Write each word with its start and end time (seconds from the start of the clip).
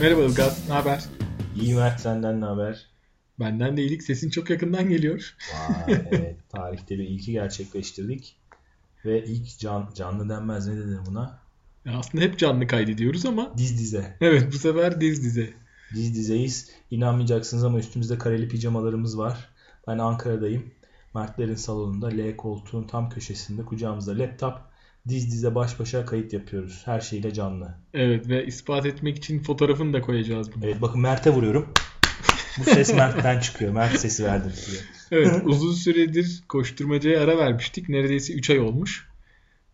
Merhaba 0.00 0.22
Ilgaz, 0.22 0.68
ne 0.68 0.74
haber? 0.74 1.04
İyi 1.60 1.74
Mert 1.74 2.00
senden 2.00 2.40
ne 2.40 2.44
haber? 2.44 2.86
Benden 3.40 3.76
de 3.76 3.82
iyilik, 3.82 4.02
sesin 4.02 4.30
çok 4.30 4.50
yakından 4.50 4.88
geliyor. 4.88 5.36
Vay 5.52 5.94
evet, 6.10 6.36
tarihte 6.48 6.98
bir 6.98 7.04
ilki 7.04 7.32
gerçekleştirdik. 7.32 8.36
Ve 9.04 9.24
ilk 9.24 9.58
can, 9.58 9.90
canlı 9.94 10.28
denmez 10.28 10.66
ne 10.66 10.74
denir 10.76 10.98
buna? 11.06 11.38
Ya 11.84 11.98
aslında 11.98 12.24
hep 12.24 12.38
canlı 12.38 12.66
kaydediyoruz 12.66 13.26
ama 13.26 13.54
Diz 13.58 13.78
dize. 13.78 14.16
evet 14.20 14.52
bu 14.52 14.58
sefer 14.58 15.00
diz 15.00 15.24
dize. 15.24 15.50
Diz 15.94 16.14
dizeyiz. 16.14 16.70
İnanmayacaksınız 16.90 17.64
ama 17.64 17.78
üstümüzde 17.78 18.18
kareli 18.18 18.48
pijamalarımız 18.48 19.18
var. 19.18 19.48
Ben 19.86 19.98
Ankara'dayım. 19.98 20.70
Mertlerin 21.14 21.54
salonunda 21.54 22.06
L 22.08 22.36
koltuğun 22.36 22.84
tam 22.84 23.10
köşesinde 23.10 23.62
kucağımızda 23.64 24.18
laptop. 24.18 24.58
Diz 25.08 25.32
dize 25.32 25.54
baş 25.54 25.80
başa 25.80 26.06
kayıt 26.06 26.32
yapıyoruz. 26.32 26.82
Her 26.84 27.00
şeyle 27.00 27.32
canlı. 27.34 27.74
Evet 27.94 28.28
ve 28.28 28.46
ispat 28.46 28.86
etmek 28.86 29.16
için 29.16 29.42
fotoğrafını 29.42 29.92
da 29.92 30.00
koyacağız 30.00 30.54
bunu. 30.56 30.66
Evet 30.66 30.82
bakın 30.82 31.00
Mert'e 31.00 31.30
vuruyorum. 31.30 31.68
Bu 32.58 32.64
ses 32.64 32.94
Mert'ten 32.94 33.40
çıkıyor. 33.40 33.72
Mert 33.72 33.98
sesi 34.00 34.24
verdim 34.24 34.50
size. 34.54 34.78
Evet 35.10 35.42
uzun 35.44 35.72
süredir 35.72 36.42
koşturmacaya 36.48 37.20
ara 37.20 37.38
vermiştik. 37.38 37.88
Neredeyse 37.88 38.32
3 38.32 38.50
ay 38.50 38.58
olmuş. 38.60 39.08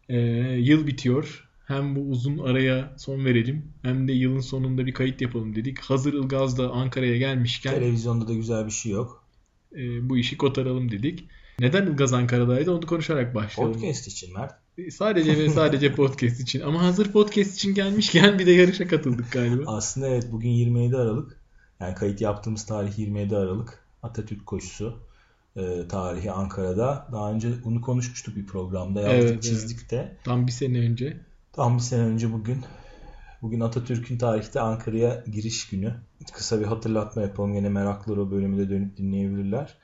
Ee, 0.09 0.17
yıl 0.59 0.87
bitiyor. 0.87 1.49
Hem 1.67 1.97
bu 1.97 2.01
uzun 2.01 2.39
araya 2.39 2.95
son 2.97 3.25
verelim 3.25 3.73
hem 3.83 4.09
de 4.09 4.13
yılın 4.13 4.41
sonunda 4.41 4.87
bir 4.87 4.95
kayıt 4.95 5.21
yapalım 5.21 5.57
dedik. 5.57 5.79
Hazır 5.81 6.13
Ilgaz 6.15 6.59
da 6.59 6.71
Ankara'ya 6.71 7.17
gelmişken 7.17 7.75
Televizyonda 7.75 8.29
da 8.29 8.35
güzel 8.35 8.67
bir 8.67 8.71
şey 8.71 8.93
yok. 8.93 9.25
e, 9.77 10.09
bu 10.09 10.19
işi 10.19 10.37
kotaralım 10.37 10.91
dedik. 10.91 11.29
Neden 11.61 11.87
Ilgaz 11.87 12.13
Ankara'daydı 12.13 12.71
onu 12.73 12.87
konuşarak 12.87 13.35
başlayalım. 13.35 13.75
Podcast 13.75 14.07
için 14.07 14.35
Mert. 14.35 14.64
Sadece 14.91 15.39
ve 15.39 15.51
sadece 15.51 15.95
podcast 15.95 16.41
için. 16.41 16.61
Ama 16.61 16.83
hazır 16.83 17.13
podcast 17.13 17.55
için 17.55 17.75
gelmişken 17.75 18.39
bir 18.39 18.47
de 18.47 18.51
yarışa 18.51 18.89
katıldık 18.89 19.33
galiba. 19.33 19.63
Aslında 19.67 20.09
evet 20.09 20.29
bugün 20.33 20.49
27 20.49 20.97
Aralık. 20.97 21.41
Yani 21.81 21.95
kayıt 21.95 22.21
yaptığımız 22.21 22.67
tarih 22.67 22.99
27 22.99 23.37
Aralık. 23.37 23.85
Atatürk 24.03 24.47
koşusu 24.47 24.99
e, 25.57 25.89
tarihi 25.89 26.31
Ankara'da. 26.31 27.09
Daha 27.13 27.33
önce 27.33 27.49
bunu 27.65 27.81
konuşmuştuk 27.81 28.37
bir 28.37 28.47
programda. 28.47 29.01
Yaptık 29.01 29.31
Evet, 29.31 29.43
çizdik 29.43 29.91
de. 29.91 30.17
Tam 30.25 30.47
bir 30.47 30.53
sene 30.53 30.79
önce. 30.79 31.17
Tam 31.53 31.77
bir 31.77 31.83
sene 31.83 32.03
önce 32.03 32.33
bugün. 32.33 32.59
Bugün 33.43 33.61
Atatürk'ün 33.61 34.19
tarihte 34.19 34.61
Ankara'ya 34.61 35.25
giriş 35.33 35.69
günü. 35.69 35.95
Kısa 36.33 36.61
bir 36.61 36.65
hatırlatma 36.65 37.23
yapalım. 37.23 37.55
Yine 37.55 37.69
meraklılar 37.69 38.17
o 38.17 38.31
bölümü 38.31 38.59
de 38.59 38.71
dönüp 38.71 38.97
dinleyebilirler. 38.97 39.75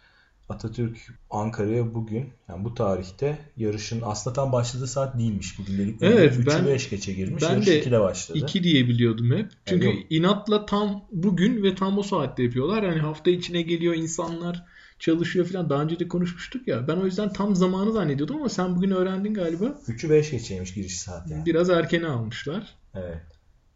Atatürk 0.50 0.98
Ankara'ya 1.30 1.94
bugün 1.94 2.28
yani 2.48 2.64
bu 2.64 2.74
tarihte 2.74 3.38
yarışın 3.56 4.02
aslında 4.04 4.34
tam 4.34 4.52
başladığı 4.52 4.86
saat 4.86 5.18
değilmiş 5.18 5.58
bugün 5.58 5.78
dedik. 5.78 6.02
Evet, 6.02 6.34
3'ü 6.36 6.46
ben- 6.46 6.66
5 6.66 6.90
geçe 6.90 7.12
girmiş. 7.12 7.42
ben 7.42 7.50
Yarış 7.50 7.66
de 7.66 7.82
2'de 7.82 8.00
başladı. 8.00 8.38
2 8.38 8.62
diye 8.62 8.88
biliyordum 8.88 9.32
hep. 9.36 9.50
Çünkü 9.66 9.86
yok. 9.86 9.94
inatla 10.10 10.66
tam 10.66 11.04
bugün 11.12 11.62
ve 11.62 11.74
tam 11.74 11.98
o 11.98 12.02
saatte 12.02 12.42
yapıyorlar. 12.42 12.82
Yani 12.82 12.98
hafta 12.98 13.30
içine 13.30 13.62
geliyor 13.62 13.94
insanlar 13.94 14.64
çalışıyor 14.98 15.46
falan. 15.46 15.70
Daha 15.70 15.82
önce 15.82 15.98
de 15.98 16.08
konuşmuştuk 16.08 16.68
ya. 16.68 16.88
Ben 16.88 16.96
o 16.96 17.04
yüzden 17.04 17.32
tam 17.32 17.56
zamanı 17.56 17.92
zannediyordum 17.92 18.36
ama 18.36 18.48
sen 18.48 18.76
bugün 18.76 18.90
öğrendin 18.90 19.34
galiba. 19.34 19.64
3'ü 19.64 20.10
5 20.10 20.30
geçeymiş 20.30 20.74
giriş 20.74 21.00
saati. 21.00 21.32
Yani. 21.32 21.46
Biraz 21.46 21.70
erkene 21.70 22.06
almışlar. 22.06 22.74
Evet. 22.94 23.22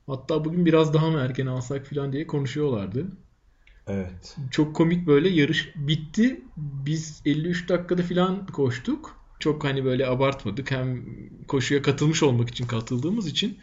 Hatta 0.06 0.44
bugün 0.44 0.66
biraz 0.66 0.94
daha 0.94 1.10
mı 1.10 1.18
erken 1.18 1.46
alsak 1.46 1.86
falan 1.86 2.12
diye 2.12 2.26
konuşuyorlardı. 2.26 3.06
Evet. 3.86 4.36
Çok 4.50 4.76
komik 4.76 5.06
böyle 5.06 5.28
yarış 5.28 5.72
bitti. 5.76 6.40
Biz 6.56 7.22
53 7.24 7.68
dakikada 7.68 8.02
falan 8.02 8.46
koştuk. 8.46 9.16
Çok 9.38 9.64
hani 9.64 9.84
böyle 9.84 10.06
abartmadık. 10.06 10.70
Hem 10.70 11.04
koşuya 11.48 11.82
katılmış 11.82 12.22
olmak 12.22 12.48
için 12.48 12.66
katıldığımız 12.66 13.26
için. 13.26 13.58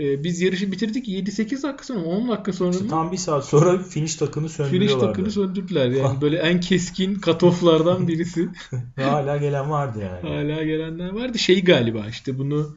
Ee, 0.00 0.24
biz 0.24 0.40
yarışı 0.40 0.72
bitirdik 0.72 1.08
7-8 1.08 1.62
dakika 1.62 1.84
sonra 1.84 2.04
10 2.04 2.28
dakika 2.28 2.52
sonra 2.52 2.70
İşte 2.70 2.88
tam 2.88 3.12
bir 3.12 3.16
saat 3.16 3.44
sonra 3.48 3.78
finish 3.78 4.14
takını 4.14 4.48
Finish 4.48 4.56
söndürüyorlardı. 4.56 5.06
takını 5.06 5.30
söndürdüler. 5.30 5.88
Yani 5.90 6.20
böyle 6.20 6.36
en 6.38 6.60
keskin 6.60 7.14
katoflardan 7.14 8.08
birisi. 8.08 8.48
Hala 8.96 9.36
gelen 9.36 9.70
vardı 9.70 9.98
yani. 10.02 10.34
Hala 10.34 10.62
gelenler 10.64 11.10
vardı. 11.10 11.38
Şey 11.38 11.64
galiba 11.64 12.06
işte 12.08 12.38
bunu 12.38 12.76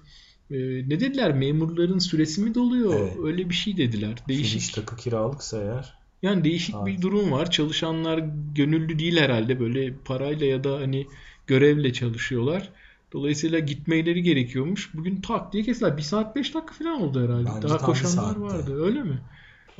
e, 0.52 0.56
ne 0.90 1.00
dediler? 1.00 1.34
Memurların 1.36 2.00
süresi 2.00 2.42
mi 2.42 2.56
doluyor? 2.56 2.94
Evet. 3.00 3.18
Öyle 3.24 3.50
bir 3.50 3.56
şey 3.56 3.78
dediler. 3.78 4.16
Değişik. 4.28 4.52
Finish 4.52 4.70
takı 4.70 4.96
kiralıksa 4.96 5.62
eğer. 5.62 6.03
Yani 6.24 6.44
değişik 6.44 6.76
Evet. 6.76 6.88
bir 6.88 7.02
durum 7.02 7.32
var. 7.32 7.52
Çalışanlar 7.52 8.24
gönüllü 8.56 9.00
değil 9.00 9.18
herhalde. 9.18 9.60
Böyle 9.60 9.94
parayla 10.06 10.48
ya 10.48 10.64
da 10.64 10.80
hani 10.80 11.08
görevle 11.48 11.94
çalışıyorlar. 11.94 12.70
Dolayısıyla 13.14 13.60
gitmeleri 13.60 14.24
gerekiyormuş. 14.24 14.94
Bugün 14.94 15.22
tak 15.22 15.54
diye 15.54 15.64
kestiler. 15.64 15.98
1 15.98 16.02
saat 16.02 16.36
5 16.36 16.56
dakika 16.56 16.74
falan 16.74 17.02
oldu 17.02 17.24
herhalde. 17.24 17.50
Bence 17.56 17.68
Daha 17.68 17.78
koşanlar 17.78 18.36
vardı. 18.36 18.84
Öyle 18.86 19.04
mi? 19.04 19.22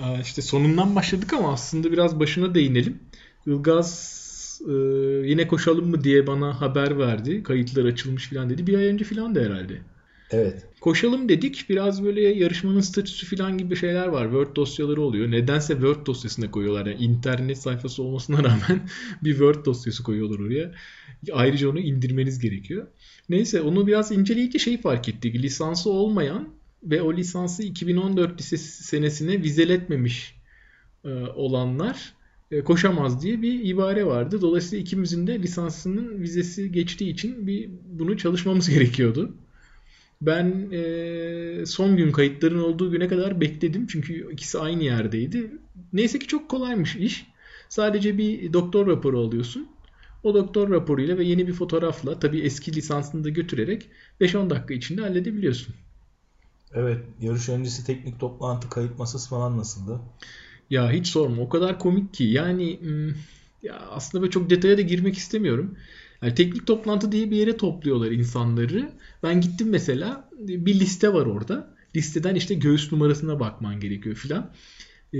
Aa, 0.02 0.22
işte 0.22 0.42
sonundan 0.42 0.96
başladık 0.96 1.34
ama 1.34 1.54
aslında 1.54 1.92
biraz 1.92 2.20
başına 2.20 2.56
değinelim. 2.56 3.00
Ilgaz 3.46 4.62
e, 4.68 4.74
yine 5.28 5.48
koşalım 5.48 5.90
mı 5.90 6.04
diye 6.04 6.28
bana 6.28 6.62
haber 6.62 7.00
verdi. 7.00 7.44
Kayıtlar 7.44 7.86
açılmış 7.86 8.30
falan 8.30 8.50
dedi. 8.50 8.68
Bir 8.68 8.78
ay 8.78 8.86
önce 8.86 9.06
falan 9.06 9.36
da 9.36 9.40
herhalde. 9.40 9.82
Evet. 10.34 10.66
Koşalım 10.82 11.30
dedik. 11.30 11.66
Biraz 11.70 12.04
böyle 12.04 12.22
yarışmanın 12.22 12.82
statüsü 12.82 13.36
falan 13.36 13.58
gibi 13.58 13.76
şeyler 13.76 14.08
var. 14.08 14.24
Word 14.24 14.56
dosyaları 14.56 15.02
oluyor. 15.02 15.32
Nedense 15.32 15.74
Word 15.74 16.06
dosyasına 16.06 16.52
koyuyorlar. 16.52 16.86
Yani 16.86 17.04
internet 17.04 17.58
sayfası 17.58 18.04
olmasına 18.04 18.38
rağmen 18.38 18.90
bir 19.24 19.32
Word 19.32 19.66
dosyası 19.66 20.04
koyuyorlar 20.04 20.40
oraya. 20.40 20.72
Ayrıca 21.34 21.70
onu 21.70 21.80
indirmeniz 21.80 22.40
gerekiyor. 22.40 22.88
Neyse 23.30 23.62
onu 23.62 23.88
biraz 23.88 24.12
inceleyince 24.12 24.60
şeyi 24.60 24.82
fark 24.82 25.10
ettik. 25.10 25.36
Lisansı 25.36 25.90
olmayan 25.90 26.50
ve 26.84 27.02
o 27.02 27.14
lisansı 27.14 27.64
2014 27.64 28.40
lisesi 28.40 28.84
senesine 28.84 29.44
vizeletmemiş 29.44 30.36
e, 31.06 31.10
olanlar 31.36 32.14
e, 32.52 32.62
koşamaz 32.62 33.24
diye 33.24 33.42
bir 33.42 33.66
ibare 33.66 34.06
vardı. 34.06 34.42
Dolayısıyla 34.42 34.82
ikimizin 34.82 35.28
de 35.28 35.40
lisansının 35.40 36.22
vizesi 36.22 36.72
geçtiği 36.72 37.10
için 37.10 37.48
bir 37.48 37.70
bunu 37.86 38.18
çalışmamız 38.18 38.70
gerekiyordu. 38.76 39.36
Ben 40.26 40.72
e, 40.72 41.66
son 41.66 41.98
gün 41.98 42.12
kayıtların 42.12 42.60
olduğu 42.60 42.92
güne 42.92 43.08
kadar 43.08 43.42
bekledim. 43.42 43.88
Çünkü 43.88 44.32
ikisi 44.34 44.60
aynı 44.60 44.84
yerdeydi. 44.84 45.52
Neyse 45.94 46.20
ki 46.20 46.28
çok 46.28 46.50
kolaymış 46.50 46.96
iş. 46.96 47.26
Sadece 47.70 48.18
bir 48.18 48.54
doktor 48.54 48.88
raporu 48.88 49.20
alıyorsun. 49.20 49.68
O 50.24 50.34
doktor 50.34 50.70
raporuyla 50.70 51.18
ve 51.18 51.24
yeni 51.24 51.48
bir 51.48 51.54
fotoğrafla 51.54 52.20
tabii 52.20 52.40
eski 52.40 52.74
lisansını 52.76 53.24
da 53.24 53.30
götürerek 53.30 53.90
5-10 54.22 54.50
dakika 54.50 54.74
içinde 54.74 55.02
halledebiliyorsun. 55.02 55.76
Evet. 56.74 57.00
Yarış 57.22 57.50
öncesi 57.50 57.86
teknik 57.86 58.20
toplantı 58.20 58.70
kayıt 58.70 59.00
masası 59.00 59.30
falan 59.30 59.58
nasıldı? 59.58 60.00
Ya 60.70 60.92
hiç 60.92 61.08
sorma 61.08 61.42
o 61.42 61.50
kadar 61.50 61.80
komik 61.80 62.14
ki 62.14 62.24
yani 62.24 62.80
hmm, 62.80 63.10
ya 63.64 63.80
aslında 63.92 64.22
böyle 64.22 64.32
çok 64.32 64.50
detaya 64.50 64.78
da 64.78 64.82
girmek 64.82 65.18
istemiyorum. 65.18 65.78
Yani 66.24 66.36
teknik 66.36 66.68
toplantı 66.68 67.12
diye 67.12 67.32
bir 67.32 67.38
yere 67.38 67.58
topluyorlar 67.58 68.12
insanları. 68.12 68.92
Ben 69.24 69.42
gittim 69.42 69.70
mesela 69.70 70.30
bir 70.40 70.80
liste 70.80 71.14
var 71.14 71.26
orada. 71.26 71.76
Listeden 71.96 72.36
işte 72.36 72.56
göğüs 72.56 72.92
numarasına 72.92 73.40
bakman 73.40 73.80
gerekiyor 73.80 74.16
filan. 74.16 74.52
Ee, 75.14 75.20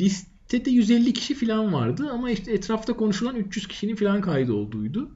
listede 0.00 0.70
150 0.70 1.12
kişi 1.12 1.34
filan 1.34 1.72
vardı 1.72 2.08
ama 2.12 2.30
işte 2.30 2.52
etrafta 2.52 2.92
konuşulan 2.92 3.36
300 3.36 3.68
kişinin 3.68 3.96
filan 3.96 4.20
kaydı 4.20 4.52
olduğuydu. 4.52 5.10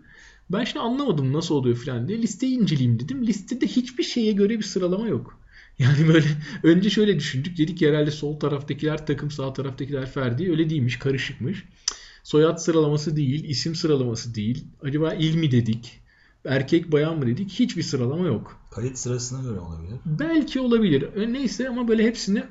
Ben 0.52 0.64
şimdi 0.64 0.80
anlamadım 0.80 1.32
nasıl 1.32 1.54
oluyor 1.54 1.76
filan 1.76 2.08
diye 2.08 2.22
listeyi 2.22 2.58
inceleyeyim 2.58 3.00
dedim. 3.00 3.26
Listede 3.26 3.66
hiçbir 3.66 4.04
şeye 4.04 4.32
göre 4.32 4.58
bir 4.58 4.64
sıralama 4.64 5.08
yok. 5.08 5.38
Yani 5.78 6.08
böyle 6.08 6.26
önce 6.62 6.90
şöyle 6.90 7.18
düşündük. 7.18 7.58
Dedik 7.58 7.78
ki 7.78 7.88
herhalde 7.88 8.10
sol 8.10 8.40
taraftakiler 8.40 9.06
takım 9.06 9.30
sağ 9.30 9.52
taraftakiler 9.52 10.10
Ferdi. 10.10 10.50
Öyle 10.50 10.70
değilmiş 10.70 10.98
karışıkmış. 10.98 11.64
Soyad 12.22 12.58
sıralaması 12.58 13.16
değil, 13.16 13.44
isim 13.44 13.74
sıralaması 13.74 14.34
değil. 14.34 14.64
Acaba 14.82 15.14
il 15.14 15.34
mi 15.34 15.50
dedik? 15.50 16.00
Erkek 16.44 16.92
bayan 16.92 17.18
mı 17.18 17.26
dedik? 17.26 17.50
Hiçbir 17.50 17.82
sıralama 17.82 18.26
yok. 18.26 18.60
Kayıt 18.70 18.98
sırasına 18.98 19.42
göre 19.42 19.60
olabilir. 19.60 19.94
Belki 20.06 20.60
olabilir. 20.60 21.16
E, 21.16 21.32
Neyse 21.32 21.68
ama 21.68 21.88
böyle 21.88 22.04
hepsini 22.04 22.42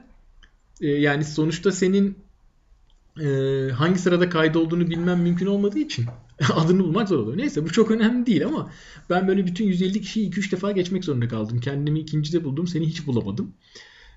e, 0.82 0.88
yani 0.88 1.26
sonuçta 1.26 1.72
senin 1.72 2.18
e, 3.22 3.28
hangi 3.72 4.00
sırada 4.00 4.30
kaydolduğunu 4.30 4.90
bilmem 4.90 5.22
mümkün 5.22 5.46
olmadığı 5.46 5.80
için 5.80 6.06
adını 6.54 6.80
bulmak 6.84 7.10
zor 7.10 7.20
oluyor. 7.20 7.38
Neyse 7.38 7.66
bu 7.66 7.72
çok 7.72 7.92
önemli 7.92 8.26
değil 8.26 8.46
ama 8.46 8.72
ben 9.10 9.28
böyle 9.28 9.46
bütün 9.46 9.66
150 9.66 10.02
kişiyi 10.02 10.30
2-3 10.30 10.52
defa 10.52 10.72
geçmek 10.72 11.04
zorunda 11.04 11.28
kaldım. 11.28 11.60
Kendimi 11.60 12.00
ikincide 12.00 12.44
buldum. 12.44 12.68
Seni 12.68 12.88
hiç 12.88 13.08
bulamadım. 13.08 13.54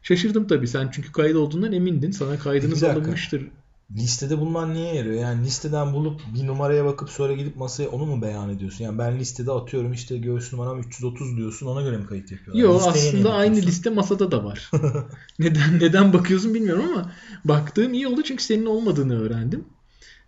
Şaşırdım 0.03 0.47
tabii. 0.47 0.69
Sen 0.69 0.91
çünkü 0.93 1.13
kaydolduğundan 1.13 1.73
emindin. 1.73 2.11
Sana 2.11 2.39
kaydınız 2.39 2.83
alınmıştır. 2.85 3.49
Listede 3.91 4.41
bulman 4.41 4.75
niye 4.75 4.95
yarıyor? 4.95 5.21
Yani 5.21 5.45
listeden 5.45 5.93
bulup 5.93 6.21
bir 6.35 6.47
numaraya 6.47 6.85
bakıp 6.85 7.11
sonra 7.11 7.33
gidip 7.33 7.57
masaya 7.57 7.89
onu 7.89 8.07
mu 8.07 8.23
beyan 8.23 8.51
ediyorsun? 8.51 8.85
Yani 8.85 8.99
ben 8.99 9.19
listede 9.19 9.53
atıyorum 9.53 9.93
işte 9.93 10.19
göğüs 10.19 10.53
numaram 10.53 10.81
330 10.81 11.37
diyorsun 11.37 11.67
ona 11.67 11.83
göre 11.83 11.97
mi 11.97 12.07
kayıt 12.07 12.33
yapıyorlar? 12.33 12.63
Yo 12.63 12.75
Listeye 12.75 12.95
niye 12.95 13.09
aslında 13.09 13.33
aynı 13.35 13.57
liste 13.57 13.91
masada 13.91 14.31
da 14.31 14.45
var. 14.45 14.71
neden 15.39 15.81
neden 15.81 16.13
bakıyorsun 16.13 16.55
bilmiyorum 16.55 16.85
ama 16.93 17.13
baktığım 17.45 17.95
iyi 17.95 18.09
oldu 18.09 18.23
çünkü 18.23 18.45
senin 18.45 18.67
olmadığını 18.67 19.21
öğrendim. 19.21 19.65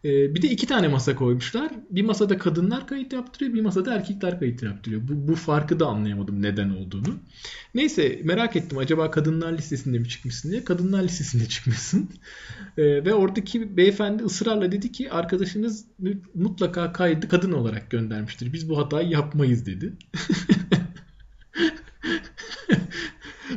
Ee, 0.07 0.35
bir 0.35 0.43
de 0.43 0.51
iki 0.51 0.67
tane 0.67 0.89
masa 0.89 1.17
koymuşlar. 1.17 1.73
Bir 1.91 2.03
masada 2.03 2.39
kadınlar 2.39 2.87
kayıt 2.87 3.13
yaptırıyor, 3.13 3.55
bir 3.55 3.61
masada 3.61 3.95
erkekler 3.95 4.39
kayıt 4.39 4.63
yaptırıyor. 4.63 5.03
Bu, 5.09 5.29
bu 5.29 5.35
farkı 5.35 5.81
da 5.81 5.87
anlayamadım 5.87 6.43
neden 6.43 6.71
olduğunu. 6.71 7.19
Neyse 7.75 8.21
merak 8.25 8.57
ettim 8.57 8.79
acaba 8.79 9.11
kadınlar 9.11 9.53
listesinde 9.53 9.99
mi 9.99 10.09
çıkmışsın 10.09 10.51
diye. 10.51 10.65
Kadınlar 10.65 11.03
listesinde 11.03 11.47
çıkmışsın. 11.49 12.09
Ee, 12.79 13.05
ve 13.05 13.15
oradaki 13.15 13.77
beyefendi 13.77 14.23
ısrarla 14.23 14.73
dedi 14.73 14.93
ki 14.93 15.11
arkadaşınız 15.11 15.85
mutlaka 16.35 16.93
kaydı 16.93 17.29
kadın 17.29 17.53
olarak 17.53 17.91
göndermiştir. 17.91 18.53
Biz 18.53 18.69
bu 18.69 18.79
hatayı 18.79 19.09
yapmayız 19.09 19.67
dedi. 19.67 19.93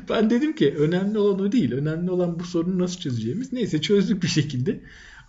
ben 0.10 0.30
dedim 0.30 0.56
ki 0.56 0.76
önemli 0.78 1.18
olan 1.18 1.40
o 1.40 1.52
değil. 1.52 1.72
Önemli 1.72 2.12
olan 2.12 2.40
bu 2.40 2.44
sorunu 2.44 2.80
nasıl 2.80 3.00
çözeceğimiz. 3.00 3.54
Neyse 3.54 3.82
çözdük 3.82 4.24
bir 4.24 4.28
şekilde. 4.28 4.80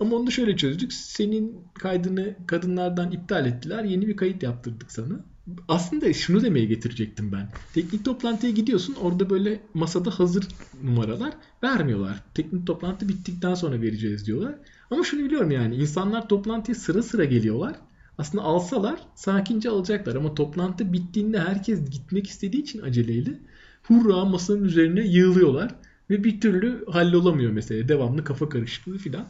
Ama 0.01 0.17
onu 0.17 0.31
şöyle 0.31 0.57
çözdük. 0.57 0.93
Senin 0.93 1.57
kaydını 1.75 2.35
kadınlardan 2.47 3.11
iptal 3.11 3.47
ettiler. 3.47 3.85
Yeni 3.85 4.09
bir 4.09 4.17
kayıt 4.17 4.43
yaptırdık 4.43 4.93
sana. 4.93 5.25
Aslında 5.69 6.13
şunu 6.13 6.43
demeye 6.43 6.65
getirecektim 6.65 7.33
ben. 7.33 7.49
Teknik 7.75 8.05
toplantıya 8.05 8.53
gidiyorsun. 8.53 8.95
Orada 8.95 9.31
böyle 9.31 9.61
masada 9.75 10.11
hazır 10.11 10.49
numaralar 10.83 11.33
vermiyorlar. 11.63 12.23
Teknik 12.35 12.67
toplantı 12.67 13.09
bittikten 13.09 13.55
sonra 13.55 13.83
vereceğiz 13.83 14.27
diyorlar. 14.27 14.55
Ama 14.91 15.05
şunu 15.05 15.25
biliyorum 15.25 15.51
yani 15.51 15.75
insanlar 15.77 16.29
toplantıya 16.29 16.75
sıra 16.75 17.03
sıra 17.03 17.25
geliyorlar. 17.25 17.77
Aslında 18.19 18.45
alsalar 18.45 19.01
sakince 19.15 19.71
alacaklar 19.71 20.15
ama 20.17 20.35
toplantı 20.35 20.93
bittiğinde 20.93 21.39
herkes 21.39 21.91
gitmek 21.91 22.27
istediği 22.27 22.63
için 22.63 22.83
aceleyle 22.83 23.39
hurra 23.83 24.25
masanın 24.25 24.65
üzerine 24.65 25.07
yığılıyorlar 25.07 25.75
ve 26.11 26.25
bir 26.25 26.41
türlü 26.41 26.85
hallolamıyor 26.87 27.53
mesele. 27.53 27.89
Devamlı 27.89 28.25
kafa 28.25 28.49
karışıklığı 28.49 28.99
filan. 28.99 29.27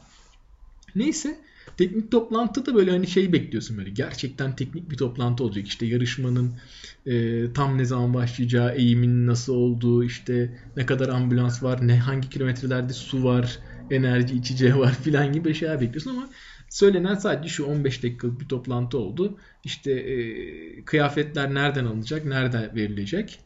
Neyse 0.94 1.40
teknik 1.76 2.10
toplantıda 2.10 2.74
böyle 2.74 2.90
hani 2.90 3.06
şey 3.06 3.32
bekliyorsun 3.32 3.78
böyle. 3.78 3.90
Gerçekten 3.90 4.56
teknik 4.56 4.90
bir 4.90 4.96
toplantı 4.96 5.44
olacak. 5.44 5.66
İşte 5.66 5.86
yarışmanın 5.86 6.58
e, 7.06 7.52
tam 7.52 7.78
ne 7.78 7.84
zaman 7.84 8.14
başlayacağı 8.14 8.74
eğimin 8.74 9.26
nasıl 9.26 9.54
olduğu 9.54 10.04
işte 10.04 10.58
ne 10.76 10.86
kadar 10.86 11.08
ambulans 11.08 11.62
var 11.62 11.88
ne 11.88 11.98
hangi 11.98 12.28
kilometrelerde 12.28 12.92
su 12.92 13.24
var 13.24 13.58
enerji 13.90 14.36
içeceği 14.36 14.76
var 14.78 14.94
filan 15.02 15.32
gibi 15.32 15.54
şeyler 15.54 15.80
bekliyorsun 15.80 16.10
ama 16.10 16.30
söylenen 16.68 17.14
sadece 17.14 17.48
şu 17.48 17.64
15 17.64 18.02
dakikalık 18.02 18.40
bir 18.40 18.48
toplantı 18.48 18.98
oldu. 18.98 19.38
İşte 19.64 19.92
e, 19.92 20.84
kıyafetler 20.84 21.54
nereden 21.54 21.84
alınacak 21.84 22.24
nereden 22.24 22.76
verilecek 22.76 23.40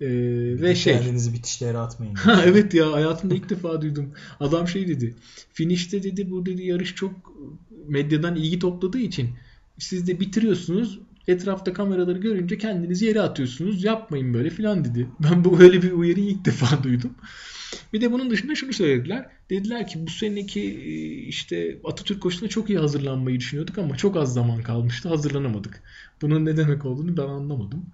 ee, 0.00 0.06
ve 0.62 0.74
şey. 0.74 0.94
Kendinizi 0.94 1.32
bitişlere 1.32 1.78
atmayın. 1.78 2.14
Ha, 2.18 2.42
evet 2.46 2.74
ya 2.74 2.92
hayatımda 2.92 3.34
ilk 3.34 3.50
defa 3.50 3.82
duydum. 3.82 4.10
Adam 4.40 4.68
şey 4.68 4.88
dedi. 4.88 5.14
Finish'te 5.52 6.02
dedi 6.02 6.30
bu 6.30 6.46
dedi 6.46 6.62
yarış 6.62 6.94
çok 6.94 7.12
medyadan 7.88 8.36
ilgi 8.36 8.58
topladığı 8.58 8.98
için 8.98 9.30
siz 9.78 10.06
de 10.06 10.20
bitiriyorsunuz. 10.20 10.98
Etrafta 11.28 11.72
kameraları 11.72 12.18
görünce 12.18 12.58
kendinizi 12.58 13.04
yere 13.04 13.20
atıyorsunuz. 13.20 13.84
Yapmayın 13.84 14.34
böyle 14.34 14.50
filan 14.50 14.84
dedi. 14.84 15.08
Ben 15.20 15.44
bu 15.44 15.58
böyle 15.58 15.82
bir 15.82 15.92
uyarıyı 15.92 16.26
ilk 16.26 16.44
defa 16.44 16.82
duydum. 16.82 17.10
Bir 17.92 18.00
de 18.00 18.12
bunun 18.12 18.30
dışında 18.30 18.54
şunu 18.54 18.72
söylediler. 18.72 19.26
Dediler 19.50 19.88
ki 19.88 20.06
bu 20.06 20.10
seneki 20.10 20.62
işte 21.28 21.78
Atatürk 21.84 22.20
koşusuna 22.20 22.48
çok 22.48 22.70
iyi 22.70 22.78
hazırlanmayı 22.78 23.40
düşünüyorduk 23.40 23.78
ama 23.78 23.96
çok 23.96 24.16
az 24.16 24.34
zaman 24.34 24.62
kalmıştı. 24.62 25.08
Hazırlanamadık. 25.08 25.82
Bunun 26.22 26.44
ne 26.44 26.56
demek 26.56 26.84
olduğunu 26.84 27.16
ben 27.16 27.22
anlamadım. 27.22 27.86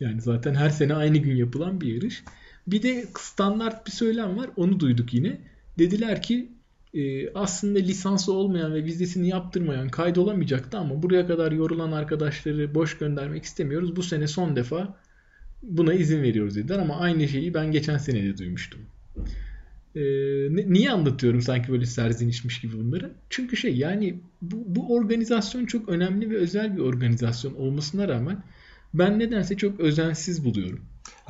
Yani 0.00 0.20
zaten 0.20 0.54
her 0.54 0.70
sene 0.70 0.94
aynı 0.94 1.18
gün 1.18 1.36
yapılan 1.36 1.80
bir 1.80 1.94
yarış. 1.94 2.24
Bir 2.66 2.82
de 2.82 3.06
standart 3.18 3.86
bir 3.86 3.92
söylem 3.92 4.36
var. 4.36 4.50
Onu 4.56 4.80
duyduk 4.80 5.14
yine. 5.14 5.38
Dediler 5.78 6.22
ki 6.22 6.48
e, 6.94 7.32
aslında 7.32 7.78
lisansı 7.78 8.32
olmayan 8.32 8.74
ve 8.74 8.84
vizesini 8.84 9.28
yaptırmayan 9.28 9.88
kaydolamayacaktı 9.88 10.78
ama 10.78 11.02
buraya 11.02 11.26
kadar 11.26 11.52
yorulan 11.52 11.92
arkadaşları 11.92 12.74
boş 12.74 12.98
göndermek 12.98 13.44
istemiyoruz. 13.44 13.96
Bu 13.96 14.02
sene 14.02 14.26
son 14.26 14.56
defa 14.56 14.96
buna 15.62 15.94
izin 15.94 16.22
veriyoruz 16.22 16.56
dediler 16.56 16.78
ama 16.78 16.96
aynı 16.96 17.28
şeyi 17.28 17.54
ben 17.54 17.72
geçen 17.72 17.98
sene 17.98 18.22
de 18.22 18.38
duymuştum. 18.38 18.80
Ee, 19.96 20.00
niye 20.72 20.90
anlatıyorum 20.90 21.40
sanki 21.40 21.72
böyle 21.72 21.86
serzenişmiş 21.86 22.60
gibi 22.60 22.78
bunları? 22.78 23.12
Çünkü 23.30 23.56
şey 23.56 23.76
yani 23.76 24.20
bu, 24.42 24.64
bu 24.66 24.94
organizasyon 24.94 25.66
çok 25.66 25.88
önemli 25.88 26.30
ve 26.30 26.36
özel 26.36 26.76
bir 26.76 26.82
organizasyon 26.82 27.54
olmasına 27.54 28.08
rağmen 28.08 28.42
ben 28.94 29.18
nedense 29.18 29.56
çok 29.56 29.80
özensiz 29.80 30.44
buluyorum. 30.44 30.80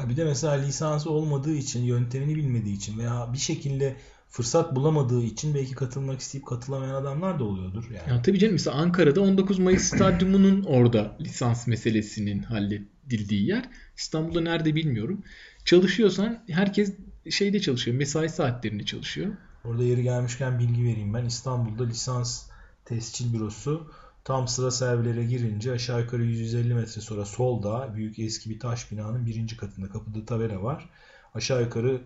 bir 0.09 0.17
de 0.17 0.25
mesela 0.25 0.53
lisansı 0.53 1.11
olmadığı 1.11 1.55
için, 1.55 1.83
yöntemini 1.83 2.37
bilmediği 2.37 2.77
için 2.77 2.99
veya 2.99 3.31
bir 3.33 3.39
şekilde 3.39 3.97
fırsat 4.29 4.77
bulamadığı 4.77 5.23
için 5.23 5.55
belki 5.55 5.75
katılmak 5.75 6.21
isteyip 6.21 6.47
katılamayan 6.47 6.95
adamlar 6.95 7.39
da 7.39 7.45
oluyordur. 7.45 7.85
Yani. 7.85 8.11
Ya 8.11 8.23
tabii 8.23 8.39
canım 8.39 8.53
mesela 8.53 8.77
Ankara'da 8.77 9.21
19 9.21 9.59
Mayıs 9.59 9.83
stadyumunun 9.83 10.63
orada 10.63 11.17
lisans 11.21 11.67
meselesinin 11.67 12.43
halledildiği 12.43 13.47
yer. 13.47 13.65
İstanbul'da 13.97 14.41
nerede 14.41 14.75
bilmiyorum. 14.75 15.23
Çalışıyorsan 15.65 16.45
herkes 16.51 16.95
şeyde 17.31 17.61
çalışıyor. 17.61 17.97
Mesai 17.97 18.29
saatlerinde 18.29 18.85
çalışıyor. 18.85 19.37
Orada 19.65 19.85
yeri 19.85 20.03
gelmişken 20.03 20.59
bilgi 20.59 20.85
vereyim 20.85 21.15
ben. 21.15 21.25
İstanbul'da 21.25 21.85
lisans 21.85 22.47
tescil 22.85 23.33
bürosu 23.35 23.91
Tam 24.29 24.49
sıra 24.49 24.71
servilere 24.71 25.25
girince 25.25 25.73
aşağı 25.73 26.01
yukarı 26.01 26.25
150 26.25 26.75
metre 26.75 27.01
sonra 27.01 27.25
solda 27.25 27.95
büyük 27.95 28.19
eski 28.19 28.51
bir 28.51 28.61
taş 28.61 28.93
binanın 28.93 29.27
birinci 29.27 29.57
katında 29.57 29.89
kapıda 29.89 30.25
tabela 30.25 30.63
var. 30.63 30.89
Aşağı 31.35 31.63
yukarı 31.63 32.01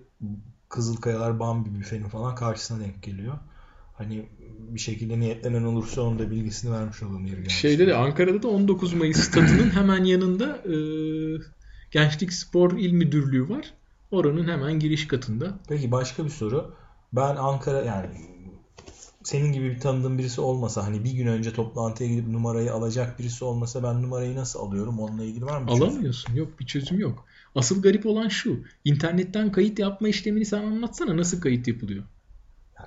Kızılkayalar 0.69 1.41
Bambi 1.41 1.79
büfenin 1.79 2.09
falan 2.09 2.35
karşısına 2.35 2.81
denk 2.81 3.03
geliyor. 3.03 3.35
Hani 3.99 4.29
bir 4.69 4.81
şekilde 4.81 5.21
niyetlenen 5.21 5.63
olursa 5.63 6.03
onun 6.03 6.19
da 6.19 6.31
bilgisini 6.31 6.73
vermiş 6.73 7.03
olalım 7.03 7.27
yeri 7.27 7.37
gelmiş. 7.37 7.55
Şeyde 7.55 7.87
de 7.87 7.95
Ankara'da 7.95 8.43
da 8.43 8.49
19 8.49 8.95
Mayıs 8.95 9.17
stadının 9.17 9.71
hemen 9.75 10.05
yanında 10.05 10.57
e, 10.57 10.75
Gençlik 11.91 12.33
Spor 12.33 12.79
İl 12.79 12.93
Müdürlüğü 12.93 13.49
var. 13.49 13.75
Oranın 14.11 14.49
hemen 14.49 14.79
giriş 14.79 15.09
katında. 15.09 15.59
Peki 15.69 15.91
başka 15.91 16.25
bir 16.25 16.31
soru. 16.31 16.75
Ben 17.13 17.37
Ankara 17.37 17.83
yani 17.83 18.32
senin 19.25 19.53
gibi 19.53 19.71
bir 19.71 19.81
tanıdığın 19.81 20.19
birisi 20.19 20.41
olmasa 20.41 20.85
hani 20.85 21.05
bir 21.05 21.13
gün 21.13 21.27
önce 21.27 21.53
toplantıya 21.53 22.11
gidip 22.11 22.29
numarayı 22.29 22.73
alacak 22.73 23.19
birisi 23.19 23.45
olmasa 23.45 23.83
ben 23.83 24.03
numarayı 24.03 24.37
nasıl 24.37 24.61
alıyorum? 24.61 25.01
Onunla 25.01 25.25
ilgili 25.25 25.45
var 25.45 25.61
mı? 25.61 25.71
Alamıyorsun. 25.71 26.27
Çözüm? 26.27 26.39
Yok 26.39 26.61
bir 26.61 26.67
çözüm 26.67 27.01
yok. 27.01 27.25
Asıl 27.55 27.83
garip 27.83 28.07
olan 28.07 28.29
şu. 28.29 28.65
İnternetten 28.85 29.53
kayıt 29.53 29.79
yapma 29.79 30.09
işlemini 30.09 30.45
sen 30.45 30.63
anlatsana. 30.63 31.17
Nasıl 31.17 31.41
kayıt 31.41 31.69
yapılıyor? 31.69 32.05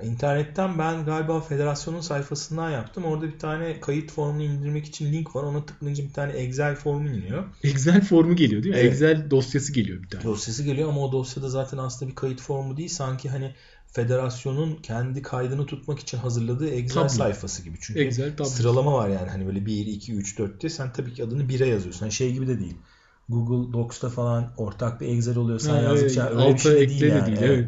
İnternetten 0.03 0.79
ben 0.79 1.05
galiba 1.05 1.41
federasyonun 1.41 2.01
sayfasından 2.01 2.69
yaptım. 2.69 3.05
Orada 3.05 3.25
bir 3.27 3.39
tane 3.39 3.79
kayıt 3.79 4.11
formunu 4.11 4.43
indirmek 4.43 4.85
için 4.85 5.13
link 5.13 5.35
var. 5.35 5.43
Ona 5.43 5.65
tıklayınca 5.65 6.03
bir 6.03 6.13
tane 6.13 6.31
Excel 6.31 6.75
formu 6.75 7.09
iniyor. 7.09 7.43
Excel 7.63 8.01
formu 8.01 8.35
geliyor 8.35 8.63
değil 8.63 8.75
mi? 8.75 8.81
Evet. 8.81 8.93
Excel 8.93 9.31
dosyası 9.31 9.73
geliyor 9.73 10.03
bir 10.03 10.09
tane. 10.09 10.23
Dosyası 10.23 10.63
geliyor 10.63 10.89
ama 10.89 11.01
o 11.01 11.11
dosyada 11.11 11.49
zaten 11.49 11.77
aslında 11.77 12.11
bir 12.11 12.15
kayıt 12.15 12.41
formu 12.41 12.77
değil. 12.77 12.89
Sanki 12.89 13.29
hani 13.29 13.55
federasyonun 13.87 14.75
kendi 14.75 15.21
kaydını 15.21 15.65
tutmak 15.65 15.99
için 15.99 16.17
hazırladığı 16.17 16.69
Excel 16.69 17.01
tabii. 17.01 17.09
sayfası 17.09 17.63
gibi. 17.63 17.77
Çünkü 17.81 17.99
Excel, 17.99 18.37
tabii. 18.37 18.47
sıralama 18.47 18.93
var 18.93 19.09
yani 19.09 19.29
hani 19.29 19.47
böyle 19.47 19.65
1, 19.65 19.85
2, 19.85 20.13
3, 20.13 20.39
4 20.39 20.61
diye 20.61 20.69
sen 20.69 20.93
tabii 20.93 21.13
ki 21.13 21.23
adını 21.23 21.43
1'e 21.43 21.67
yazıyorsun. 21.67 21.99
Hani 21.99 22.11
şey 22.11 22.33
gibi 22.33 22.47
de 22.47 22.59
değil. 22.59 22.75
Google 23.29 23.73
Docs'ta 23.73 24.09
falan 24.09 24.53
ortak 24.57 25.01
bir 25.01 25.07
Excel 25.07 25.37
oluyor. 25.37 25.59
Sen 25.59 25.73
ha, 25.73 25.81
yazdıkça 25.81 26.29
evet. 26.29 26.41
öyle 26.41 26.53
bir 26.53 26.59
şey 26.59 26.71
de 26.73 26.89
değil 26.89 27.01
yani. 27.01 27.25
Değil, 27.25 27.37
evet. 27.41 27.67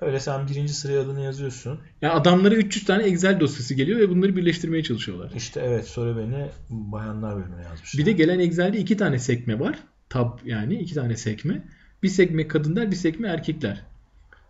Öyle 0.00 0.20
sen 0.20 0.48
birinci 0.48 0.74
sıraya 0.74 1.00
adını 1.00 1.20
yazıyorsun. 1.20 1.80
Ya 2.02 2.12
adamlara 2.12 2.54
300 2.54 2.84
tane 2.84 3.02
Excel 3.02 3.40
dosyası 3.40 3.74
geliyor 3.74 4.00
ve 4.00 4.08
bunları 4.08 4.36
birleştirmeye 4.36 4.82
çalışıyorlar. 4.82 5.32
İşte 5.36 5.60
evet 5.60 5.86
soru 5.86 6.18
beni 6.18 6.50
bayanlar 6.70 7.36
bölümüne 7.36 7.62
yazmış. 7.62 7.98
Bir 7.98 8.06
de 8.06 8.12
gelen 8.12 8.38
Excel'de 8.38 8.78
iki 8.78 8.96
tane 8.96 9.18
sekme 9.18 9.60
var. 9.60 9.78
Tab 10.08 10.38
yani 10.44 10.74
iki 10.74 10.94
tane 10.94 11.16
sekme. 11.16 11.64
Bir 12.02 12.08
sekme 12.08 12.48
kadınlar 12.48 12.90
bir 12.90 12.96
sekme 12.96 13.28
erkekler. 13.28 13.84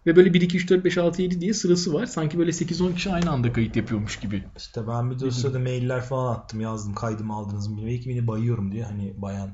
Ve 0.07 0.17
böyle 0.17 0.35
1, 0.35 0.40
2, 0.40 0.57
3, 0.57 0.71
4, 0.71 0.85
5, 0.85 0.99
6, 0.99 1.23
7 1.23 1.40
diye 1.40 1.55
sırası 1.55 1.95
var. 1.95 2.07
Sanki 2.07 2.38
böyle 2.38 2.50
8-10 2.50 2.95
kişi 2.95 3.11
aynı 3.12 3.31
anda 3.31 3.52
kayıt 3.52 3.76
yapıyormuş 3.76 4.21
gibi. 4.21 4.45
İşte 4.57 4.88
ben 4.88 5.11
bir 5.11 5.19
de 5.19 5.26
o 5.26 5.31
sırada 5.31 5.59
mailler 5.59 6.00
falan 6.00 6.35
attım 6.35 6.61
yazdım 6.61 6.95
kaydımı 6.95 7.35
aldınız 7.35 7.69
mı? 7.69 7.87
Belki 7.87 8.11
beni 8.11 8.26
bayıyorum 8.26 8.73
diye 8.73 8.85
hani 8.85 9.14
bayan. 9.17 9.50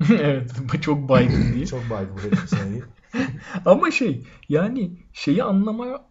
evet 0.10 0.50
çok 0.80 1.08
baygın 1.08 1.54
diye. 1.54 1.66
çok 1.76 1.90
baygın 1.90 2.16
bu. 2.16 2.84
Ama 3.64 3.90
şey 3.90 4.22
yani 4.48 4.90
şeyi 5.12 5.42
anlamaya 5.42 6.04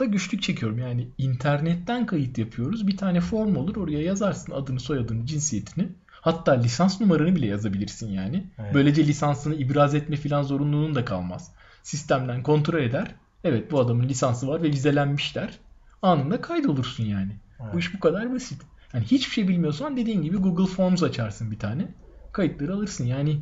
da 0.00 0.04
güçlük 0.04 0.42
çekiyorum. 0.42 0.78
Yani 0.78 1.08
internetten 1.18 2.06
kayıt 2.06 2.38
yapıyoruz. 2.38 2.86
Bir 2.86 2.96
tane 2.96 3.20
form 3.20 3.56
olur 3.56 3.76
oraya 3.76 4.02
yazarsın 4.02 4.52
adını 4.52 4.80
soyadını 4.80 5.26
cinsiyetini. 5.26 5.88
Hatta 6.10 6.52
lisans 6.52 7.00
numaranı 7.00 7.36
bile 7.36 7.46
yazabilirsin 7.46 8.10
yani. 8.10 8.44
Evet. 8.58 8.74
Böylece 8.74 9.06
lisansını 9.06 9.54
ibraz 9.54 9.94
etme 9.94 10.16
filan 10.16 10.42
zorunluluğun 10.42 10.94
da 10.94 11.04
kalmaz. 11.04 11.52
Sistemden 11.82 12.42
kontrol 12.42 12.82
eder. 12.82 13.14
Evet 13.44 13.72
bu 13.72 13.80
adamın 13.80 14.08
lisansı 14.08 14.48
var 14.48 14.62
ve 14.62 14.68
vizelenmişler. 14.68 15.58
Anında 16.02 16.40
kaydolursun 16.40 17.04
yani. 17.04 17.32
Evet. 17.62 17.74
Bu 17.74 17.78
iş 17.78 17.94
bu 17.94 18.00
kadar 18.00 18.34
basit. 18.34 18.62
Yani 18.94 19.04
hiçbir 19.04 19.32
şey 19.32 19.48
bilmiyorsan 19.48 19.96
dediğin 19.96 20.22
gibi 20.22 20.36
Google 20.36 20.66
Forms 20.66 21.02
açarsın 21.02 21.50
bir 21.50 21.58
tane. 21.58 21.88
Kayıtları 22.32 22.74
alırsın. 22.74 23.06
Yani 23.06 23.40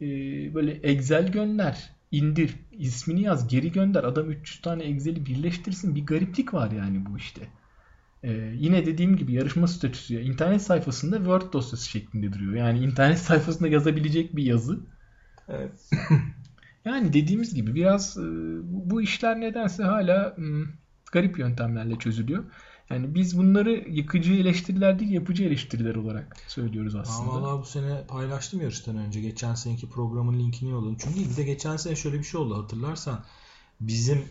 e, 0.00 0.06
böyle 0.54 0.72
Excel 0.72 1.32
gönder, 1.32 1.90
indir, 2.10 2.54
ismini 2.72 3.22
yaz, 3.22 3.48
geri 3.48 3.72
gönder. 3.72 4.04
Adam 4.04 4.30
300 4.30 4.60
tane 4.60 4.82
Excel'i 4.82 5.26
birleştirsin. 5.26 5.94
Bir 5.94 6.06
gariplik 6.06 6.54
var 6.54 6.70
yani 6.70 7.06
bu 7.06 7.18
işte. 7.18 7.48
Ee, 8.22 8.32
yine 8.54 8.86
dediğim 8.86 9.16
gibi 9.16 9.32
yarışma 9.32 9.66
statüsü 9.66 10.20
internet 10.20 10.62
sayfasında 10.62 11.16
Word 11.16 11.52
dosyası 11.52 11.88
şeklinde 11.88 12.32
duruyor. 12.32 12.54
Yani 12.54 12.78
internet 12.78 13.18
sayfasında 13.28 13.68
yazabilecek 13.68 14.36
bir 14.36 14.42
yazı. 14.42 14.80
Evet. 15.48 15.90
Yani 16.84 17.12
dediğimiz 17.12 17.54
gibi 17.54 17.74
biraz 17.74 18.18
e, 18.18 18.22
bu 18.62 19.02
işler 19.02 19.40
nedense 19.40 19.82
hala 19.82 20.36
garip 21.12 21.38
yöntemlerle 21.38 21.98
çözülüyor. 21.98 22.44
Yani 22.90 23.14
biz 23.14 23.38
bunları 23.38 23.70
yıkıcı 23.70 24.32
eleştiriler 24.32 24.98
değil 24.98 25.10
yapıcı 25.10 25.44
eleştiriler 25.44 25.94
olarak 25.94 26.36
söylüyoruz 26.48 26.94
aslında. 26.94 27.32
valla 27.32 27.60
bu 27.60 27.64
sene 27.64 28.04
paylaştım 28.08 28.60
yarıştan 28.60 28.96
önce. 28.96 29.20
Geçen 29.20 29.54
seneki 29.54 29.88
programın 29.88 30.38
linkini 30.38 30.70
yolladım. 30.70 30.96
Çünkü 31.00 31.30
bir 31.30 31.36
de 31.36 31.42
geçen 31.42 31.76
sene 31.76 31.96
şöyle 31.96 32.18
bir 32.18 32.24
şey 32.24 32.40
oldu 32.40 32.62
hatırlarsan. 32.62 33.24
Bizim 33.80 34.24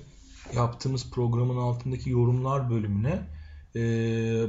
yaptığımız 0.56 1.12
programın 1.12 1.58
altındaki 1.58 2.10
yorumlar 2.10 2.70
bölümüne 2.70 3.28
e, 3.76 3.82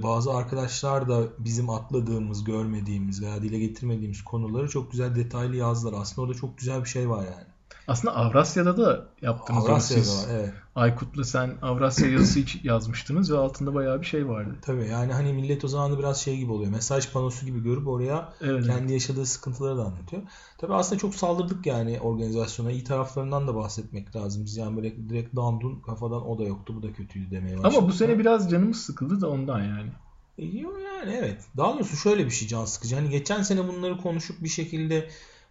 bazı 0.02 0.34
arkadaşlar 0.34 1.08
da 1.08 1.22
bizim 1.38 1.70
atladığımız, 1.70 2.44
görmediğimiz 2.44 3.22
veya 3.22 3.42
dile 3.42 3.58
getirmediğimiz 3.58 4.24
konuları 4.24 4.68
çok 4.68 4.90
güzel 4.90 5.16
detaylı 5.16 5.56
yazdılar. 5.56 6.00
Aslında 6.00 6.26
orada 6.26 6.38
çok 6.38 6.58
güzel 6.58 6.84
bir 6.84 6.88
şey 6.88 7.08
var 7.10 7.24
yani. 7.24 7.46
Aslında 7.88 8.16
Avrasya'da 8.16 8.76
da 8.76 9.06
yaptınız 9.22 9.64
onu 9.64 9.72
Avrasya'da 9.72 10.04
siz. 10.04 10.26
evet. 10.30 10.52
Aykut'la 10.74 11.24
sen 11.24 11.54
Avrasya 11.62 12.08
yazısı 12.08 12.38
hiç 12.40 12.60
yazmıştınız 12.64 13.32
ve 13.32 13.38
altında 13.38 13.74
bayağı 13.74 14.00
bir 14.00 14.06
şey 14.06 14.28
vardı. 14.28 14.56
Tabii 14.62 14.88
yani 14.88 15.12
hani 15.12 15.32
millet 15.32 15.64
o 15.64 15.68
zaman 15.68 15.92
da 15.92 15.98
biraz 15.98 16.20
şey 16.20 16.36
gibi 16.36 16.52
oluyor. 16.52 16.70
Mesaj 16.70 17.12
panosu 17.12 17.46
gibi 17.46 17.62
görüp 17.62 17.88
oraya 17.88 18.32
Evet. 18.40 18.66
kendi 18.66 18.92
yaşadığı 18.92 19.26
sıkıntıları 19.26 19.78
da 19.78 19.82
anlatıyor. 19.82 20.22
Tabii 20.58 20.74
aslında 20.74 21.00
çok 21.00 21.14
saldırdık 21.14 21.66
yani 21.66 22.00
organizasyona. 22.00 22.70
İyi 22.70 22.84
taraflarından 22.84 23.48
da 23.48 23.54
bahsetmek 23.54 24.16
lazım. 24.16 24.44
Biz 24.44 24.56
yani 24.56 24.76
böyle 24.76 25.08
direkt 25.08 25.36
dandun 25.36 25.80
kafadan 25.80 26.28
o 26.28 26.38
da 26.38 26.42
yoktu 26.42 26.74
bu 26.76 26.82
da 26.82 26.92
kötüydü 26.92 27.30
demeye 27.30 27.58
başladık. 27.58 27.78
Ama 27.78 27.88
bu 27.88 27.92
sene 27.92 28.18
biraz 28.18 28.50
canımız 28.50 28.80
sıkıldı 28.80 29.20
da 29.20 29.28
ondan 29.30 29.60
yani. 29.60 29.90
E, 30.38 30.44
yani 30.44 31.12
evet. 31.18 31.44
Daha 31.56 31.74
doğrusu 31.74 31.96
şöyle 31.96 32.26
bir 32.26 32.30
şey 32.30 32.48
can 32.48 32.64
sıkıcı. 32.64 32.94
Hani 32.94 33.10
geçen 33.10 33.42
sene 33.42 33.68
bunları 33.68 33.98
konuşup 33.98 34.42
bir 34.42 34.48
şekilde 34.48 35.08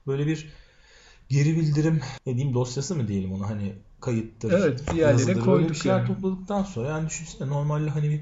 böyle 0.08 0.28
bir 0.28 0.48
geri 1.30 1.58
bildirim 1.58 2.02
ne 2.26 2.36
diyeyim 2.36 2.54
dosyası 2.54 2.96
mı 2.96 3.08
diyelim 3.08 3.34
ona 3.34 3.50
hani 3.50 3.76
kayıttır. 4.02 4.52
Evet, 4.52 4.82
bir 4.92 4.98
yerlere 4.98 5.40
koyduk 5.40 5.86
yani. 5.86 6.08
topladıktan 6.08 6.64
sonra 6.64 6.90
yani 6.90 7.10
düşünsene 7.10 7.50
normalde 7.50 7.90
hani 7.90 8.10
bir 8.10 8.22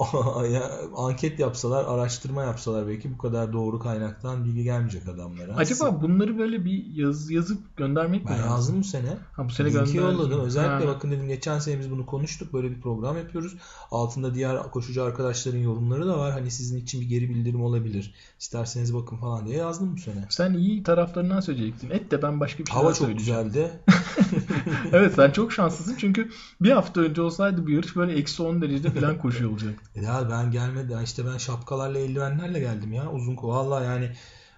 ya, 0.52 0.70
anket 0.96 1.38
yapsalar, 1.38 1.84
araştırma 1.84 2.42
yapsalar 2.42 2.88
belki 2.88 3.14
bu 3.14 3.18
kadar 3.18 3.52
doğru 3.52 3.78
kaynaktan 3.78 4.44
bilgi 4.44 4.62
gelmeyecek 4.62 5.08
adamlara. 5.08 5.56
Acaba 5.56 6.02
bunları 6.02 6.38
böyle 6.38 6.64
bir 6.64 6.86
yaz, 6.86 7.30
yazıp 7.30 7.76
göndermek 7.76 8.24
mi 8.24 8.30
ben 8.30 8.38
lazım? 8.38 8.50
yazdım 8.50 8.80
bu 8.80 8.84
sene. 8.84 9.16
Ha, 9.32 9.48
bu 9.48 9.50
sene 9.50 9.72
Linki 9.72 9.96
yolladım. 9.96 10.40
Özellikle 10.40 10.86
Ha. 10.86 10.94
bakın 10.94 11.10
dedim 11.10 11.28
geçen 11.28 11.58
sene 11.58 11.78
biz 11.78 11.90
bunu 11.90 12.06
konuştuk. 12.06 12.52
Böyle 12.52 12.70
bir 12.70 12.80
program 12.80 13.16
yapıyoruz. 13.16 13.56
Altında 13.90 14.34
diğer 14.34 14.62
koşucu 14.70 15.02
arkadaşların 15.02 15.58
yorumları 15.58 16.06
da 16.06 16.18
var. 16.18 16.32
Hani 16.32 16.50
sizin 16.50 16.78
için 16.78 17.00
bir 17.00 17.08
geri 17.08 17.28
bildirim 17.28 17.64
olabilir. 17.64 18.14
İsterseniz 18.40 18.94
bakın 18.94 19.16
falan 19.16 19.46
diye 19.46 19.56
yazdım 19.56 19.96
bu 19.96 20.00
sene. 20.00 20.26
Sen 20.30 20.54
iyi 20.54 20.82
taraflarından 20.82 21.40
söyleyecektin. 21.40 21.90
Et 21.90 22.10
de 22.10 22.22
ben 22.22 22.40
başka 22.40 22.58
bir 22.58 22.70
şey 22.70 22.74
Hava 22.80 22.94
çok 22.94 23.18
güzeldi. 23.18 23.70
Evet 24.92 25.14
sen 25.14 25.30
çok 25.30 25.52
şanslısın 25.52 25.96
çünkü 25.98 26.30
bir 26.60 26.70
hafta 26.70 27.00
önce 27.00 27.22
olsaydı 27.22 27.66
bu 27.66 27.70
yarış 27.70 27.96
böyle 27.96 28.12
eksi 28.12 28.42
10 28.42 28.62
derecede 28.62 28.90
falan 28.90 29.18
koşuyor 29.18 29.50
olacaktı. 29.50 29.83
E 29.94 30.02
Ya 30.02 30.30
ben 30.30 30.50
gelmedi. 30.50 30.96
işte 31.04 31.26
ben 31.26 31.38
şapkalarla 31.38 31.98
eldivenlerle 31.98 32.60
geldim 32.60 32.92
ya. 32.92 33.12
Uzun 33.12 33.36
kol. 33.36 33.48
Valla 33.48 33.84
yani 33.84 34.10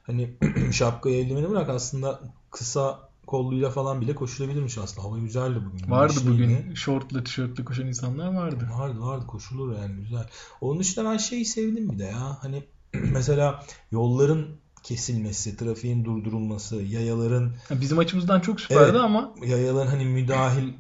hani 0.02 0.30
şapkayı 0.72 1.24
eldiveni 1.24 1.50
bırak 1.50 1.68
aslında 1.68 2.20
kısa 2.50 3.06
kolluyla 3.26 3.70
falan 3.70 4.00
bile 4.00 4.14
koşulabilirmiş 4.14 4.78
aslında. 4.78 5.08
Hava 5.08 5.18
güzeldi 5.18 5.58
bugün. 5.72 5.90
Vardı 5.90 6.12
güneşliydi. 6.24 6.58
bugün 6.60 6.74
şortla 6.74 7.24
tişörtle 7.24 7.64
koşan 7.64 7.86
insanlar 7.86 8.34
vardı. 8.34 8.68
Vardı 8.78 9.00
vardı 9.00 9.26
koşulur 9.26 9.76
yani 9.76 9.94
güzel. 9.94 10.28
Onun 10.60 10.80
dışında 10.80 11.10
ben 11.10 11.16
şeyi 11.16 11.44
sevdim 11.44 11.90
bir 11.90 11.98
de 11.98 12.04
ya. 12.04 12.38
Hani 12.42 12.64
mesela 12.92 13.64
yolların 13.90 14.46
kesilmesi, 14.82 15.56
trafiğin 15.56 16.04
durdurulması, 16.04 16.76
yayaların 16.76 17.52
Bizim 17.70 17.98
açımızdan 17.98 18.40
çok 18.40 18.60
süperdi 18.60 18.82
Evet. 18.90 19.00
ama 19.00 19.34
yayaların 19.46 19.90
hani 19.90 20.04
müdahil 20.04 20.72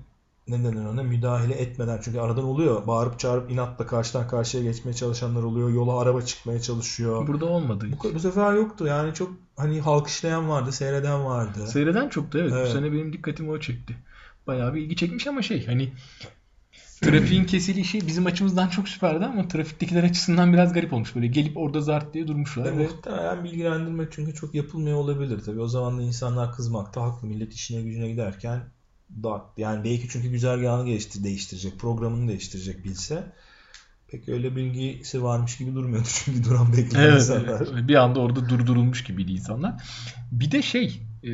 ne 0.48 0.64
denir 0.64 0.84
ona 0.84 1.02
müdahale 1.02 1.54
etmeden 1.54 2.00
çünkü 2.02 2.18
aradan 2.18 2.44
oluyor. 2.44 2.86
Bağırıp 2.86 3.18
çağırıp 3.18 3.50
inatla 3.50 3.86
karşıdan 3.86 4.28
karşıya 4.28 4.62
geçmeye 4.62 4.94
çalışanlar 4.94 5.42
oluyor. 5.42 5.70
Yola 5.70 6.00
araba 6.00 6.22
çıkmaya 6.22 6.60
çalışıyor. 6.60 7.26
burada 7.26 7.46
olmadı. 7.46 7.86
Bu, 8.04 8.14
bu 8.14 8.20
sefer 8.20 8.52
yoktu. 8.52 8.86
Yani 8.86 9.14
çok 9.14 9.32
hani 9.56 9.80
halkışlayan 9.80 10.48
vardı, 10.48 10.72
seyreden 10.72 11.24
vardı. 11.24 11.66
Seyreden 11.66 12.08
çoktu 12.08 12.38
evet. 12.38 12.52
Evet. 12.52 12.68
Bu 12.68 12.72
sene 12.72 12.92
benim 12.92 13.12
dikkatimi 13.12 13.50
o 13.50 13.60
çekti. 13.60 13.96
Bayağı 14.46 14.74
bir 14.74 14.80
ilgi 14.80 14.96
çekmiş 14.96 15.26
ama 15.26 15.42
şey 15.42 15.66
hani 15.66 15.92
trafiğin 17.02 17.44
kesilişi 17.44 18.06
bizim 18.06 18.26
açımızdan 18.26 18.68
çok 18.68 18.88
süperdi 18.88 19.24
ama 19.24 19.48
trafiktekiler 19.48 20.04
açısından 20.04 20.52
biraz 20.52 20.72
garip 20.72 20.92
olmuş. 20.92 21.14
Böyle 21.14 21.26
gelip 21.26 21.56
orada 21.56 21.80
zart 21.80 22.14
diye 22.14 22.28
durmuşlar 22.28 22.64
Ve 22.64 22.78
ve 22.78 22.82
muhtemelen 22.82 23.44
bilgilendirmek 23.44 24.12
çünkü 24.12 24.34
çok 24.34 24.54
yapılmıyor 24.54 24.96
olabilir 24.96 25.40
tabii. 25.44 25.60
O 25.60 25.68
zaman 25.68 25.98
da 25.98 26.02
insanlar 26.02 26.52
kızmakta 26.52 27.02
haklı. 27.02 27.28
Millet 27.28 27.54
işine 27.54 27.82
gücüne 27.82 28.08
giderken 28.08 28.75
da 29.10 29.44
yani 29.56 29.84
belki 29.84 30.08
çünkü 30.08 30.28
güzergahını 30.28 30.86
geliştir, 30.86 31.24
değiştirecek, 31.24 31.78
programını 31.78 32.28
değiştirecek 32.28 32.84
bilse 32.84 33.32
pek 34.08 34.28
öyle 34.28 34.56
bilgisi 34.56 35.22
varmış 35.22 35.56
gibi 35.58 35.74
durmuyordu 35.74 36.08
çünkü 36.24 36.44
duran 36.44 36.72
bekleyen 36.72 37.04
Evet, 37.04 37.14
insanlar. 37.20 37.60
evet. 37.72 37.88
bir 37.88 37.94
anda 37.94 38.20
orada 38.20 38.48
durdurulmuş 38.48 39.04
gibiydi 39.04 39.32
insanlar. 39.32 39.74
Bir 40.32 40.50
de 40.50 40.62
şey 40.62 41.02
e, 41.24 41.30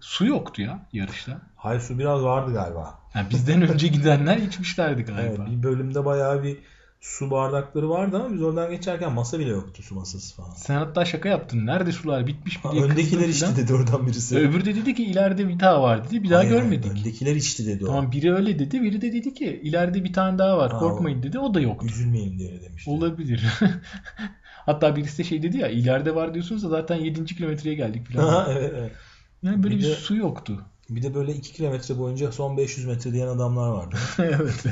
su 0.00 0.26
yoktu 0.26 0.62
ya 0.62 0.86
yarışta. 0.92 1.40
Hayır 1.56 1.80
su 1.80 1.98
biraz 1.98 2.22
vardı 2.22 2.52
galiba. 2.52 2.98
Yani 3.14 3.30
bizden 3.30 3.62
önce 3.62 3.88
gidenler 3.88 4.36
içmişlerdi 4.36 5.04
Evet, 5.10 5.36
galiba. 5.36 5.46
bir 5.46 5.62
bölümde 5.62 6.04
bayağı 6.04 6.42
bir 6.42 6.58
su 7.00 7.30
bardakları 7.30 7.90
vardı 7.90 8.16
ama 8.16 8.34
biz 8.34 8.42
oradan 8.42 8.70
geçerken 8.70 9.12
masa 9.12 9.38
bile 9.38 9.50
yoktu 9.50 9.82
su 9.82 9.94
masası 9.94 10.36
falan. 10.36 10.50
Sen 10.50 10.74
hatta 10.74 11.04
şaka 11.04 11.28
yaptın. 11.28 11.66
Nerede 11.66 11.92
sular 11.92 12.26
bitmiş 12.26 12.56
mi 12.56 12.62
Ha, 12.62 12.72
diye 12.72 12.82
öndekiler 12.82 13.28
içti 13.28 13.56
dedi 13.56 13.74
oradan 13.74 14.06
birisi. 14.06 14.38
Öbürü 14.38 14.64
de 14.64 14.74
dedi 14.76 14.94
ki 14.94 15.04
ileride 15.04 15.48
bir 15.48 15.60
daha 15.60 15.82
var 15.82 16.04
dedi. 16.06 16.22
Bir 16.22 16.30
daha 16.30 16.38
Hayır, 16.38 16.50
görmedik. 16.50 16.92
Öndekiler 16.92 17.36
içti 17.36 17.66
dedi 17.66 17.84
o. 17.84 17.86
Tamam 17.86 18.12
biri 18.12 18.34
öyle 18.34 18.58
dedi. 18.58 18.82
Biri 18.82 19.00
de 19.00 19.12
dedi 19.12 19.34
ki 19.34 19.60
ileride 19.64 20.04
bir 20.04 20.12
tane 20.12 20.38
daha 20.38 20.58
var. 20.58 20.72
Ha, 20.72 20.78
Korkmayın 20.78 21.22
dedi. 21.22 21.38
O 21.38 21.54
da 21.54 21.60
yoktu. 21.60 21.86
Üzülmeyin 21.86 22.38
diye 22.38 22.62
demişti. 22.62 22.90
Olabilir. 22.90 23.44
Hatta 24.66 24.96
birisi 24.96 25.18
de 25.18 25.24
şey 25.24 25.42
dedi 25.42 25.58
ya 25.58 25.68
ileride 25.68 26.14
var 26.14 26.34
diyorsunuz 26.34 26.62
da 26.62 26.68
zaten 26.68 26.96
7. 26.96 27.24
kilometreye 27.26 27.74
geldik 27.74 28.12
falan. 28.12 28.28
Ha, 28.28 28.46
evet, 28.50 28.72
evet. 28.78 28.92
Yani 29.42 29.62
böyle 29.62 29.74
Bir 29.74 29.80
bir, 29.80 29.86
de- 29.88 29.94
su 29.94 30.16
yoktu. 30.16 30.64
Bir 30.90 31.02
de 31.02 31.14
böyle 31.14 31.34
2 31.34 31.52
kilometre 31.52 31.98
boyunca 31.98 32.32
son 32.32 32.56
500 32.56 32.86
metre 32.86 33.12
diyen 33.12 33.26
adamlar 33.26 33.68
vardı. 33.68 33.96
evet. 34.18 34.64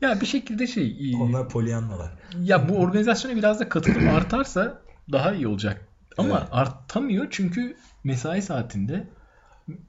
ya 0.00 0.20
bir 0.20 0.26
şekilde 0.26 0.66
şey 0.66 1.14
Onlar 1.20 1.48
polyanlalar. 1.48 2.10
ya 2.42 2.68
bu 2.68 2.76
organizasyona 2.76 3.36
biraz 3.36 3.60
da 3.60 3.68
katılım 3.68 4.08
artarsa 4.08 4.78
daha 5.12 5.32
iyi 5.34 5.46
olacak. 5.46 5.86
Ama 6.18 6.38
Evet. 6.38 6.48
artamıyor 6.52 7.26
çünkü 7.30 7.76
mesai 8.04 8.42
saatinde 8.42 9.08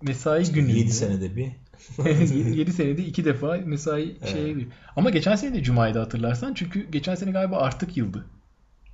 mesai 0.02 0.52
gününde 0.52 0.74
7 0.74 0.92
senede 0.94 1.36
bir. 1.36 1.52
7 2.56 2.74
senede 2.74 3.06
iki 3.06 3.26
defa 3.26 3.58
mesai 3.66 4.16
Evet. 4.20 4.30
şeye 4.34 4.56
bir. 4.56 4.68
Ama 4.96 5.10
geçen 5.10 5.36
sene 5.36 5.56
de 5.56 5.64
Cuma'ydı 5.64 6.00
hatırlarsan. 6.00 6.54
Çünkü 6.54 6.92
geçen 6.92 7.16
sene 7.16 7.32
galiba 7.32 7.58
artık 7.58 7.98
yıldı. 7.98 8.26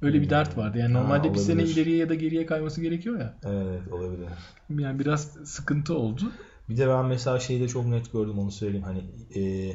Öyle 0.02 0.22
bir 0.22 0.30
dert 0.30 0.58
vardı. 0.58 0.78
Yani 0.78 0.94
Ha, 0.94 1.02
normalde 1.02 1.34
bir 1.34 1.40
sene 1.40 1.64
ileriye 1.64 1.98
ya 1.98 2.10
da 2.10 2.16
geriye 2.16 2.46
kayması 2.46 2.82
gerekiyor 2.82 3.20
ya. 3.20 3.38
Evet 3.44 3.94
olabilir. 3.94 4.28
Yani 4.70 5.00
biraz 5.00 5.22
sıkıntı 5.46 5.98
oldu. 5.98 6.22
Bir 6.70 6.78
de 6.78 6.88
ben 6.88 7.06
mesela 7.06 7.40
şeyi 7.40 7.62
de 7.62 7.68
çok 7.68 7.86
net 7.86 8.12
gördüm 8.12 8.40
onu 8.40 8.52
söyleyeyim. 8.52 8.86
Hani 8.86 9.04
e, 9.36 9.74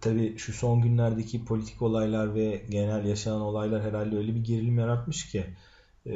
tabii 0.00 0.38
şu 0.38 0.52
son 0.52 0.82
günlerdeki 0.82 1.44
politik 1.44 1.82
olaylar 1.82 2.34
ve 2.34 2.62
genel 2.70 3.04
yaşanan 3.04 3.40
olaylar 3.40 3.82
herhalde 3.82 4.16
öyle 4.16 4.34
bir 4.34 4.44
gerilim 4.44 4.78
yaratmış 4.78 5.26
ki 5.26 5.44
e, 6.06 6.14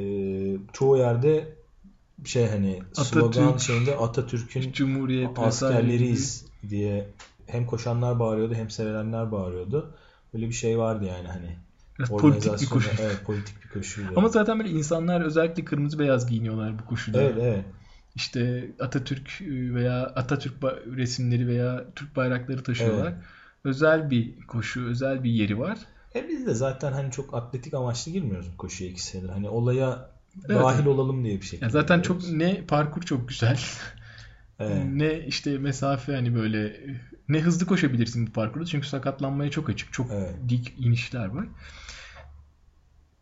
çoğu 0.73 0.97
yerde 0.97 1.57
şey 2.25 2.49
hani 2.49 2.83
slogan 2.93 3.43
Atatürk, 3.43 3.61
şeyinde 3.61 3.97
Atatürk'ün 3.97 4.73
Cumhuriyet 4.73 5.39
askerleriyiz 5.39 6.47
diye 6.69 7.11
hem 7.47 7.67
koşanlar 7.67 8.19
bağırıyordu 8.19 8.55
hem 8.55 8.71
sevenler 8.71 9.33
bağırıyordu. 9.33 9.95
Böyle 10.35 10.49
bir 10.49 10.53
şey 10.53 10.79
vardı 10.79 11.05
yani 11.05 11.29
hani. 11.29 11.57
Biraz 11.99 12.09
politik 12.09 12.61
bir 12.61 12.67
koşu. 12.67 12.91
Evet 13.03 13.21
politik 13.27 13.65
bir 13.65 13.69
koşuydu. 13.69 14.09
Ama 14.17 14.29
zaten 14.29 14.59
böyle 14.59 14.71
insanlar 14.71 15.21
özellikle 15.21 15.65
kırmızı 15.65 15.99
beyaz 15.99 16.27
giyiniyorlar 16.27 16.79
bu 16.79 16.85
koşuda. 16.85 17.23
Evet 17.23 17.35
evet. 17.41 17.65
İşte 18.15 18.71
Atatürk 18.81 19.41
veya 19.51 20.03
Atatürk 20.03 20.55
resimleri 20.97 21.47
veya 21.47 21.85
Türk 21.95 22.17
bayrakları 22.17 22.63
taşıyorlar. 22.63 23.13
Evet. 23.13 23.25
Özel 23.65 24.11
bir 24.11 24.47
koşu, 24.47 24.87
özel 24.87 25.25
bir 25.25 25.31
yeri 25.31 25.59
var. 25.59 25.79
E 26.15 26.29
biz 26.29 26.47
de 26.47 26.55
zaten 26.55 26.93
hani 26.93 27.11
çok 27.11 27.35
atletik 27.35 27.75
amaçlı 27.75 28.13
girmiyoruz 28.13 28.53
bu 28.53 28.57
koşuya 28.57 28.91
iki 28.91 29.03
senedir. 29.03 29.29
Hani 29.29 29.49
olaya 29.49 30.11
Evet. 30.49 30.61
dahil 30.61 30.87
olalım 30.87 31.25
diye 31.25 31.41
bir 31.41 31.47
şey. 31.47 31.59
Ya 31.63 31.69
zaten 31.69 32.03
çok 32.03 32.31
ne 32.31 32.65
parkur 32.69 33.03
çok 33.03 33.29
güzel. 33.29 33.61
Evet. 34.61 34.85
Ne 34.93 35.27
işte 35.27 35.59
mesafe 35.59 36.15
hani 36.15 36.35
böyle 36.35 36.77
ne 37.29 37.41
hızlı 37.41 37.67
koşabilirsin 37.67 38.27
bu 38.27 38.31
parkurda 38.33 38.65
çünkü 38.65 38.87
sakatlanmaya 38.89 39.51
çok 39.51 39.69
açık. 39.71 39.93
Çok 39.93 40.11
Evet. 40.13 40.35
dik 40.49 40.75
inişler 40.79 41.27
var. 41.27 41.47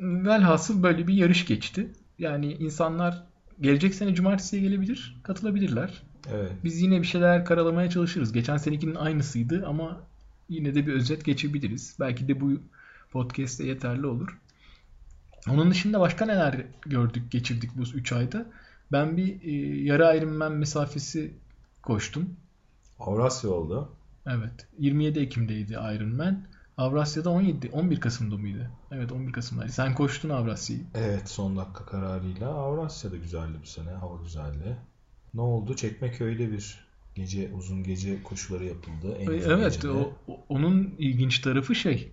Velhasıl 0.01 0.83
böyle 0.83 1.07
bir 1.07 1.15
yarış 1.15 1.47
geçti. 1.47 1.93
Yani 2.19 2.53
insanlar 2.53 3.25
gelecek 3.61 3.95
sene 3.95 4.15
cumartesiye 4.15 4.63
gelebilir, 4.63 5.17
katılabilirler. 5.23 6.03
Evet. 6.33 6.53
Biz 6.65 6.81
yine 6.83 7.03
bir 7.03 7.07
şeyler 7.07 7.45
karalamaya 7.45 7.91
çalışırız. 7.91 8.33
Geçen 8.33 8.57
senekinin 8.57 8.95
aynısıydı 8.95 9.67
ama 9.67 10.01
yine 10.49 10.75
de 10.75 10.87
bir 10.87 10.93
özet 10.93 11.25
geçebiliriz. 11.25 11.97
Belki 12.01 12.29
de 12.29 12.41
bu 12.41 12.53
podcast'te 13.11 13.67
yeterli 13.67 14.07
olur. 14.07 14.39
Onun 15.51 15.71
dışında 15.71 16.01
başka 16.01 16.27
neler 16.27 16.57
gördük, 16.87 17.31
geçirdik 17.31 17.71
bu 17.77 17.83
3 17.83 18.13
ayda? 18.13 18.47
Ben 18.93 19.17
bir 19.17 19.43
e, 19.43 19.83
yarı 19.83 20.17
Ironman 20.19 20.53
mesafesi 20.53 21.35
koştum. 21.83 22.37
Avrasya 23.01 23.51
oldu. 23.51 23.93
Evet. 24.27 24.67
27 24.79 25.19
Ekim'deydi 25.19 25.73
Ironman. 25.73 26.45
Avrasya'da 26.77 27.31
17, 27.31 27.71
11 27.73 28.01
Kasım'da 28.01 28.37
mıydı? 28.37 28.71
Evet 28.93 29.13
11 29.13 29.33
Kasım'daydı. 29.33 29.73
Sen 29.73 29.95
koştun 29.95 30.29
Avrasya'yı. 30.29 30.83
Evet 30.95 31.29
son 31.29 31.57
dakika 31.57 31.87
kararıyla. 31.87 32.49
Avrasya'da 32.49 33.17
güzeldi 33.17 33.59
bu 33.63 33.67
sene. 33.67 33.91
Hava 33.91 34.23
güzeldi. 34.23 34.77
Ne 35.35 35.41
oldu? 35.41 35.77
Çekmeköy'de 35.77 36.53
bir 36.53 36.85
gece 37.15 37.51
uzun 37.53 37.83
gece 37.85 38.23
koşuları 38.23 38.65
yapıldı. 38.65 39.17
En 39.19 39.27
evet 39.27 39.85
o, 39.85 40.13
onun 40.49 40.95
ilginç 40.99 41.39
tarafı 41.39 41.75
şey. 41.75 42.13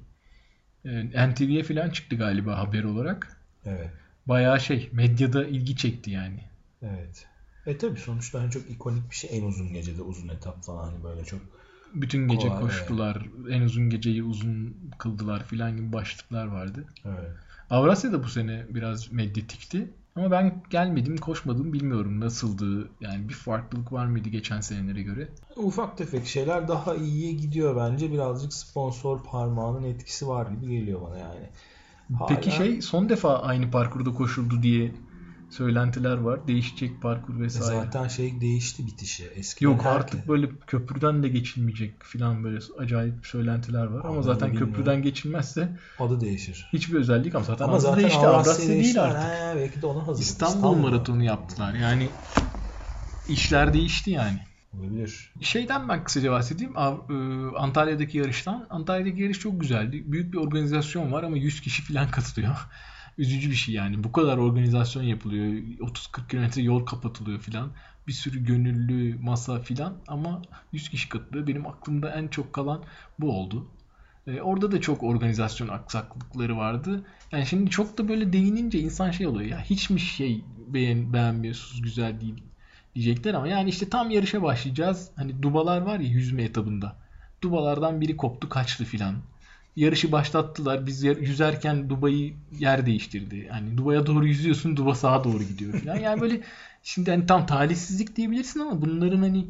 E, 0.86 1.30
NTV'ye 1.30 1.64
falan 1.64 1.90
çıktı 1.90 2.16
galiba 2.16 2.58
haber 2.58 2.84
olarak. 2.84 3.42
Evet. 3.66 3.90
Bayağı 4.26 4.60
şey 4.60 4.90
medyada 4.92 5.46
ilgi 5.46 5.76
çekti 5.76 6.12
yani. 6.12 6.40
Evet. 6.82 7.28
E 7.66 7.78
tabi 7.78 8.00
sonuçta 8.00 8.42
hani 8.42 8.52
çok 8.52 8.70
ikonik 8.70 9.10
bir 9.10 9.16
şey 9.16 9.38
en 9.38 9.46
uzun 9.46 9.74
gecede 9.74 10.02
uzun 10.02 10.30
etap 10.30 10.64
falan 10.64 10.84
hani 10.84 11.04
böyle 11.04 11.26
çok 11.26 11.42
bütün 11.94 12.28
gece 12.28 12.48
Kolay, 12.48 12.62
koştular. 12.62 13.28
Evet. 13.42 13.52
En 13.52 13.62
uzun 13.62 13.90
geceyi 13.90 14.24
uzun 14.24 14.78
kıldılar 14.98 15.44
filan 15.44 15.78
gibi 15.78 15.94
başlıklar 15.94 16.46
vardı. 16.46 16.86
Evet. 17.06 17.32
Avrasya 17.70 18.12
da 18.12 18.24
bu 18.24 18.28
sene 18.28 18.66
biraz 18.70 19.12
medyatikti. 19.12 19.90
Ama 20.16 20.32
ben 20.32 20.64
gelmedim, 20.70 21.18
koşmadım 21.18 21.74
bilmiyorum 21.74 22.20
nasıldı. 22.20 22.90
Yani 23.02 23.30
bir 23.30 23.34
farklılık 23.34 23.92
var 23.92 24.06
mıydı 24.06 24.30
geçen 24.30 24.62
senelere 24.62 25.02
göre? 25.02 25.30
Ufak 25.56 25.98
tefek 25.98 26.28
şeyler 26.28 26.68
daha 26.68 26.96
iyiye 26.96 27.32
gidiyor 27.32 27.76
bence. 27.76 28.12
Birazcık 28.12 28.54
sponsor 28.54 29.24
parmağının 29.24 29.84
etkisi 29.84 30.28
var 30.28 30.52
gibi 30.52 30.72
geliyor 30.80 31.02
bana 31.02 31.18
yani. 31.18 31.50
Hala... 32.20 32.28
Peki 32.28 32.52
şey 32.52 32.82
son 32.82 33.10
defa 33.10 33.40
aynı 33.40 33.72
parkurda 33.72 34.12
koşuldu 34.12 34.64
diye 34.64 34.92
söylentiler 35.52 36.18
var. 36.18 36.48
Değişecek 36.48 37.02
parkur 37.02 37.40
vesaire. 37.40 37.78
E 37.78 37.84
zaten 37.84 38.08
şey 38.08 38.42
değişti 38.42 38.88
bitişi. 38.88 39.26
Eskiden 39.36 39.72
Yok 39.72 39.86
herkes... 39.86 40.02
artık 40.02 40.28
böyle 40.28 40.50
köprüden 40.68 41.24
de 41.24 41.28
geçilmeyecek 41.28 42.04
falan 42.04 42.44
böyle 42.44 42.60
acayip 42.80 43.26
söylentiler 43.26 43.86
var. 43.86 44.00
Ama, 44.00 44.10
ama 44.10 44.22
zaten 44.22 44.48
bilmiyorum. 44.48 44.74
köprüden 44.74 45.02
geçilmezse 45.02 45.78
adı 46.00 46.22
değişir. 46.22 46.70
Hiçbir 46.74 46.98
özellik 46.98 47.36
ama 47.36 47.46
zaten 47.46 47.66
ama 47.66 47.74
adı 47.74 47.82
zaten 47.82 48.00
değişti. 48.00 48.20
Avrasya 48.20 48.68
değil 48.70 49.04
artık. 49.04 49.22
He, 49.22 49.56
belki 49.56 49.82
de 49.82 49.86
ona 49.86 50.08
hazır. 50.08 50.24
İstanbul, 50.24 50.56
İstanbul 50.56 50.78
maratonu 50.78 51.24
yaptılar. 51.24 51.74
Yani 51.74 52.10
işler 53.30 53.74
değişti 53.74 54.12
yani. 54.12 54.40
Olabilir. 54.80 55.32
Şeyden 55.42 55.90
ben 55.90 56.04
kısaca 56.04 56.32
bahsedeyim. 56.32 56.78
E, 56.78 56.82
Antalya'daki 57.58 58.18
yarıştan. 58.18 58.68
Antalya'daki 58.70 59.22
yarış 59.22 59.40
çok 59.40 59.62
güzeldi. 59.62 60.04
Büyük 60.06 60.34
bir 60.34 60.38
organizasyon 60.38 61.12
var 61.12 61.24
ama 61.24 61.38
100 61.38 61.62
kişi 61.62 61.84
falan 61.84 62.12
katılıyor 62.12 62.56
üzücü 63.18 63.50
bir 63.50 63.56
şey 63.56 63.76
yani. 63.76 64.04
Bu 64.04 64.12
kadar 64.12 64.38
organizasyon 64.38 65.04
yapılıyor. 65.04 65.46
30-40 65.46 66.28
kilometre 66.30 66.62
yol 66.62 66.86
kapatılıyor 66.86 67.40
filan. 67.40 67.72
Bir 68.08 68.14
sürü 68.14 68.46
gönüllü 68.46 69.18
masa 69.22 69.60
filan 69.60 69.98
ama 70.08 70.42
100 70.72 70.90
kişi 70.90 71.10
katılıyor. 71.10 71.48
Benim 71.48 71.68
aklımda 71.68 72.10
en 72.10 72.28
çok 72.28 72.54
kalan 72.54 72.84
bu 73.20 73.32
oldu. 73.32 73.68
Ee, 74.28 74.42
orada 74.42 74.72
da 74.72 74.82
çok 74.82 75.04
organizasyon 75.04 75.68
aksaklıkları 75.68 76.58
vardı. 76.58 77.04
Yani 77.32 77.46
şimdi 77.46 77.70
çok 77.70 77.98
da 77.98 78.08
böyle 78.08 78.34
değinince 78.34 78.80
insan 78.80 79.12
şey 79.12 79.28
oluyor 79.28 79.50
ya 79.50 79.62
hiç 79.62 79.90
mi 79.90 80.00
şey 80.00 80.44
beğen, 80.68 81.14
beğenmiyorsunuz 81.14 81.82
güzel 81.82 82.22
değil 82.22 82.44
diyecekler 82.96 83.34
ama 83.34 83.48
yani 83.48 83.70
işte 83.70 83.90
tam 83.90 84.10
yarışa 84.10 84.44
başlayacağız. 84.44 85.12
Hani 85.16 85.44
dubalar 85.44 85.82
var 85.82 86.00
ya 86.00 86.08
yüzme 86.08 86.44
etabında. 86.44 86.96
Dubalardan 87.42 88.02
biri 88.02 88.18
koptu 88.18 88.50
kaçtı 88.50 88.86
filan 88.86 89.16
yarışı 89.76 90.12
başlattılar. 90.12 90.88
Biz 90.88 91.04
yüzerken 91.04 91.90
Dubai'yi 91.90 92.36
yer 92.60 92.86
değiştirdi. 92.86 93.48
Yani 93.50 93.78
Dubai'ye 93.78 94.06
doğru 94.06 94.28
yüzüyorsun, 94.28 94.78
Duba 94.78 94.96
sağa 94.96 95.24
doğru 95.24 95.44
gidiyor 95.44 95.74
falan. 95.74 95.96
Yani 95.96 96.22
böyle 96.22 96.42
şimdi 96.84 97.12
hani 97.12 97.26
tam 97.26 97.46
talihsizlik 97.46 98.16
diyebilirsin 98.16 98.60
ama 98.60 98.82
bunların 98.82 99.22
hani 99.22 99.48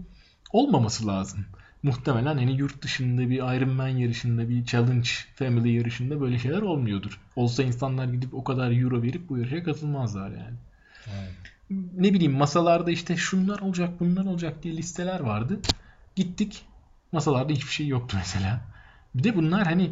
olmaması 0.51 1.07
lazım. 1.07 1.45
Muhtemelen 1.83 2.37
hani 2.37 2.57
yurt 2.57 2.81
dışında 2.81 3.29
bir 3.29 3.37
Ironman 3.37 3.87
yarışında, 3.87 4.49
bir 4.49 4.65
Challenge 4.65 5.09
Family 5.35 5.71
yarışında 5.71 6.21
böyle 6.21 6.39
şeyler 6.39 6.61
olmuyordur. 6.61 7.19
Olsa 7.35 7.63
insanlar 7.63 8.05
gidip 8.05 8.33
o 8.33 8.43
kadar 8.43 8.71
euro 8.71 9.01
verip 9.01 9.29
bu 9.29 9.37
yarışa 9.37 9.63
katılmazlar 9.63 10.29
yani. 10.29 10.57
Evet. 11.07 11.31
Ne 11.97 12.13
bileyim 12.13 12.33
masalarda 12.33 12.91
işte 12.91 13.17
şunlar 13.17 13.59
olacak, 13.59 13.99
bunlar 13.99 14.25
olacak 14.25 14.63
diye 14.63 14.77
listeler 14.77 15.19
vardı. 15.19 15.59
Gittik. 16.15 16.65
Masalarda 17.11 17.53
hiçbir 17.53 17.71
şey 17.71 17.87
yoktu 17.87 18.17
mesela. 18.19 18.61
Bir 19.15 19.23
de 19.23 19.35
bunlar 19.35 19.63
hani 19.63 19.91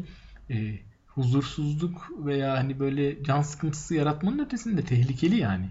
e, 0.50 0.80
huzursuzluk 1.08 2.12
veya 2.26 2.58
hani 2.58 2.80
böyle 2.80 3.24
can 3.24 3.42
sıkıntısı 3.42 3.96
yaratmanın 3.96 4.46
ötesinde 4.46 4.82
tehlikeli 4.82 5.38
yani. 5.38 5.70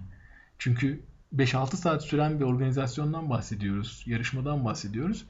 Çünkü 0.58 1.00
5-6 1.36 1.76
saat 1.76 2.04
süren 2.04 2.40
bir 2.40 2.44
organizasyondan 2.44 3.30
bahsediyoruz. 3.30 4.02
Yarışmadan 4.06 4.64
bahsediyoruz. 4.64 5.24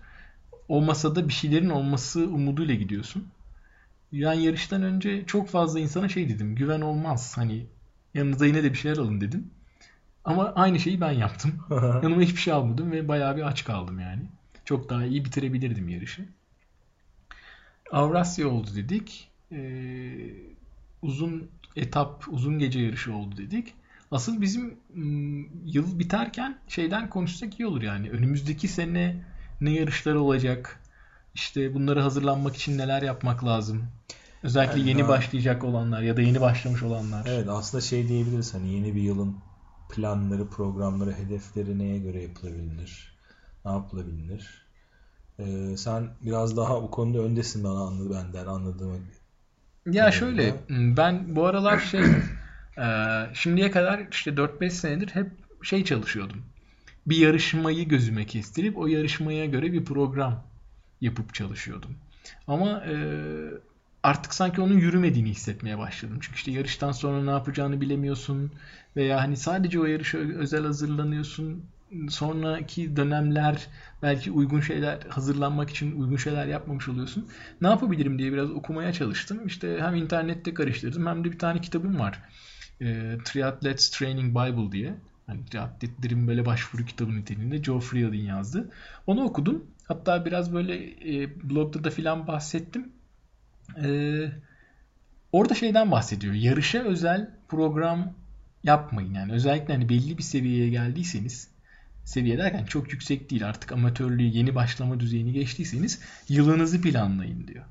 O 0.68 0.82
masada 0.82 1.28
bir 1.28 1.32
şeylerin 1.32 1.70
olması 1.70 2.20
umuduyla 2.20 2.74
gidiyorsun. 2.74 3.28
Yani 4.12 4.44
yarıştan 4.44 4.82
önce 4.82 5.26
çok 5.26 5.48
fazla 5.48 5.80
insana 5.80 6.08
şey 6.08 6.28
dedim. 6.28 6.54
Güven 6.54 6.80
olmaz. 6.80 7.32
Hani 7.36 7.66
yanınıza 8.14 8.46
yine 8.46 8.62
de 8.62 8.72
bir 8.72 8.78
şeyler 8.78 8.96
alın 8.96 9.20
dedim. 9.20 9.50
Ama 10.24 10.52
aynı 10.54 10.80
şeyi 10.80 11.00
ben 11.00 11.12
yaptım. 11.12 11.52
Yanıma 11.70 12.22
hiçbir 12.22 12.40
şey 12.40 12.52
almadım 12.52 12.92
ve 12.92 13.08
bayağı 13.08 13.36
bir 13.36 13.42
aç 13.42 13.64
kaldım 13.64 14.00
yani. 14.00 14.22
Çok 14.64 14.90
daha 14.90 15.04
iyi 15.04 15.24
bitirebilirdim 15.24 15.88
yarışı. 15.88 16.28
Avrasya 17.92 18.48
oldu 18.48 18.70
dedik. 18.76 19.28
Ee, 19.52 20.30
uzun 21.02 21.50
etap, 21.76 22.24
uzun 22.28 22.58
gece 22.58 22.80
yarışı 22.80 23.14
oldu 23.14 23.36
dedik. 23.36 23.74
Asıl 24.10 24.40
bizim 24.40 24.76
ım, 24.96 25.66
yıl 25.66 25.98
biterken 25.98 26.58
şeyden 26.68 27.10
konuşsak 27.10 27.60
iyi 27.60 27.66
olur 27.66 27.82
yani. 27.82 28.10
Önümüzdeki 28.10 28.68
sene 28.68 29.24
ne 29.60 29.70
yarışlar 29.70 30.14
olacak? 30.14 30.80
İşte 31.34 31.74
bunları 31.74 32.00
hazırlanmak 32.00 32.56
için 32.56 32.78
neler 32.78 33.02
yapmak 33.02 33.44
lazım? 33.44 33.82
Özellikle 34.42 34.78
yani 34.78 34.88
yeni 34.88 35.00
daha... 35.00 35.08
başlayacak 35.08 35.64
olanlar 35.64 36.02
ya 36.02 36.16
da 36.16 36.20
yeni 36.20 36.40
başlamış 36.40 36.82
olanlar. 36.82 37.26
Evet 37.28 37.48
aslında 37.48 37.80
şey 37.80 38.08
diyebiliriz 38.08 38.54
hani 38.54 38.74
yeni 38.74 38.94
bir 38.94 39.02
yılın 39.02 39.36
planları, 39.90 40.48
programları, 40.48 41.12
hedefleri 41.12 41.78
neye 41.78 41.98
göre 41.98 42.22
yapılabilir? 42.22 43.18
Ne 43.64 43.70
yapılabilir? 43.70 44.66
Ee, 45.38 45.76
sen 45.76 46.08
biraz 46.20 46.56
daha 46.56 46.82
bu 46.82 46.90
konuda 46.90 47.18
öndesin 47.18 47.64
bana 47.64 47.80
anladı 47.80 48.10
benden 48.10 48.46
anladığım. 48.46 49.06
Ya 49.90 50.10
şöyle 50.10 50.54
ben 50.70 51.36
bu 51.36 51.46
aralar 51.46 51.78
şey 51.78 52.00
e, 52.78 52.86
şimdiye 53.34 53.70
kadar 53.70 54.00
işte 54.12 54.30
4-5 54.30 54.70
senedir 54.70 55.08
hep 55.08 55.26
şey 55.62 55.84
çalışıyordum. 55.84 56.42
Bir 57.06 57.16
yarışmayı 57.16 57.88
gözüme 57.88 58.26
kestirip 58.26 58.78
o 58.78 58.86
yarışmaya 58.86 59.46
göre 59.46 59.72
bir 59.72 59.84
program 59.84 60.44
yapıp 61.00 61.34
çalışıyordum. 61.34 61.90
Ama 62.46 62.84
e, 62.84 62.94
artık 64.02 64.34
sanki 64.34 64.60
onun 64.60 64.78
yürümediğini 64.78 65.30
hissetmeye 65.30 65.78
başladım. 65.78 66.18
Çünkü 66.20 66.36
işte 66.36 66.50
yarıştan 66.50 66.92
sonra 66.92 67.24
ne 67.24 67.30
yapacağını 67.30 67.80
bilemiyorsun 67.80 68.52
veya 68.96 69.20
hani 69.22 69.36
sadece 69.36 69.80
o 69.80 69.84
yarışa 69.84 70.18
özel 70.18 70.64
hazırlanıyorsun 70.64 71.64
sonraki 72.08 72.96
dönemler 72.96 73.66
belki 74.02 74.30
uygun 74.30 74.60
şeyler 74.60 74.98
hazırlanmak 75.08 75.70
için 75.70 76.00
uygun 76.00 76.16
şeyler 76.16 76.46
yapmamış 76.46 76.88
oluyorsun. 76.88 77.28
Ne 77.60 77.68
yapabilirim 77.68 78.18
diye 78.18 78.32
biraz 78.32 78.50
okumaya 78.50 78.92
çalıştım. 78.92 79.46
İşte 79.46 79.78
hem 79.80 79.94
internette 79.94 80.54
karıştırdım 80.54 81.06
hem 81.06 81.24
de 81.24 81.32
bir 81.32 81.38
tane 81.38 81.60
kitabım 81.60 81.98
var. 81.98 82.22
E, 82.80 83.18
Triathletes 83.24 83.90
Training 83.90 84.30
Bible 84.30 84.72
diye. 84.72 84.94
Hani 85.26 85.44
triatletlerin 85.44 86.28
böyle 86.28 86.46
başvuru 86.46 86.84
kitabı 86.84 87.16
niteliğinde 87.16 87.62
Joe 87.62 87.80
Friel'in 87.80 88.24
yazdı. 88.24 88.70
Onu 89.06 89.24
okudum. 89.24 89.66
Hatta 89.88 90.24
biraz 90.24 90.52
böyle 90.52 90.74
e, 91.14 91.40
blogda 91.50 91.84
da 91.84 91.90
filan 91.90 92.26
bahsettim. 92.26 92.92
E, 93.84 93.88
orada 95.32 95.54
şeyden 95.54 95.90
bahsediyor. 95.90 96.34
Yarışa 96.34 96.78
özel 96.78 97.30
program 97.48 98.14
yapmayın. 98.64 99.14
Yani 99.14 99.32
özellikle 99.32 99.74
hani 99.74 99.88
belli 99.88 100.18
bir 100.18 100.22
seviyeye 100.22 100.70
geldiyseniz 100.70 101.57
seviye 102.08 102.38
derken 102.38 102.64
çok 102.64 102.92
yüksek 102.92 103.30
değil 103.30 103.48
artık 103.48 103.72
amatörlüğü 103.72 104.22
yeni 104.22 104.54
başlama 104.54 105.00
düzeyini 105.00 105.32
geçtiyseniz 105.32 106.00
yılınızı 106.28 106.80
planlayın 106.80 107.46
diyor. 107.46 107.64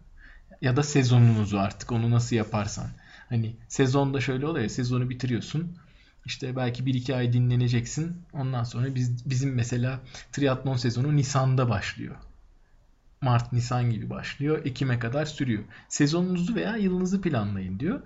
Ya 0.62 0.76
da 0.78 0.84
sezonunuzu 0.84 1.58
artık 1.58 1.91
onu 1.91 2.12
nasıl 2.12 2.36
yaparsan. 2.36 2.88
Hani 3.30 3.56
sezonda 3.67 4.21
şöyle 4.21 4.45
oluyor 4.45 4.63
ya 4.63 4.69
sezonu 4.69 5.10
bitiriyorsun. 5.10 5.78
İşte 6.26 6.56
belki 6.56 6.84
1-2 6.84 7.15
ay 7.15 7.34
dinleneceksin. 7.34 8.21
Ondan 8.34 8.63
sonra 8.63 8.95
biz, 8.95 9.30
bizim 9.30 9.54
mesela 9.54 10.00
triatlon 10.32 10.76
sezonu 10.76 11.15
Nisan'da 11.15 11.69
başlıyor. 11.69 12.15
Mart, 13.21 13.54
Nisan 13.54 13.91
gibi 13.91 14.10
başlıyor. 14.10 14.65
Ekim'e 14.65 15.00
kadar 15.00 15.26
sürüyor. 15.26 15.63
Sezonunuzu 15.89 16.56
veya 16.56 16.78
yılınızı 16.78 17.21
planlayın 17.21 17.80
diyor. 17.80 18.02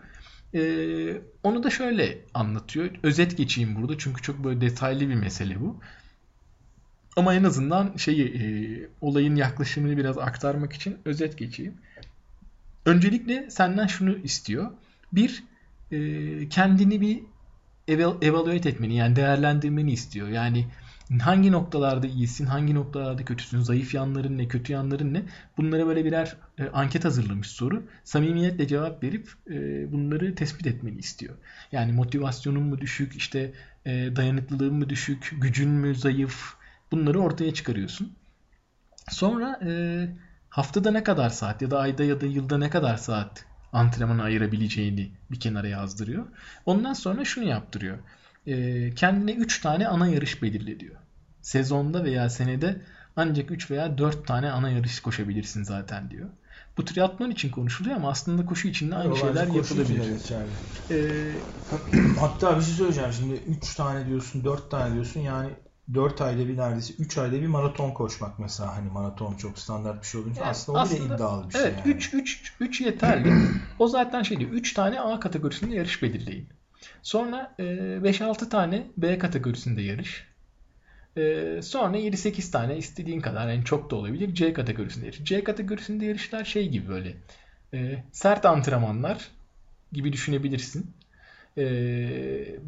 Ee, 0.53 1.21
onu 1.43 1.63
da 1.63 1.69
şöyle 1.69 2.17
anlatıyor. 2.33 2.89
Özet 3.03 3.37
geçeyim 3.37 3.75
burada 3.75 3.97
çünkü 3.97 4.21
çok 4.21 4.43
böyle 4.43 4.61
detaylı 4.61 5.09
bir 5.09 5.15
mesele 5.15 5.61
bu. 5.61 5.79
Ama 7.15 7.33
en 7.35 7.43
azından 7.43 7.97
şeyi 7.97 8.25
e, 8.25 8.43
olayın 9.01 9.35
yaklaşımını 9.35 9.97
biraz 9.97 10.17
aktarmak 10.17 10.73
için 10.73 10.97
özet 11.05 11.37
geçeyim. 11.37 11.73
öncelikle 12.85 13.49
senden 13.49 13.87
şunu 13.87 14.17
istiyor. 14.17 14.71
Bir, 15.13 15.43
e, 15.91 16.49
kendini 16.49 17.01
bir 17.01 17.23
eval- 17.87 18.25
evaluate 18.25 18.69
etmeni 18.69 18.95
yani 18.95 19.15
değerlendirmeni 19.15 19.91
istiyor. 19.91 20.27
Yani 20.29 20.67
hangi 21.21 21.51
noktalarda 21.51 22.07
iyisin, 22.07 22.45
hangi 22.45 22.75
noktalarda 22.75 23.25
kötüsün, 23.25 23.59
zayıf 23.61 23.93
yanların 23.93 24.37
ne, 24.37 24.47
kötü 24.47 24.73
yanların 24.73 25.13
ne? 25.13 25.23
Bunlara 25.57 25.87
böyle 25.87 26.05
birer 26.05 26.37
e, 26.57 26.67
anket 26.69 27.05
hazırlamış 27.05 27.47
soru. 27.47 27.83
Samimiyetle 28.03 28.67
cevap 28.67 29.03
verip 29.03 29.29
e, 29.49 29.91
bunları 29.91 30.35
tespit 30.35 30.67
etmeni 30.67 30.97
istiyor. 30.99 31.35
Yani 31.71 31.93
motivasyonun 31.93 32.63
mu 32.63 32.81
düşük, 32.81 33.15
işte 33.15 33.53
e, 33.85 33.91
dayanıklılığın 34.15 34.73
mı 34.73 34.89
düşük, 34.89 35.35
gücün 35.41 35.69
mü 35.69 35.95
zayıf? 35.95 36.60
Bunları 36.91 37.19
ortaya 37.19 37.53
çıkarıyorsun. 37.53 38.15
Sonra 39.09 39.59
e, 39.65 39.71
haftada 40.49 40.91
ne 40.91 41.03
kadar 41.03 41.29
saat 41.29 41.61
ya 41.61 41.71
da 41.71 41.79
ayda 41.79 42.03
ya 42.03 42.21
da 42.21 42.25
yılda 42.25 42.57
ne 42.57 42.69
kadar 42.69 42.97
saat 42.97 43.45
antrenmana 43.73 44.23
ayırabileceğini 44.23 45.11
bir 45.31 45.39
kenara 45.39 45.67
yazdırıyor. 45.67 46.25
Ondan 46.65 46.93
sonra 46.93 47.25
şunu 47.25 47.45
yaptırıyor. 47.45 47.97
E, 48.47 48.95
kendine 48.95 49.33
3 49.33 49.61
tane 49.61 49.87
ana 49.87 50.07
yarış 50.07 50.41
belirle 50.41 50.79
diyor. 50.79 50.95
Sezonda 51.41 52.03
veya 52.03 52.29
senede 52.29 52.81
ancak 53.15 53.51
3 53.51 53.71
veya 53.71 53.97
4 53.97 54.27
tane 54.27 54.51
ana 54.51 54.69
yarış 54.69 54.99
koşabilirsin 54.99 55.63
zaten 55.63 56.09
diyor. 56.09 56.29
Bu 56.77 56.85
triatlon 56.85 57.31
için 57.31 57.49
konuşuluyor 57.51 57.95
ama 57.95 58.09
aslında 58.09 58.45
koşu 58.45 58.67
için 58.67 58.91
de 58.91 58.95
aynı 58.95 59.09
bence 59.09 59.21
şeyler 59.21 59.47
yapılabilir. 59.47 60.13
geçerli. 60.13 60.51
E, 60.91 60.97
Hatta 62.19 62.57
bir 62.57 62.61
şey 62.63 62.73
söyleyeceğim 62.73 63.13
şimdi 63.13 63.33
3 63.33 63.75
tane 63.75 64.07
diyorsun 64.07 64.43
4 64.43 64.71
tane 64.71 64.93
diyorsun 64.93 65.19
yani 65.19 65.49
4 65.93 66.21
ayda 66.21 66.47
bir 66.47 66.57
neredeyse 66.57 66.93
3 66.99 67.17
ayda 67.17 67.41
bir 67.41 67.47
maraton 67.47 67.91
koşmak 67.91 68.39
mesela 68.39 68.75
hani 68.77 68.89
maraton 68.91 69.33
çok 69.35 69.59
standart 69.59 70.01
bir 70.01 70.07
şey 70.07 70.21
olunca 70.21 70.41
Yani 70.41 70.49
aslında 70.49 70.79
o 70.79 70.85
bile 70.85 70.93
aslında- 70.95 71.15
iddialı 71.15 71.47
bir 71.49 71.53
şey 71.53 71.61
Evet 71.61 71.73
yani. 71.85 71.95
3 71.95 72.13
3 72.13 72.53
3 72.59 72.81
yeterli. 72.81 73.33
o 73.79 73.87
zaten 73.87 74.23
şey 74.23 74.39
diyor. 74.39 74.51
3 74.51 74.73
tane 74.73 74.99
A 74.99 75.19
kategorisinde 75.19 75.75
yarış 75.75 76.01
belirleyin. 76.03 76.47
Sonra 77.01 77.55
e, 77.59 77.63
5-6 78.03 78.49
tane 78.49 78.83
B 78.97 79.17
kategorisinde 79.17 79.81
yarış. 79.81 80.27
E, 81.17 81.59
sonra 81.63 81.97
7-8 81.97 82.51
tane 82.51 82.77
istediğin 82.77 83.19
kadar 83.21 83.49
yani 83.49 83.65
çok 83.65 83.91
da 83.91 83.95
olabilir 83.95 84.33
C 84.35 84.53
kategorisinde 84.53 85.05
yarış. 85.05 85.23
C 85.23 85.43
kategorisinde 85.43 86.05
yarışlar 86.05 86.45
şey 86.45 86.69
gibi 86.69 86.89
böyle 86.89 87.13
e, 87.73 88.03
sert 88.11 88.45
antrenmanlar 88.45 89.27
gibi 89.91 90.13
düşünebilirsin. 90.13 90.91
E, 91.57 91.63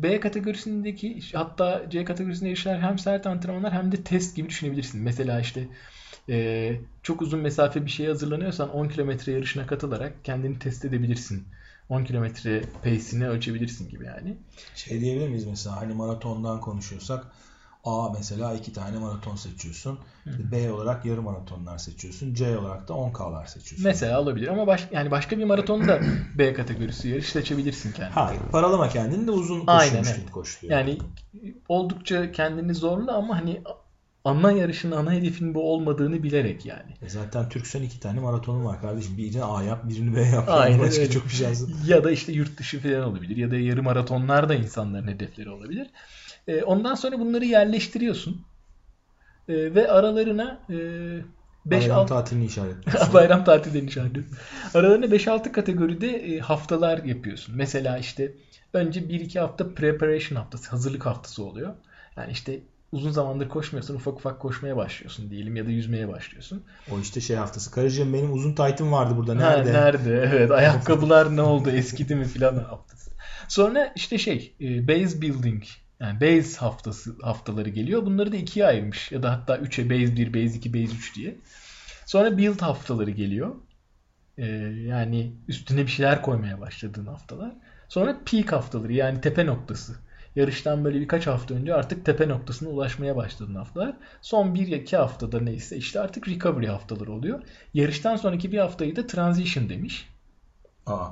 B 0.03 0.19
kategorisindeki 0.19 1.21
hatta 1.33 1.89
C 1.89 2.05
kategorisinde 2.05 2.49
yarışlar 2.49 2.81
hem 2.81 2.99
sert 2.99 3.27
antrenmanlar 3.27 3.73
hem 3.73 3.91
de 3.91 4.03
test 4.03 4.35
gibi 4.35 4.49
düşünebilirsin. 4.49 5.01
Mesela 5.01 5.39
işte 5.39 5.67
e, 6.29 6.75
çok 7.03 7.21
uzun 7.21 7.39
mesafe 7.39 7.85
bir 7.85 7.91
şeye 7.91 8.09
hazırlanıyorsan 8.09 8.69
10 8.69 8.87
kilometre 8.87 9.31
yarışına 9.31 9.67
katılarak 9.67 10.25
kendini 10.25 10.59
test 10.59 10.85
edebilirsin. 10.85 11.47
10 11.89 12.03
kilometre 12.03 12.61
pace'ini 12.83 13.27
ölçebilirsin 13.27 13.89
gibi 13.89 14.05
yani. 14.05 14.37
Şey 14.75 15.01
diyebilir 15.01 15.27
miyiz 15.27 15.45
mesela 15.45 15.81
hani 15.81 15.93
maratondan 15.93 16.61
konuşuyorsak 16.61 17.25
A 17.83 18.09
mesela 18.17 18.53
iki 18.53 18.73
tane 18.73 18.97
maraton 18.97 19.35
seçiyorsun. 19.35 19.99
B 20.25 20.71
olarak 20.71 21.05
yarım 21.05 21.23
maratonlar 21.23 21.77
seçiyorsun. 21.77 22.33
C 22.33 22.57
olarak 22.57 22.87
da 22.87 22.93
10K'lar 22.93 23.47
seçiyorsun. 23.47 23.83
Mesela 23.83 24.21
olabilir 24.21 24.47
ama 24.47 24.67
baş, 24.67 24.87
yani 24.91 25.11
başka 25.11 25.37
bir 25.37 25.43
maratonda 25.43 25.99
B 26.37 26.53
kategorisi 26.53 27.09
yarış 27.09 27.29
seçebilirsin 27.29 27.91
kendine. 27.91 28.13
Hayır. 28.13 28.41
Paralama 28.51 28.89
kendini 28.89 29.27
de 29.27 29.31
uzun 29.31 29.63
Aynen, 29.67 29.83
koşuyormuş 29.83 30.09
evet. 30.09 30.21
gibi 30.21 30.31
koş 30.31 30.61
diyor. 30.61 30.73
Yani 30.73 30.97
oldukça 31.69 32.31
kendini 32.31 32.75
zorla 32.75 33.15
ama 33.15 33.37
hani 33.37 33.61
ana 34.25 34.51
yarışın 34.51 34.91
ana 34.91 35.11
hedefin 35.11 35.53
bu 35.53 35.73
olmadığını 35.73 36.23
bilerek 36.23 36.65
yani. 36.65 36.91
E 37.01 37.09
zaten 37.09 37.49
Türksen 37.49 37.81
iki 37.81 37.99
tane 37.99 38.19
maratonun 38.19 38.65
var 38.65 38.81
kardeşim. 38.81 39.17
Birini 39.17 39.43
A 39.43 39.63
yap, 39.63 39.89
birini 39.89 40.15
B 40.15 40.21
yap. 40.21 40.49
Aynen 40.49 40.79
Başka 40.79 41.01
öyle. 41.01 41.11
çok 41.11 41.25
bir 41.25 41.29
şansın. 41.29 41.75
Ya 41.87 42.03
da 42.03 42.11
işte 42.11 42.31
yurt 42.31 42.57
dışı 42.57 42.79
falan 42.79 43.03
olabilir 43.03 43.37
ya 43.37 43.51
da 43.51 43.57
yarı 43.57 43.83
maratonlar 43.83 44.49
da 44.49 44.55
insanların 44.55 45.07
hedefleri 45.07 45.49
olabilir. 45.49 45.87
E, 46.47 46.63
ondan 46.63 46.95
sonra 46.95 47.19
bunları 47.19 47.45
yerleştiriyorsun. 47.45 48.45
E, 49.49 49.75
ve 49.75 49.91
aralarına 49.91 50.59
e, 50.69 50.75
5 51.65 51.81
Bayram 51.81 51.99
6 51.99 52.09
tatilini 52.09 52.45
işaretliyorsun. 52.45 53.13
bayram 53.13 53.43
tatilleri 53.43 53.85
nişanlı. 53.85 54.23
Aralarına 54.73 55.05
5-6 55.05 55.51
kategoride 55.51 56.07
e, 56.07 56.39
haftalar 56.39 57.03
yapıyorsun. 57.03 57.55
Mesela 57.55 57.97
işte 57.97 58.31
önce 58.73 58.99
1-2 58.99 59.39
hafta 59.39 59.73
preparation 59.73 60.37
haftası, 60.37 60.69
hazırlık 60.69 61.05
haftası 61.05 61.43
oluyor. 61.43 61.73
Yani 62.17 62.31
işte 62.31 62.59
uzun 62.91 63.11
zamandır 63.11 63.49
koşmuyorsun, 63.49 63.95
ufak 63.95 64.13
ufak 64.13 64.39
koşmaya 64.39 64.77
başlıyorsun 64.77 65.29
diyelim 65.31 65.55
ya 65.55 65.65
da 65.65 65.69
yüzmeye 65.69 66.07
başlıyorsun. 66.07 66.63
O 66.91 66.99
işte 66.99 67.21
şey 67.21 67.35
haftası. 67.35 67.71
Karıcığım 67.71 68.13
benim 68.13 68.33
uzun 68.33 68.53
taytım 68.53 68.91
vardı 68.91 69.13
burada. 69.17 69.31
Ha, 69.31 69.35
Nerede? 69.35 69.73
nerede? 69.73 70.29
Evet. 70.33 70.51
Ayakkabılar 70.51 71.35
ne 71.35 71.41
oldu? 71.41 71.69
Eskidi 71.69 72.15
mi 72.15 72.25
filan 72.25 72.55
haftası. 72.55 73.11
Sonra 73.47 73.93
işte 73.95 74.17
şey 74.17 74.55
e, 74.61 74.87
base 74.87 75.21
building 75.21 75.63
yani 76.03 76.21
base 76.21 76.59
haftası 76.59 77.15
haftaları 77.21 77.69
geliyor. 77.69 78.05
Bunları 78.05 78.31
da 78.31 78.35
ikiye 78.35 78.65
ayırmış. 78.65 79.11
Ya 79.11 79.23
da 79.23 79.31
hatta 79.31 79.57
üçe 79.57 79.89
base 79.89 80.15
1, 80.17 80.33
base 80.33 80.57
2, 80.57 80.73
base 80.73 80.95
3 80.95 81.15
diye. 81.15 81.41
Sonra 82.05 82.37
build 82.37 82.61
haftaları 82.61 83.11
geliyor. 83.11 83.55
E, 84.37 84.45
yani 84.87 85.33
üstüne 85.47 85.81
bir 85.81 85.91
şeyler 85.91 86.21
koymaya 86.21 86.61
başladığın 86.61 87.05
haftalar. 87.05 87.55
Sonra 87.89 88.21
peak 88.25 88.51
haftaları 88.51 88.93
yani 88.93 89.21
tepe 89.21 89.45
noktası. 89.45 89.95
Yarıştan 90.35 90.85
böyle 90.85 90.99
birkaç 91.01 91.27
hafta 91.27 91.55
önce 91.55 91.73
artık 91.75 92.05
tepe 92.05 92.29
noktasına 92.29 92.69
ulaşmaya 92.69 93.15
başladığın 93.15 93.55
haftalar. 93.55 93.97
Son 94.21 94.55
1-2 94.55 94.97
haftada 94.97 95.39
neyse 95.41 95.77
işte 95.77 95.99
artık 95.99 96.27
recovery 96.27 96.67
haftaları 96.67 97.11
oluyor. 97.13 97.43
Yarıştan 97.73 98.15
sonraki 98.15 98.51
bir 98.51 98.57
haftayı 98.57 98.95
da 98.95 99.07
transition 99.07 99.69
demiş. 99.69 100.09
Aa, 100.85 101.09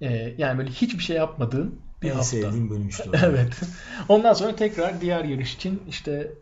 Ee, 0.00 0.34
yani 0.38 0.58
böyle 0.58 0.70
hiçbir 0.70 1.02
şey 1.02 1.16
yapmadığın 1.16 1.83
bir 2.04 2.10
en 2.10 2.14
hafta. 2.14 2.24
sevdiğim 2.24 2.70
bölüm 2.70 2.88
işte. 2.88 3.10
Evet. 3.24 3.60
Ondan 4.08 4.32
sonra 4.32 4.56
tekrar 4.56 5.00
diğer 5.00 5.24
yarış 5.24 5.54
için 5.54 5.82
işte 5.88 6.32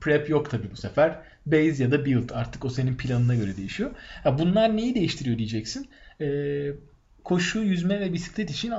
prep 0.00 0.30
yok 0.30 0.50
tabii 0.50 0.70
bu 0.72 0.76
sefer. 0.76 1.18
Base 1.46 1.84
ya 1.84 1.90
da 1.90 2.04
build 2.04 2.30
artık 2.30 2.64
o 2.64 2.68
senin 2.68 2.96
planına 2.96 3.34
göre 3.34 3.56
değişiyor. 3.56 3.90
Ya 4.24 4.38
bunlar 4.38 4.76
neyi 4.76 4.94
değiştiriyor 4.94 5.38
diyeceksin. 5.38 5.88
Ee, 6.20 6.26
koşu, 7.24 7.58
yüzme 7.58 8.00
ve 8.00 8.12
bisiklet 8.12 8.50
için 8.50 8.72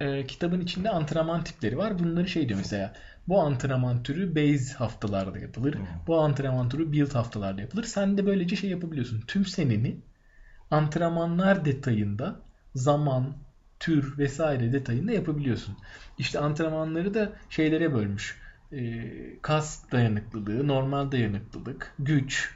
e, 0.00 0.26
kitabın 0.26 0.60
içinde 0.60 0.90
antrenman 0.90 1.44
tipleri 1.44 1.78
var. 1.78 1.98
Bunları 1.98 2.28
şey 2.28 2.48
diyor 2.48 2.58
mesela. 2.58 2.92
Bu 3.28 3.40
antrenman 3.40 4.02
türü 4.02 4.36
base 4.36 4.74
haftalarda 4.74 5.38
yapılır. 5.38 5.74
Hmm. 5.74 5.86
Bu 6.06 6.20
antrenman 6.20 6.68
türü 6.68 6.92
build 6.92 7.14
haftalarda 7.14 7.60
yapılır. 7.60 7.84
Sen 7.84 8.18
de 8.18 8.26
böylece 8.26 8.56
şey 8.56 8.70
yapabiliyorsun. 8.70 9.20
Tüm 9.26 9.46
seneni 9.46 9.96
antrenmanlar 10.70 11.64
detayında 11.64 12.40
zaman, 12.74 13.36
tür 13.80 14.18
vesaire 14.18 14.72
detayında 14.72 15.12
yapabiliyorsun. 15.12 15.76
İşte 16.18 16.38
antrenmanları 16.38 17.14
da 17.14 17.32
şeylere 17.50 17.94
bölmüş. 17.94 18.38
Ee, 18.72 19.12
kas 19.42 19.92
dayanıklılığı, 19.92 20.68
normal 20.68 21.12
dayanıklılık, 21.12 21.94
güç, 21.98 22.54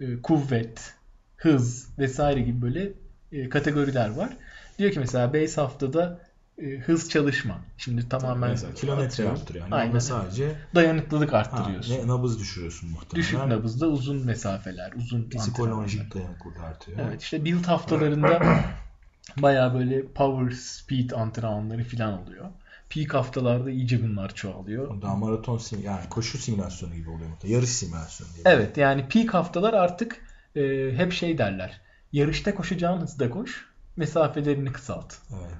e, 0.00 0.22
kuvvet, 0.22 0.94
hız 1.36 1.88
vesaire 1.98 2.40
gibi 2.40 2.62
böyle 2.62 2.92
e, 3.32 3.48
kategoriler 3.48 4.10
var. 4.10 4.36
Diyor 4.78 4.92
ki 4.92 5.00
mesela 5.00 5.34
base 5.34 5.60
haftada 5.60 6.20
e, 6.58 6.78
hız 6.78 7.10
çalışma. 7.10 7.58
Şimdi 7.76 8.08
tamamen 8.08 8.50
Mesela 8.50 8.74
kilometre 8.74 9.28
arttırıyor. 9.28 9.64
Yani 9.64 9.74
Aynen. 9.74 9.98
Sadece 9.98 10.56
dayanıklılık 10.74 11.32
ha, 11.32 11.36
arttırıyorsun. 11.36 11.94
ne, 11.94 12.08
nabız 12.08 12.40
düşürüyorsun 12.40 12.90
muhtemelen. 12.90 13.14
Düşük 13.14 13.38
nabızda 13.38 13.88
uzun 13.88 14.26
mesafeler, 14.26 14.92
uzun. 14.92 15.30
Psikolojik 15.30 16.14
dayanıklılık 16.14 16.60
artıyor. 16.60 16.98
Evet 17.02 17.22
işte 17.22 17.44
build 17.44 17.64
haftalarında 17.64 18.40
bayağı 19.36 19.74
böyle 19.74 20.06
power 20.06 20.56
speed 20.56 21.10
antrenmanları 21.10 21.84
falan 21.84 22.22
oluyor. 22.22 22.44
Peak 22.90 23.14
haftalarda 23.14 23.70
iyice 23.70 24.02
bunlar 24.02 24.34
çoğalıyor. 24.34 25.02
Daha 25.02 25.16
maraton 25.16 25.58
sim 25.58 25.82
yani 25.84 26.08
koşu 26.10 26.38
simülasyonu 26.38 26.94
gibi 26.94 27.10
oluyor. 27.10 27.30
Yarış 27.44 27.70
simülasyonu 27.70 28.30
diye. 28.34 28.54
Evet 28.54 28.76
yani 28.76 29.08
peak 29.08 29.34
haftalar 29.34 29.74
artık 29.74 30.26
e, 30.56 30.92
hep 30.96 31.12
şey 31.12 31.38
derler. 31.38 31.80
Yarışta 32.12 32.54
koşacağın 32.54 33.00
hızda 33.00 33.30
koş, 33.30 33.66
mesafelerini 33.96 34.72
kısalt. 34.72 35.14
Evet. 35.32 35.52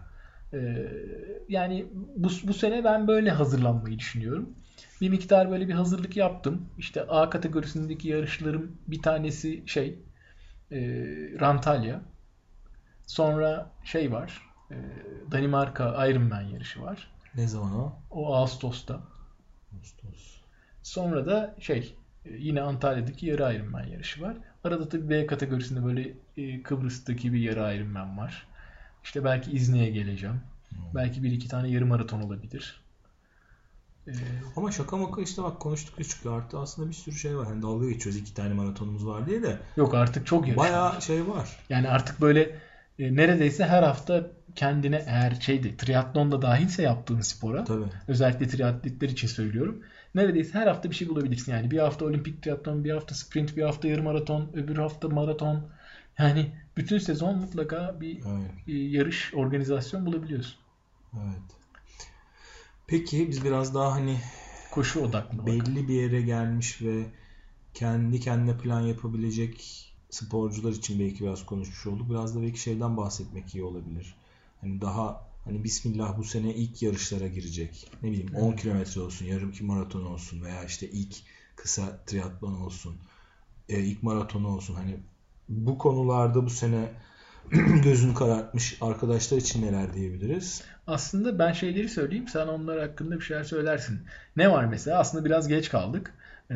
E, 0.53 0.89
yani 1.49 1.87
bu, 2.17 2.29
bu 2.43 2.55
sene 2.55 2.85
ben 2.85 3.09
böyle 3.09 3.31
hazırlanmayı 3.31 3.99
düşünüyorum. 3.99 4.55
Bir 5.01 5.09
miktar 5.09 5.51
böyle 5.51 5.69
bir 5.69 5.75
hazırlık 5.75 6.17
yaptım. 6.17 6.67
İşte 6.79 7.03
A 7.03 7.31
kategorisindeki 7.31 8.09
yarışlarım 8.09 8.77
bir 8.89 9.03
tanesi 9.03 9.63
şey 9.67 9.99
e, 10.73 10.79
Rantalya. 11.41 12.01
Sonra 13.11 13.71
şey 13.85 14.13
var. 14.13 14.43
e, 14.71 14.77
Danimarka 15.33 16.07
Ironman 16.09 16.41
yarışı 16.43 16.83
var. 16.83 17.11
Ne 17.35 17.49
zaman 17.49 17.75
o? 17.81 17.93
O 18.11 18.35
Ağustos'ta. 18.35 19.01
Ağustos. 19.79 20.41
Sonra 20.83 21.27
da 21.27 21.55
şey 21.61 21.95
e, 22.25 22.31
yine 22.33 22.63
Antalya'daki 22.63 23.27
yarı 23.27 23.55
Ironman 23.55 23.85
yarışı 23.87 24.23
var. 24.23 24.37
Arada 24.65 24.89
tabii 24.89 25.11
B 25.11 25.27
kategorisinde 25.27 25.85
böyle 25.85 26.13
e, 26.37 26.63
Kıbrıs'taki 26.63 27.33
bir 27.33 27.41
yarı 27.41 27.75
Ironman 27.77 28.19
var. 28.19 28.47
İşte 29.05 29.25
belki 29.25 29.51
İzni'ye 29.51 29.91
geleceğim. 29.91 30.41
Belki 30.95 31.23
bir 31.23 31.33
iki 31.33 31.49
tane 31.49 31.69
yarı 31.69 31.87
maraton 31.87 32.21
olabilir. 32.23 32.81
E, 34.09 34.13
Ama 34.57 34.73
şaka 34.73 34.97
maka 34.97 35.23
işte 35.23 35.43
bak 35.43 35.61
konuştukça 35.61 36.05
çıkıyor 36.05 36.37
artık 36.39 36.55
aslında 36.61 36.89
bir 36.89 36.95
sürü 36.95 37.15
şey 37.17 37.37
var. 37.37 37.47
Hani 37.47 37.63
dalga 37.63 37.89
geçiyoruz 37.91 38.21
iki 38.21 38.35
tane 38.35 38.55
maratonumuz 38.55 39.07
var 39.07 39.27
diye 39.27 39.43
de 39.43 39.59
yok 39.77 39.95
artık 39.95 40.27
çok 40.27 40.47
yarış 40.49 40.59
var. 40.59 40.67
bayağı 40.69 41.03
şey 41.03 41.29
var. 41.29 41.57
Yani 41.69 41.89
artık 41.89 42.21
böyle 42.21 42.59
e, 43.01 43.17
neredeyse 43.17 43.65
her 43.67 43.83
hafta 43.83 44.31
kendine 44.55 45.05
eğer 45.07 45.35
şeydi 45.41 45.77
triatlon 45.77 46.33
da 46.33 46.43
dahilse 46.43 46.83
yaptığın 46.83 47.21
spora 47.21 47.65
Tabii. 47.65 47.85
özellikle 48.09 48.49
triatletler 48.49 49.09
için 49.09 49.29
söylüyorum. 49.29 49.83
Neredeyse 50.15 50.59
her 50.59 50.67
hafta 50.67 50.91
bir 50.91 50.95
şey 50.95 51.09
bulabilirsin 51.09 51.53
yani. 51.53 51.71
Bir 51.71 51.79
hafta 51.79 52.05
olimpik 52.05 52.43
triatlon, 52.43 52.85
bir 52.85 52.91
hafta 52.91 53.15
sprint, 53.15 53.57
bir 53.57 53.63
hafta 53.63 53.89
yarım 53.89 54.05
maraton, 54.05 54.51
öbür 54.55 54.77
hafta 54.77 55.09
maraton. 55.09 55.69
Yani 56.19 56.53
bütün 56.77 56.99
sezon 56.99 57.39
mutlaka 57.39 58.01
bir 58.01 58.17
Evet. 58.17 58.51
e, 58.69 58.73
yarış, 58.73 59.35
organizasyon 59.35 60.07
bulabiliyorsun. 60.07 60.55
Evet. 61.15 61.57
Peki 62.87 63.29
biz 63.29 63.45
biraz 63.45 63.75
daha 63.75 63.93
hani 63.93 64.17
Koşu 64.71 65.01
odaklı. 65.01 65.39
bak. 65.39 65.47
belli 65.47 65.89
bir 65.89 65.95
yere 65.95 66.23
gelmiş 66.23 66.83
ve 66.83 67.05
kendi 67.75 68.21
kendine 68.21 68.59
plan 68.59 68.81
yapabilecek 68.81 69.87
sporcular 70.11 70.73
için 70.73 71.01
belki 71.01 71.25
biraz 71.25 71.47
konuşmuş 71.47 71.87
olduk. 71.87 72.11
Biraz 72.11 72.37
da 72.37 72.43
belki 72.43 72.61
şeyden 72.61 72.97
bahsetmek 72.97 73.55
iyi 73.55 73.65
olabilir. 73.65 74.15
Hani 74.61 74.81
daha 74.81 75.31
hani 75.45 75.65
Bismillah 75.65 76.19
bu 76.19 76.25
sene 76.25 76.55
ilk 76.55 76.83
yarışlara 76.83 77.27
girecek. 77.27 77.91
Ne 78.03 78.11
bileyim 78.11 78.35
10 78.35 78.53
kilometre 78.53 79.01
olsun, 79.01 79.27
yarım 79.27 79.53
ki 79.53 79.65
maraton 79.65 80.05
olsun 80.05 80.43
veya 80.43 80.65
işte 80.65 80.91
ilk 80.91 81.17
kısa 81.57 82.05
triatlon 82.07 82.55
olsun, 82.55 82.97
e, 83.69 83.81
ilk 83.81 84.03
maratonu 84.03 84.49
olsun. 84.49 84.75
Hani 84.75 84.97
bu 85.49 85.79
konularda 85.79 86.47
bu 86.47 86.51
sene 86.51 86.93
gözünü 87.85 88.15
karartmış 88.15 88.79
arkadaşlar 88.81 89.39
için 89.39 89.63
neler 89.63 89.95
diyebiliriz? 89.95 90.63
Aslında 90.87 91.39
ben 91.39 91.53
şeyleri 91.53 91.89
söyleyeyim. 91.89 92.29
Sen 92.29 92.47
onlar 92.47 92.81
hakkında 92.81 93.17
bir 93.17 93.25
şeyler 93.25 93.45
söylersin. 93.45 94.01
Ne 94.37 94.51
var 94.51 94.65
mesela? 94.65 94.99
Aslında 94.99 95.25
biraz 95.25 95.49
geç 95.49 95.69
kaldık. 95.69 96.15
Ee, 96.51 96.55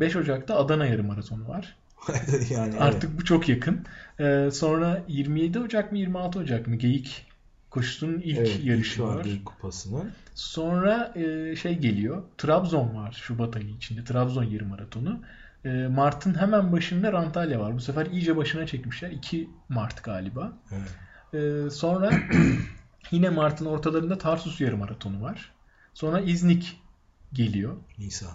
5 0.00 0.16
Ocak'ta 0.16 0.56
Adana 0.56 0.86
Yarım 0.86 1.06
Maratonu 1.06 1.48
var. 1.48 1.76
yani 2.50 2.78
Artık 2.78 3.20
bu 3.20 3.24
çok 3.24 3.48
yakın. 3.48 3.86
Ee, 4.20 4.48
sonra 4.52 5.04
27 5.08 5.58
Ocak 5.58 5.92
mı 5.92 5.98
26 5.98 6.38
Ocak 6.38 6.66
mı 6.66 6.76
Geyik 6.76 7.26
koşusunun 7.70 8.20
ilk 8.20 8.38
evet, 8.38 8.48
evet, 8.48 8.64
yarışı 8.64 9.02
var. 9.02 9.24
ilk 9.24 9.46
kupasının. 9.46 10.12
Sonra 10.34 11.12
e, 11.14 11.56
şey 11.56 11.78
geliyor. 11.78 12.22
Trabzon 12.38 12.94
var 12.94 13.12
Şubat 13.22 13.56
ayı 13.56 13.68
içinde. 13.68 14.04
Trabzon 14.04 14.44
yarım 14.44 14.68
maratonu. 14.68 15.20
E, 15.64 15.68
Mart'ın 15.68 16.34
hemen 16.34 16.72
başında 16.72 17.18
Antalya 17.18 17.60
var. 17.60 17.74
Bu 17.74 17.80
sefer 17.80 18.06
iyice 18.06 18.36
başına 18.36 18.66
çekmişler. 18.66 19.10
2 19.10 19.50
Mart 19.68 20.04
galiba. 20.04 20.52
Evet. 20.72 20.90
E, 21.34 21.70
sonra 21.70 22.10
yine 23.10 23.28
Mart'ın 23.30 23.66
ortalarında 23.66 24.18
Tarsus 24.18 24.60
yarım 24.60 24.78
maratonu 24.78 25.22
var. 25.22 25.52
Sonra 25.94 26.20
İznik 26.20 26.80
geliyor. 27.32 27.76
Nisan. 27.98 28.32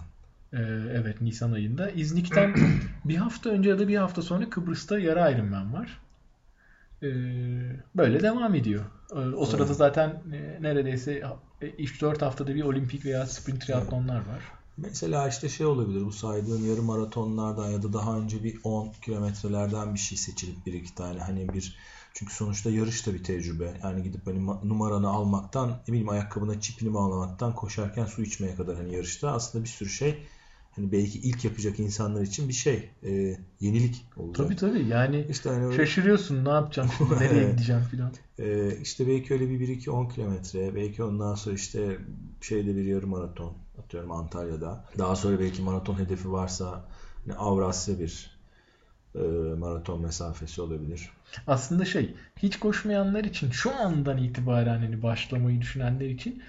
E, 0.52 0.58
evet 0.92 1.20
Nisan 1.20 1.52
ayında. 1.52 1.90
İznik'ten 1.90 2.54
bir 3.04 3.16
hafta 3.16 3.50
önce 3.50 3.68
ya 3.70 3.78
da 3.78 3.88
bir 3.88 3.96
hafta 3.96 4.22
sonra 4.22 4.50
Kıbrıs'ta 4.50 4.98
yarı 4.98 5.32
Ironman 5.32 5.72
var. 5.72 6.00
E, 7.02 7.08
böyle 7.94 8.22
devam 8.22 8.54
ediyor. 8.54 8.84
E, 9.12 9.18
o 9.18 9.46
sırada 9.46 9.66
Evet. 9.66 9.76
zaten 9.76 10.22
e, 10.32 10.62
neredeyse 10.62 11.22
3-4 11.60 12.22
haftada 12.22 12.54
bir 12.54 12.62
olimpik 12.62 13.04
veya 13.04 13.26
sprint 13.26 13.60
triatlonlar 13.66 14.16
var. 14.16 14.42
Mesela 14.76 15.28
işte 15.28 15.48
şey 15.48 15.66
olabilir 15.66 16.04
bu 16.04 16.12
saydığım 16.12 16.66
yarım 16.70 16.84
maratonlardan 16.84 17.70
ya 17.70 17.82
da 17.82 17.92
daha 17.92 18.18
önce 18.18 18.44
bir 18.44 18.60
10 18.64 18.92
kilometrelerden 19.04 19.94
bir 19.94 19.98
şey 19.98 20.18
seçilip 20.18 20.66
bir 20.66 20.72
iki 20.72 20.94
tane 20.94 21.20
hani 21.20 21.54
bir 21.54 21.76
çünkü 22.14 22.34
sonuçta 22.34 22.70
yarış 22.70 23.06
da 23.06 23.14
bir 23.14 23.24
tecrübe. 23.24 23.80
Yani 23.82 24.02
gidip 24.02 24.26
hani 24.26 24.38
ma- 24.38 24.68
numaranı 24.68 25.08
almaktan, 25.08 25.70
ne 25.70 25.92
bileyim 25.92 26.08
ayakkabına 26.08 26.60
çipini 26.60 26.94
bağlamaktan 26.94 27.54
koşarken 27.54 28.04
su 28.06 28.22
içmeye 28.22 28.54
kadar 28.54 28.76
hani 28.76 28.94
yarışta 28.94 29.32
aslında 29.32 29.64
bir 29.64 29.68
sürü 29.68 29.88
şey 29.88 30.26
hani 30.78 30.92
belki 30.92 31.18
ilk 31.18 31.44
yapacak 31.44 31.78
insanlar 31.80 32.22
için 32.22 32.48
bir 32.48 32.52
şey 32.54 32.90
e, 33.02 33.36
yenilik 33.60 34.04
olacak. 34.16 34.46
Tabii 34.46 34.56
tabii 34.56 34.84
yani 34.88 35.26
İşte 35.30 35.50
hani 35.50 35.64
öyle- 35.66 35.76
şaşırıyorsun 35.76 36.44
ne 36.44 36.48
yapacağım 36.48 36.88
şimdi 36.98 37.14
nereye 37.20 37.50
gideceğim 37.52 37.82
filan. 37.90 38.12
Ee, 38.38 38.76
işte 38.82 39.06
belki 39.06 39.34
öyle 39.34 39.50
bir 39.50 39.60
1-2-10 39.68 40.14
kilometre, 40.14 40.74
belki 40.74 41.02
ondan 41.02 41.34
sonra 41.34 41.54
işte 41.54 41.98
şeyde 42.40 42.76
bir 42.76 42.84
yarım 42.84 43.10
maraton 43.10 43.52
atıyorum 43.78 44.12
Antalya'da. 44.12 44.84
Daha 44.98 45.16
sonra 45.16 45.40
belki 45.40 45.62
maraton 45.62 45.98
hedefi 45.98 46.32
varsa 46.32 46.84
hani 47.26 47.34
Avrasya 47.36 47.98
bir 48.00 48.38
e, 49.14 49.18
maraton 49.58 50.02
mesafesi 50.02 50.62
olabilir. 50.62 51.10
Aslında 51.46 51.84
şey 51.84 52.14
hiç 52.36 52.58
koşmayanlar 52.58 53.24
için 53.24 53.50
şu 53.50 53.76
andan 53.76 54.18
itibaren 54.18 54.78
hani 54.78 55.02
başlamayı 55.02 55.60
düşünenler 55.60 56.08
için 56.10 56.42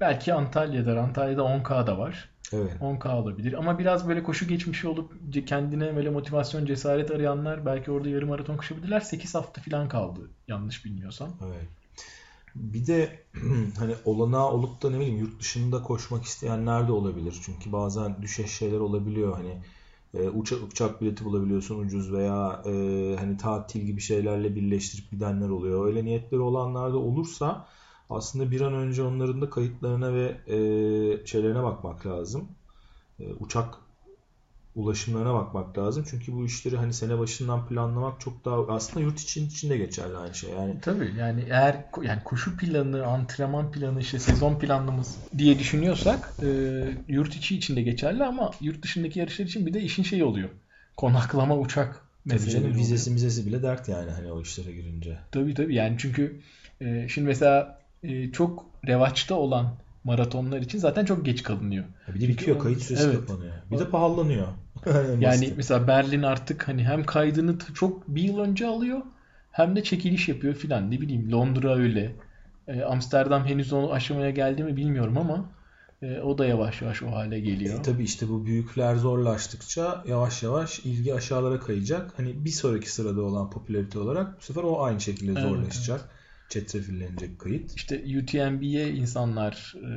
belki 0.00 0.34
Antalya'da 0.34 1.00
Antalya'da 1.00 1.42
10K 1.42 1.86
da 1.86 1.98
var. 1.98 2.28
Evet. 2.52 2.72
10K 2.80 3.14
olabilir 3.14 3.52
ama 3.52 3.78
biraz 3.78 4.08
böyle 4.08 4.22
koşu 4.22 4.48
geçmişi 4.48 4.88
olup 4.88 5.12
kendine 5.46 5.96
böyle 5.96 6.10
motivasyon 6.10 6.66
cesaret 6.66 7.10
arayanlar 7.10 7.66
belki 7.66 7.90
orada 7.90 8.08
yarım 8.08 8.28
maraton 8.28 8.56
koşabilirler. 8.56 9.00
8 9.00 9.34
hafta 9.34 9.62
falan 9.62 9.88
kaldı 9.88 10.20
yanlış 10.48 10.84
bilmiyorsam. 10.84 11.30
Evet. 11.46 11.68
Bir 12.54 12.86
de 12.86 13.18
hani 13.78 13.94
olanağı 14.04 14.50
olup 14.50 14.82
da 14.82 14.90
ne 14.90 14.96
bileyim 14.96 15.18
yurt 15.18 15.40
dışında 15.40 15.82
koşmak 15.82 16.24
isteyenler 16.24 16.88
de 16.88 16.92
olabilir. 16.92 17.40
Çünkü 17.44 17.72
bazen 17.72 18.22
düşeş 18.22 18.50
şeyler 18.50 18.80
olabiliyor. 18.80 19.36
Hani 19.36 19.58
e, 20.14 20.28
uçak, 20.28 20.62
uçak 20.62 21.00
bileti 21.00 21.24
bulabiliyorsun 21.24 21.78
ucuz 21.78 22.12
veya 22.12 22.62
e, 22.66 22.70
hani 23.18 23.36
tatil 23.36 23.80
gibi 23.80 24.00
şeylerle 24.00 24.56
birleştirip 24.56 25.10
gidenler 25.10 25.48
oluyor. 25.48 25.86
Öyle 25.86 26.04
niyetleri 26.04 26.40
olanlar 26.40 26.92
da 26.92 26.96
olursa 26.96 27.66
aslında 28.10 28.50
bir 28.50 28.60
an 28.60 28.74
önce 28.74 29.02
onların 29.02 29.42
da 29.42 29.50
kayıtlarına 29.50 30.14
ve 30.14 30.26
e, 30.46 30.56
şeylerine 31.26 31.62
bakmak 31.62 32.06
lazım. 32.06 32.48
E, 33.20 33.32
uçak 33.32 33.74
ulaşımlarına 34.74 35.34
bakmak 35.34 35.78
lazım. 35.78 36.04
Çünkü 36.10 36.32
bu 36.32 36.44
işleri 36.44 36.76
hani 36.76 36.92
sene 36.92 37.18
başından 37.18 37.66
planlamak 37.66 38.20
çok 38.20 38.44
daha 38.44 38.56
aslında 38.74 39.00
yurt 39.00 39.20
için 39.20 39.46
için 39.46 39.70
de 39.70 39.76
geçerli 39.76 40.16
aynı 40.16 40.34
şey. 40.34 40.50
Yani 40.50 40.74
Tabii 40.82 41.12
yani 41.18 41.44
eğer 41.50 41.84
yani 42.02 42.24
koşu 42.24 42.56
planı, 42.56 43.06
antrenman 43.06 43.72
planı, 43.72 44.00
işte 44.00 44.18
sezon 44.18 44.58
planımız 44.58 45.16
diye 45.38 45.58
düşünüyorsak 45.58 46.32
e, 46.42 46.46
yurt 47.08 47.36
içi 47.36 47.56
için 47.56 47.76
de 47.76 47.82
geçerli 47.82 48.24
ama 48.24 48.50
yurt 48.60 48.82
dışındaki 48.82 49.18
yarışlar 49.18 49.44
için 49.44 49.66
bir 49.66 49.74
de 49.74 49.80
işin 49.80 50.02
şeyi 50.02 50.24
oluyor. 50.24 50.48
Konaklama, 50.96 51.58
uçak 51.58 52.04
Tabii 52.28 52.50
canım 52.50 52.64
oluyor. 52.64 52.78
vizesi 52.78 53.10
mizesi 53.10 53.46
bile 53.46 53.62
dert 53.62 53.88
yani 53.88 54.10
hani 54.10 54.32
o 54.32 54.42
işlere 54.42 54.72
girince. 54.72 55.18
Tabii 55.32 55.54
tabii 55.54 55.74
yani 55.74 55.96
çünkü 55.98 56.40
e, 56.80 57.08
şimdi 57.08 57.28
mesela 57.28 57.83
e, 58.04 58.32
çok 58.32 58.66
revaçta 58.86 59.34
olan 59.34 59.74
maratonlar 60.04 60.60
için 60.60 60.78
zaten 60.78 61.04
çok 61.04 61.24
geç 61.24 61.42
kalınıyor. 61.42 61.84
Ya 62.08 62.14
bir 62.14 62.20
de 62.20 62.28
bitiyor 62.28 62.58
kayıt 62.58 62.82
süresi 62.82 63.04
Evet. 63.04 63.26
kapanıyor. 63.26 63.52
Bir 63.70 63.78
de 63.78 63.90
pahalanıyor. 63.90 64.46
Yani 65.20 65.52
mesela 65.56 65.88
Berlin 65.88 66.22
artık 66.22 66.68
hani 66.68 66.84
hem 66.84 67.04
kaydını 67.04 67.58
çok 67.74 68.08
bir 68.08 68.22
yıl 68.22 68.38
önce 68.38 68.66
alıyor 68.66 69.00
hem 69.50 69.76
de 69.76 69.82
çekiliş 69.82 70.28
yapıyor 70.28 70.54
filan. 70.54 70.90
Ne 70.90 71.00
bileyim 71.00 71.32
Londra 71.32 71.76
öyle. 71.76 72.12
E, 72.68 72.82
Amsterdam 72.82 73.46
henüz 73.46 73.72
o 73.72 73.92
aşamaya 73.92 74.30
geldi 74.30 74.64
mi 74.64 74.76
bilmiyorum 74.76 75.18
ama 75.18 75.44
e, 76.02 76.20
o 76.20 76.38
da 76.38 76.46
yavaş 76.46 76.82
yavaş 76.82 77.02
o 77.02 77.12
hale 77.12 77.40
geliyor. 77.40 77.80
E, 77.80 77.82
tabii 77.82 78.04
işte 78.04 78.28
bu 78.28 78.46
büyükler 78.46 78.96
zorlaştıkça 78.96 80.04
yavaş 80.08 80.42
yavaş 80.42 80.78
ilgi 80.78 81.14
aşağılara 81.14 81.60
kayacak. 81.60 82.12
Hani 82.16 82.44
bir 82.44 82.50
sonraki 82.50 82.92
sırada 82.92 83.22
olan 83.22 83.50
popülarite 83.50 83.98
olarak 83.98 84.38
bu 84.38 84.42
sefer 84.42 84.62
o 84.62 84.82
aynı 84.82 85.00
şekilde 85.00 85.30
Evet, 85.32 85.42
zorlaşacak. 85.42 86.08
Çetrefillenecek 86.54 87.38
kayıt. 87.38 87.76
İşte 87.76 88.04
UTMB'ye 88.18 88.90
insanlar 88.92 89.74
e, 89.76 89.88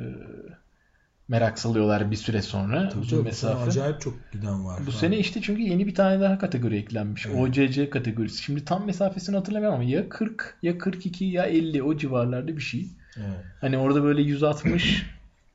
merak 1.28 1.58
salıyorlar 1.58 2.10
bir 2.10 2.16
süre 2.16 2.42
sonra 2.42 2.88
Tabii 2.88 3.00
uzun 3.00 3.24
mesafe. 3.24 3.70
acayip 3.70 4.00
çok 4.00 4.32
giden 4.32 4.64
var. 4.64 4.80
Bu 4.80 4.90
falan. 4.90 4.98
sene 4.98 5.18
işte 5.18 5.42
çünkü 5.42 5.62
yeni 5.62 5.86
bir 5.86 5.94
tane 5.94 6.20
daha 6.20 6.38
kategori 6.38 6.76
eklenmiş. 6.76 7.26
Evet. 7.26 7.36
OCC 7.58 7.90
kategorisi. 7.90 8.42
Şimdi 8.42 8.64
tam 8.64 8.86
mesafesini 8.86 9.36
hatırlamıyorum 9.36 9.80
ama 9.80 9.90
ya 9.90 10.08
40 10.08 10.58
ya 10.62 10.78
42 10.78 11.24
ya 11.24 11.44
50 11.44 11.82
o 11.82 11.96
civarlarda 11.96 12.56
bir 12.56 12.62
şey. 12.62 12.88
Evet. 13.16 13.44
Hani 13.60 13.78
orada 13.78 14.02
böyle 14.02 14.22
160 14.22 15.06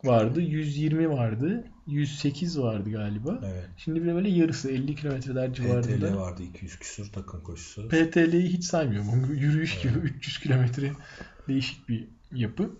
vardı, 0.04 0.42
120 0.42 1.10
vardı, 1.10 1.64
108 1.88 2.60
vardı 2.60 2.92
galiba. 2.92 3.40
Evet. 3.46 3.70
Şimdi 3.78 4.04
bir 4.04 4.08
de 4.08 4.16
böyle 4.16 4.30
yarısı 4.30 4.72
50 4.72 4.96
kilometreler 4.96 5.54
PTL 5.54 5.56
civarında. 5.56 6.18
vardı 6.18 6.44
200 6.44 6.80
küsur 6.80 7.12
takım 7.12 7.44
koşusu. 7.44 7.88
PTL'yi 7.88 8.50
hiç 8.50 8.64
saymıyorum. 8.64 9.36
Yürüyüş 9.36 9.82
gibi 9.82 9.98
300 9.98 10.40
kilometre 10.40 10.92
değişik 11.48 11.90
bir 11.90 12.08
yapı. 12.32 12.72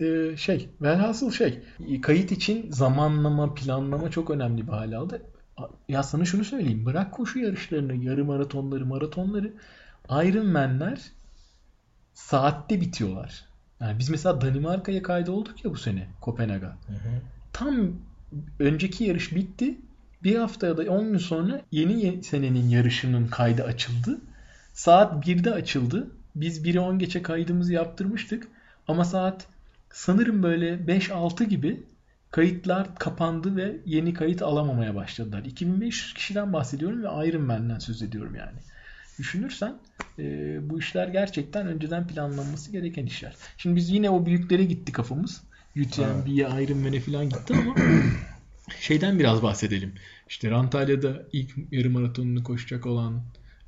Ee, 0.00 0.36
şey, 0.36 0.68
velhasıl 0.82 1.30
şey, 1.30 1.62
kayıt 2.02 2.32
için 2.32 2.72
zamanlama, 2.72 3.54
planlama 3.54 4.10
çok 4.10 4.30
önemli 4.30 4.66
bir 4.66 4.72
hale 4.72 4.96
aldı. 4.96 5.22
Ya 5.88 6.02
sana 6.02 6.24
şunu 6.24 6.44
söyleyeyim, 6.44 6.86
bırak 6.86 7.12
koşu 7.12 7.38
yarışlarını, 7.38 8.04
yarı 8.04 8.24
maratonları, 8.24 8.86
maratonları, 8.86 9.52
Ironman'ler 10.10 11.12
saatte 12.14 12.80
bitiyorlar. 12.80 13.44
Yani 13.80 13.98
biz 13.98 14.10
mesela 14.10 14.40
Danimarka'ya 14.40 15.02
kaydolduk 15.02 15.64
ya 15.64 15.70
bu 15.70 15.76
sene, 15.76 16.08
Kopenhag'a. 16.20 16.66
Hı 16.66 16.92
hı. 16.92 17.20
Tam 17.56 17.92
önceki 18.58 19.04
yarış 19.04 19.34
bitti. 19.34 19.78
Bir 20.22 20.36
hafta 20.36 20.66
ya 20.66 20.76
da 20.76 20.82
10 20.92 21.12
gün 21.12 21.18
sonra 21.18 21.60
yeni 21.72 22.04
ye- 22.04 22.22
senenin 22.22 22.68
yarışının 22.68 23.26
kaydı 23.26 23.64
açıldı. 23.64 24.20
Saat 24.72 25.26
1'de 25.26 25.54
açıldı. 25.54 26.10
Biz 26.34 26.64
1'e 26.64 26.80
10 26.80 26.98
geçe 26.98 27.22
kaydımızı 27.22 27.72
yaptırmıştık. 27.72 28.48
Ama 28.88 29.04
saat 29.04 29.46
sanırım 29.90 30.42
böyle 30.42 30.86
5-6 30.86 31.44
gibi 31.44 31.82
kayıtlar 32.30 32.94
kapandı 32.94 33.56
ve 33.56 33.76
yeni 33.86 34.14
kayıt 34.14 34.42
alamamaya 34.42 34.94
başladılar. 34.94 35.44
2500 35.44 36.14
kişiden 36.14 36.52
bahsediyorum 36.52 37.02
ve 37.02 37.28
Ironman'den 37.28 37.78
söz 37.78 38.02
ediyorum 38.02 38.34
yani. 38.34 38.58
düşünürsen 39.18 39.74
e, 40.18 40.24
bu 40.70 40.78
işler 40.78 41.08
gerçekten 41.08 41.66
önceden 41.66 42.06
planlanması 42.06 42.72
gereken 42.72 43.06
işler. 43.06 43.36
Şimdi 43.58 43.76
biz 43.76 43.90
yine 43.90 44.10
o 44.10 44.26
büyüklere 44.26 44.64
gitti 44.64 44.92
kafamız. 44.92 45.42
UTMB'ye, 45.76 46.48
Ironman'e 46.62 47.00
falan 47.00 47.28
gitti 47.28 47.54
ama 47.54 47.74
şeyden 48.80 49.18
biraz 49.18 49.42
bahsedelim. 49.42 49.94
İşte 50.28 50.54
Antalya'da 50.54 51.22
ilk 51.32 51.54
yarım 51.70 51.92
maratonunu 51.92 52.44
koşacak 52.44 52.86
olan, 52.86 53.22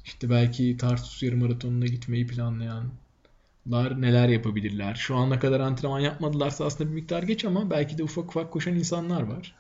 işte 0.05 0.31
belki 0.31 0.77
Tarsus 0.77 1.23
yarım 1.23 1.41
maratonuna 1.41 1.87
gitmeyi 1.87 2.27
planlayanlar 2.27 4.01
neler 4.01 4.29
yapabilirler? 4.29 4.95
Şu 4.95 5.17
ana 5.17 5.39
kadar 5.39 5.61
antrenman 5.61 6.01
yapmadılarsa 6.01 6.65
aslında 6.65 6.91
bir 6.91 6.95
miktar 6.95 7.23
geç 7.23 7.45
ama 7.45 7.71
belki 7.71 7.99
de 7.99 8.03
ufak 8.03 8.25
ufak 8.25 8.53
koşan 8.53 8.75
insanlar 8.75 9.23
var. 9.23 9.55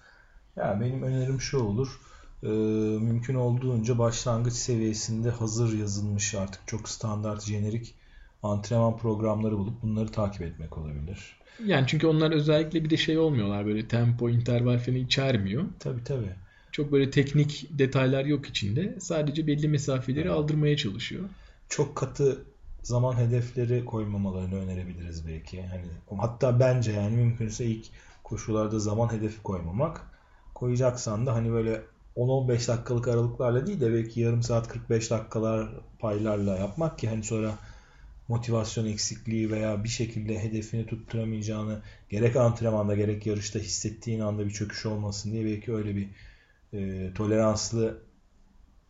Ya 0.57 0.81
benim 0.81 1.03
önerim 1.03 1.41
şu 1.41 1.59
olur. 1.59 2.01
Ee, 2.43 2.47
mümkün 3.01 3.35
olduğunca 3.35 3.99
başlangıç 3.99 4.53
seviyesinde 4.53 5.31
hazır 5.31 5.79
yazılmış 5.79 6.35
artık 6.35 6.61
çok 6.67 6.89
standart 6.89 7.43
jenerik 7.43 7.95
antrenman 8.43 8.97
programları 8.97 9.59
bulup 9.59 9.83
bunları 9.83 10.09
takip 10.09 10.43
etmek 10.43 10.79
olabilir. 10.79 11.38
Yani 11.65 11.87
çünkü 11.87 12.07
onlar 12.07 12.33
özellikle 12.33 12.85
bir 12.85 12.91
de 12.91 12.97
şey 12.97 13.19
olmuyorlar 13.19 13.67
böyle 13.67 13.89
tempo, 13.89 14.31
interval 14.31 14.79
falan 14.79 14.99
içermiyor. 14.99 15.65
Tabii 15.81 16.05
tabii. 16.05 16.35
Çok 16.73 16.93
böyle 16.93 17.11
teknik 17.11 17.67
detaylar 17.71 18.25
yok 18.25 18.47
içinde. 18.47 18.97
Sadece 19.01 19.47
belli 19.47 19.69
mesafeleri 19.69 20.31
aldırmaya 20.31 20.77
çalışıyor. 20.77 21.29
Çok 21.69 21.97
katı 21.97 22.45
zaman 22.83 23.17
hedefleri 23.17 23.85
koymamalarını 23.85 24.55
önerebiliriz 24.55 25.27
belki. 25.27 25.63
Hani 25.67 25.85
hatta 26.19 26.61
bence 26.61 26.93
yani 26.93 27.17
mümkünse 27.17 27.65
ilk 27.65 27.87
koşularda 28.25 28.79
zaman 28.79 29.13
hedefi 29.13 29.43
koymamak. 29.43 30.01
Koyacaksan 30.55 31.27
da 31.27 31.35
hani 31.35 31.53
böyle 31.53 31.83
10-15 32.17 32.69
dakikalık 32.69 33.09
aralıklarla 33.09 33.67
değil 33.67 33.81
de 33.81 33.93
belki 33.93 34.21
yarım 34.21 34.43
saat 34.43 34.69
45 34.69 35.11
dakikalar 35.11 35.69
paylarla 35.99 36.57
yapmak 36.59 36.99
ki 36.99 37.09
hani 37.09 37.25
sonra 37.25 37.59
motivasyon 38.29 38.87
eksikliği 38.87 39.51
veya 39.51 39.85
bir 39.85 39.89
şekilde 39.89 40.43
hedefini 40.43 40.87
tutturamayacağını 40.87 41.83
gerek 42.09 42.37
antrenmanda 42.37 42.95
gerek 42.95 43.27
yarışta 43.27 43.59
hissettiğin 43.59 44.21
anda 44.21 44.47
bir 44.47 44.51
çöküş 44.51 44.87
olmasın 44.87 45.33
diye 45.33 45.45
belki 45.45 45.75
öyle 45.75 45.97
bir 45.97 46.09
e, 46.73 47.11
toleranslı 47.15 48.03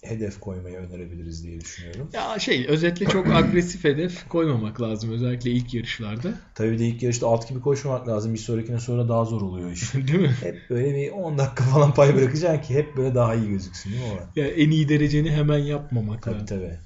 hedef 0.03 0.41
koymayı 0.41 0.77
önerebiliriz 0.77 1.45
diye 1.45 1.61
düşünüyorum. 1.61 2.09
Ya 2.13 2.39
şey 2.39 2.67
özetle 2.69 3.07
çok 3.07 3.27
agresif 3.27 3.85
hedef 3.85 4.29
koymamak 4.29 4.81
lazım 4.81 5.13
özellikle 5.13 5.51
ilk 5.51 5.75
yarışlarda. 5.75 6.29
Tabii 6.55 6.79
de 6.79 6.87
ilk 6.87 7.03
yarışta 7.03 7.29
alt 7.29 7.49
gibi 7.49 7.61
koşmamak 7.61 8.09
lazım. 8.09 8.35
Bir 8.35 8.39
sonrakine 8.39 8.81
sonra 8.81 9.09
daha 9.09 9.25
zor 9.25 9.43
oluyor 9.43 9.73
iş. 9.73 9.95
değil 9.95 10.21
mi? 10.21 10.35
Hep 10.43 10.71
böyle 10.71 10.95
bir 10.95 11.11
10 11.11 11.39
dakika 11.39 11.65
falan 11.65 11.95
pay 11.95 12.17
bırakacaksın 12.17 12.63
ki 12.63 12.75
hep 12.75 12.97
böyle 12.97 13.15
daha 13.15 13.35
iyi 13.35 13.49
gözüksün 13.49 13.93
değil 13.93 14.03
mi 14.03 14.09
o? 14.09 14.41
Ya 14.41 14.49
en 14.49 14.71
iyi 14.71 14.89
dereceni 14.89 15.31
hemen 15.31 15.59
yapmamak 15.59 16.23
Tabii 16.23 16.35
lazım. 16.35 16.47
tabii. 16.47 16.79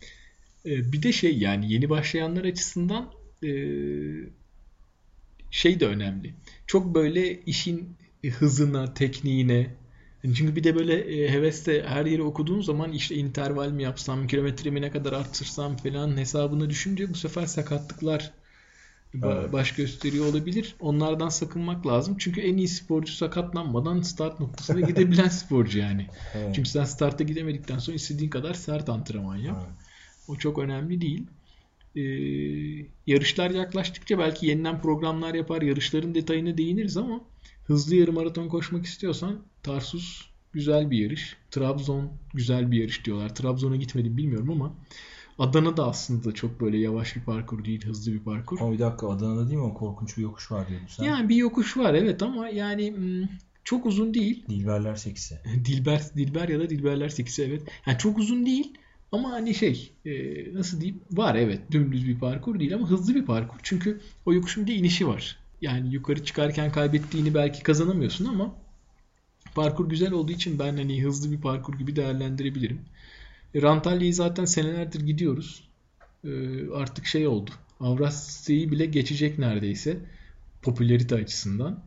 Ee, 0.67 0.93
bir 0.93 1.03
de 1.03 1.13
şey 1.13 1.39
yani 1.39 1.73
yeni 1.73 1.91
başlayanlar 1.91 2.45
açısından 2.45 3.13
e, 3.45 3.51
şey 5.51 5.81
de 5.81 5.87
önemli. 5.87 6.35
Çok 6.67 6.95
böyle 6.95 7.41
işin 7.41 7.97
hızına, 8.39 8.95
tekniğine 8.95 9.71
yani 10.25 10.35
çünkü 10.35 10.57
bir 10.57 10.65
de 10.65 10.75
böyle 10.75 11.25
e, 11.25 11.33
hevesle 11.33 11.83
her 11.83 12.07
yeri 12.07 12.23
okuduğun 12.23 12.61
zaman 12.61 12.93
işte 12.93 13.15
interval 13.15 13.71
mi 13.71 13.83
yapsam, 13.83 14.27
kilometremi 14.27 14.83
ne 14.83 14.91
kadar 14.91 15.13
arttırsam 15.13 15.77
falan 15.77 16.17
hesabını 16.17 16.71
düşünce 16.71 17.11
bu 17.11 17.15
sefer 17.15 17.47
sakatlıklar 17.47 18.33
Evet. 19.23 19.53
baş 19.53 19.73
gösteriyor 19.75 20.27
olabilir. 20.27 20.77
Onlardan 20.81 21.29
sakınmak 21.29 21.87
lazım. 21.87 22.17
Çünkü 22.19 22.41
en 22.41 22.57
iyi 22.57 22.69
sporcu 22.69 23.13
sakatlanmadan 23.13 24.03
start 24.03 24.41
noktasına 24.41 24.81
gidebilen 24.81 25.29
sporcu 25.43 25.79
yani. 25.79 26.07
Evet. 26.35 26.55
Çünkü 26.55 26.69
sen 26.69 26.85
starta 26.85 27.25
gidemedikten 27.25 27.79
sonra 27.79 27.95
istediğin 27.95 28.31
kadar 28.31 28.55
sert 28.55 28.89
antrenman 28.89 29.37
yap. 29.37 29.59
Evet. 29.67 29.92
O 30.29 30.37
çok 30.37 30.59
önemli 30.59 31.01
değil. 31.01 31.27
Ee, 31.97 32.03
yarışlar 33.07 33.51
yaklaştıkça 33.51 34.19
belki 34.19 34.47
yeniden 34.47 34.81
programlar 34.81 35.35
yapar, 35.35 35.63
yarışların 35.63 36.15
detayına 36.15 36.59
değiniriz 36.59 36.97
ama 36.97 37.21
hızlı 37.65 37.97
yarım 37.97 38.15
maraton 38.15 38.49
koşmak 38.49 38.85
istiyorsan 38.85 39.43
Tarsus 39.63 40.27
güzel 40.53 40.91
bir 40.91 40.99
yarış. 40.99 41.37
Trabzon 41.51 42.13
güzel 42.35 42.71
bir 42.71 42.79
yarış 42.79 43.05
diyorlar. 43.05 43.35
Trabzon'a 43.35 43.77
gitmedim 43.77 44.17
bilmiyorum 44.17 44.51
ama 44.51 44.75
Adana 45.39 45.77
da 45.77 45.87
aslında 45.87 46.33
çok 46.33 46.61
böyle 46.61 46.79
yavaş 46.79 47.17
bir 47.17 47.21
parkur 47.21 47.65
değil, 47.65 47.85
hızlı 47.85 48.13
bir 48.13 48.19
parkur. 48.19 48.59
Ama 48.61 48.73
bir 48.73 48.79
dakika 48.79 49.09
Adana'da 49.09 49.49
değil 49.49 49.59
mi 49.59 49.65
o 49.65 49.75
korkunç 49.75 50.17
bir 50.17 50.23
yokuş 50.23 50.53
var 50.53 50.69
diyordun 50.69 50.87
sen. 50.87 51.05
Yani 51.05 51.29
bir 51.29 51.37
yokuş 51.37 51.77
var 51.77 51.95
evet 51.95 52.23
ama 52.23 52.49
yani 52.49 52.95
hmm, 52.97 53.29
çok 53.65 53.87
uzun 53.87 54.15
değil. 54.15 54.45
Dilberler 54.49 54.97
seksi. 54.97 55.39
Dilber 55.65 56.03
Dilber 56.17 56.49
ya 56.49 56.61
da 56.61 56.71
Dilberler 56.71 57.09
8 57.09 57.39
evet. 57.39 57.63
Yani 57.87 57.99
çok 57.99 58.19
uzun 58.19 58.47
değil 58.47 58.73
ama 59.13 59.33
hani 59.33 59.55
şey 59.55 59.93
e, 60.07 60.13
nasıl 60.55 60.81
diyeyim 60.81 61.01
var 61.11 61.35
evet 61.35 61.61
dümdüz 61.71 62.09
bir 62.09 62.19
parkur 62.19 62.61
değil 62.61 62.75
ama 62.75 62.91
hızlı 62.91 63.15
bir 63.15 63.25
parkur. 63.25 63.59
Çünkü 63.63 64.01
o 64.27 64.33
yokuşun 64.33 64.67
bir 64.67 64.75
inişi 64.75 65.09
var. 65.09 65.39
Yani 65.61 65.95
yukarı 65.95 66.25
çıkarken 66.25 66.73
kaybettiğini 66.73 67.35
belki 67.35 67.63
kazanamıyorsun 67.63 68.25
ama 68.25 68.55
parkur 69.55 69.89
güzel 69.89 70.13
olduğu 70.13 70.33
için 70.33 70.59
ben 70.59 70.77
hani 70.77 71.03
hızlı 71.03 71.33
bir 71.33 71.41
parkur 71.41 71.79
gibi 71.79 71.97
değerlendirebilirim. 71.97 72.81
E, 73.55 73.63
Rantalya'yı 73.63 74.15
zaten 74.15 74.45
senelerdir 74.45 75.01
gidiyoruz. 75.01 75.69
E, 76.25 76.31
artık 76.75 77.07
şey 77.07 77.27
oldu. 77.27 77.51
Avrasya'yı 77.81 78.71
bile 78.71 78.87
geçecek 78.87 79.39
neredeyse 79.39 79.97
popülarite 80.63 81.15
açısından. 81.15 81.83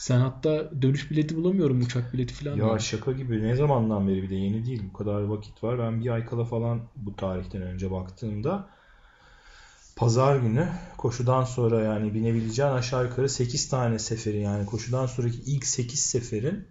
Sen 0.00 0.20
hatta 0.20 0.82
dönüş 0.82 1.10
bileti 1.10 1.36
bulamıyorum 1.36 1.80
uçak 1.80 2.12
bileti 2.12 2.34
falan. 2.34 2.50
Ya 2.50 2.56
diyor. 2.56 2.78
şaka 2.78 3.12
gibi 3.12 3.42
ne 3.42 3.56
zamandan 3.56 4.08
beri 4.08 4.22
bir 4.22 4.30
de 4.30 4.34
yeni 4.34 4.66
değil 4.66 4.82
bu 4.88 4.92
kadar 4.92 5.22
vakit 5.22 5.62
var. 5.62 5.78
Ben 5.78 6.00
bir 6.00 6.10
ay 6.10 6.26
kala 6.26 6.44
falan 6.44 6.80
bu 6.96 7.16
tarihten 7.16 7.62
önce 7.62 7.90
baktığımda 7.90 8.68
pazar 9.96 10.36
günü 10.36 10.68
koşudan 10.96 11.44
sonra 11.44 11.80
yani 11.80 12.14
binebileceğin 12.14 12.70
aşağı 12.70 13.04
yukarı 13.04 13.28
8 13.28 13.68
tane 13.68 13.98
seferi 13.98 14.40
yani 14.40 14.66
koşudan 14.66 15.06
sonraki 15.06 15.40
ilk 15.40 15.66
8 15.66 16.00
seferin 16.00 16.66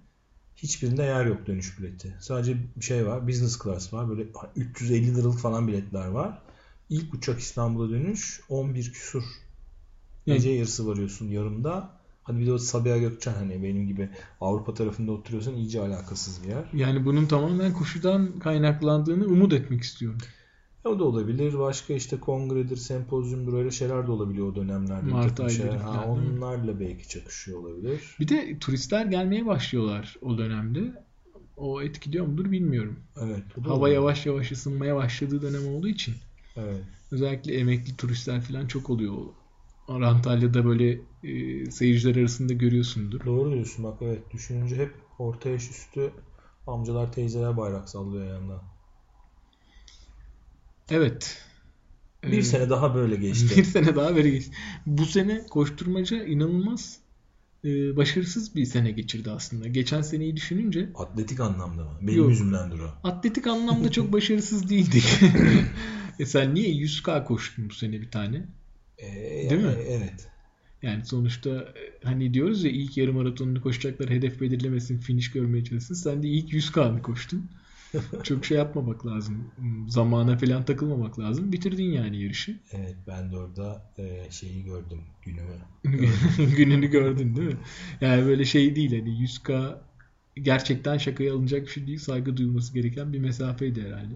hiçbirinde 0.55 1.03
yer 1.03 1.25
yok 1.25 1.47
dönüş 1.47 1.79
bileti. 1.79 2.17
Sadece 2.19 2.57
bir 2.75 2.85
şey 2.85 3.07
var 3.07 3.27
business 3.27 3.63
class 3.63 3.93
var 3.93 4.09
böyle 4.09 4.27
350 4.55 5.15
liralık 5.15 5.39
falan 5.39 5.67
biletler 5.67 6.07
var. 6.07 6.41
İlk 6.89 7.13
uçak 7.13 7.39
İstanbul'a 7.39 7.89
dönüş 7.89 8.41
11 8.49 8.93
küsur. 8.93 9.23
Gece 10.25 10.49
yarısı 10.49 10.87
varıyorsun 10.87 11.27
yarımda. 11.27 11.98
Hadi 12.29 12.39
bir 12.39 12.47
de 12.47 12.53
o 12.53 12.57
Sabiha 12.57 12.97
Gökçen 12.97 13.33
hani 13.33 13.63
benim 13.63 13.87
gibi 13.87 14.09
Avrupa 14.41 14.73
tarafında 14.73 15.11
oturuyorsan 15.11 15.55
iyice 15.55 15.81
alakasız 15.81 16.43
bir 16.43 16.47
yer. 16.47 16.63
Yani 16.73 17.05
bunun 17.05 17.25
tamamen 17.25 17.73
koşudan 17.73 18.39
kaynaklandığını 18.39 19.25
umut 19.25 19.53
etmek 19.53 19.81
istiyorum. 19.81 20.19
O 20.85 20.99
da 20.99 21.03
olabilir. 21.03 21.59
Başka 21.59 21.93
işte 21.93 22.19
kongredir, 22.19 22.77
sempozyumdur 22.77 23.53
öyle 23.53 23.71
şeyler 23.71 24.07
de 24.07 24.11
olabiliyor 24.11 24.47
o 24.47 24.55
dönemlerde. 24.55 25.09
Mart 25.09 25.39
ayları 25.39 25.53
şeyler. 25.53 25.77
Ha, 25.77 26.05
onlarla 26.07 26.79
belki 26.79 27.07
çakışıyor 27.09 27.59
olabilir. 27.59 28.01
Bir 28.19 28.27
de 28.27 28.59
turistler 28.59 29.06
gelmeye 29.06 29.45
başlıyorlar 29.45 30.15
o 30.21 30.37
dönemde. 30.37 31.04
O 31.58 31.81
etkiliyor 31.81 32.25
mudur 32.25 32.51
bilmiyorum. 32.51 32.99
Evet. 33.21 33.43
Hava 33.63 33.73
olabilir. 33.73 33.95
yavaş 33.95 34.25
yavaş 34.25 34.51
ısınmaya 34.51 34.95
başladığı 34.95 35.41
dönem 35.41 35.75
olduğu 35.75 35.87
için 35.87 36.13
Evet. 36.58 36.81
özellikle 37.12 37.54
emekli 37.54 37.97
turistler 37.97 38.41
falan 38.41 38.67
çok 38.67 38.89
oluyor. 38.89 39.15
Antalya'da 39.90 40.65
böyle 40.65 41.02
e, 41.23 41.71
seyirciler 41.71 42.15
arasında 42.15 42.54
görüyorsundur. 42.54 43.21
Doğru 43.25 43.52
diyorsun 43.54 43.83
bak 43.85 43.98
evet. 44.02 44.31
Düşününce 44.31 44.75
hep 44.75 44.94
orta 45.19 45.50
yaş 45.50 45.69
üstü 45.69 46.13
amcalar 46.67 47.12
teyzeler 47.13 47.58
bayrak 47.58 47.90
sallıyor 47.90 48.25
yanında. 48.27 48.62
Evet. 50.90 51.46
Bir 52.25 52.42
Ee, 52.42 52.44
sene 52.44 52.69
daha 52.69 52.96
böyle 52.96 53.15
bir 53.21 53.21
geçti. 53.21 53.65
sene 53.65 53.96
daha 53.96 54.15
böyle 54.15 54.29
geçti. 54.29 54.52
Bu 54.85 55.06
sene 55.06 55.48
koşturmaca 55.48 56.23
inanılmaz 56.25 57.00
e, 57.65 57.98
başarısız 57.98 58.56
bir 58.56 58.65
sene 58.65 58.92
geçirdi 58.92 59.31
aslında. 59.31 59.67
Geçen 59.67 60.02
seneyi 60.02 60.35
düşününce 60.37 60.90
Atletik 60.96 61.40
anlamda 61.40 61.83
mı? 61.83 61.98
Benim 62.02 62.17
Yok. 62.17 62.29
yüzümdendir 62.29 62.79
o. 62.79 62.92
atletik 63.04 63.48
anlamda 63.48 63.92
çok 63.92 64.13
başarısız 64.13 64.69
değildik. 64.69 65.06
e 66.19 66.25
sen 66.25 66.56
niye 66.56 66.69
100K 66.69 67.25
koştun 67.25 67.69
bu 67.69 67.73
sene 67.73 68.02
bir 68.02 68.12
tane? 68.12 68.48
Ee, 69.02 69.50
Değil 69.50 69.62
mi? 69.62 69.75
Evet. 69.87 70.29
Yani 70.81 71.06
sonuçta 71.06 71.50
e, 71.50 71.73
hani 72.04 72.33
diyoruz 72.33 72.63
ya 72.63 72.71
ilk 72.71 72.97
yarım 72.97 73.15
maratonunu 73.15 73.62
koşacaklar 73.62 74.10
hedef 74.10 74.41
belirlemesin, 74.41 74.97
finish 75.00 75.31
görmeye 75.31 75.63
çalışsın. 75.63 75.93
Sen 75.95 76.23
de 76.23 76.27
ilk 76.27 76.54
100K'nı 76.54 77.02
koştun. 77.02 77.50
Çok 78.23 78.45
şey 78.45 78.58
yapmamak 78.58 79.06
lazım. 79.06 79.52
Zamana 79.87 80.37
falan 80.37 80.65
takılmamak 80.65 81.19
lazım. 81.19 81.52
Bitirdin 81.52 81.91
yani 81.91 82.21
yarışı. 82.23 82.60
Evet 82.71 82.95
ben 83.08 83.31
de 83.31 83.37
orada 83.37 83.91
e, 83.97 84.31
şeyi 84.31 84.63
gördüm 84.63 85.02
günümü. 85.25 85.56
Gününü 86.58 86.87
gördün 86.87 87.35
değil 87.35 87.47
mi? 87.47 87.58
Yani 88.02 88.25
böyle 88.25 88.45
şey 88.45 88.75
değil 88.75 89.00
hani 89.00 89.10
100K 89.10 89.77
gerçekten 90.35 90.97
şakaya 90.97 91.33
alınacak 91.33 91.65
bir 91.65 91.71
şey 91.71 91.87
değil. 91.87 92.00
Saygı 92.00 92.37
duyulması 92.37 92.73
gereken 92.73 93.13
bir 93.13 93.19
mesafeydi 93.19 93.81
herhalde. 93.81 94.13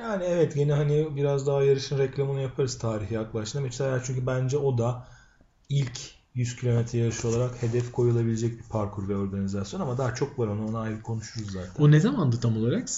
Yani 0.00 0.24
evet 0.24 0.56
yine 0.56 0.72
hani 0.72 1.16
biraz 1.16 1.46
daha 1.46 1.62
yarışın 1.62 1.98
reklamını 1.98 2.40
yaparız 2.40 2.78
tarihi 2.78 3.14
yaklaştığında. 3.14 3.64
Mesela 3.64 4.02
çünkü 4.04 4.26
bence 4.26 4.58
o 4.58 4.78
da 4.78 5.08
ilk 5.68 6.00
100 6.34 6.56
kilometre 6.56 6.98
yarışı 6.98 7.28
olarak 7.28 7.62
hedef 7.62 7.92
koyulabilecek 7.92 8.58
bir 8.58 8.68
parkur 8.68 9.08
ve 9.08 9.16
organizasyon 9.16 9.80
ama 9.80 9.98
daha 9.98 10.14
çok 10.14 10.38
var 10.38 10.46
onu 10.46 10.68
ona 10.68 10.80
ayrı 10.80 11.02
konuşuruz 11.02 11.52
zaten. 11.52 11.84
O 11.84 11.90
ne 11.90 12.00
zamandı 12.00 12.40
tam 12.40 12.56
olarak? 12.56 12.88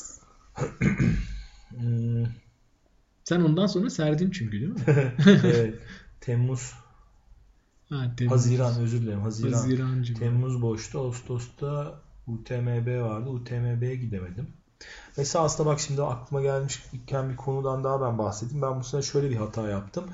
Hmm, 1.68 2.24
Sen 3.24 3.40
ondan 3.40 3.66
sonra 3.66 3.90
serdin 3.90 4.30
çünkü 4.30 4.60
değil 4.60 4.72
mi? 4.72 4.80
evet. 5.44 5.74
Temmuz, 6.20 6.72
ha, 7.88 8.14
Temmuz. 8.16 8.32
Haziran 8.32 8.80
özür 8.80 9.02
dilerim. 9.02 9.20
Haziran. 9.20 9.52
Hazirancı. 9.52 10.14
Temmuz 10.14 10.62
boştu. 10.62 10.98
Ağustos'ta 10.98 12.00
UTMB 12.26 13.02
vardı. 13.02 13.30
UTMB'ye 13.30 13.94
gidemedim. 13.94 14.61
Mesela 15.16 15.44
aslında 15.44 15.68
bak 15.70 15.80
şimdi 15.80 16.02
aklıma 16.02 16.42
gelmişken 16.42 17.30
bir 17.30 17.36
konudan 17.36 17.84
daha 17.84 18.00
ben 18.00 18.18
bahsedeyim. 18.18 18.62
Ben 18.62 18.80
bu 18.80 18.84
sene 18.84 19.02
şöyle 19.02 19.30
bir 19.30 19.36
hata 19.36 19.68
yaptım. 19.68 20.04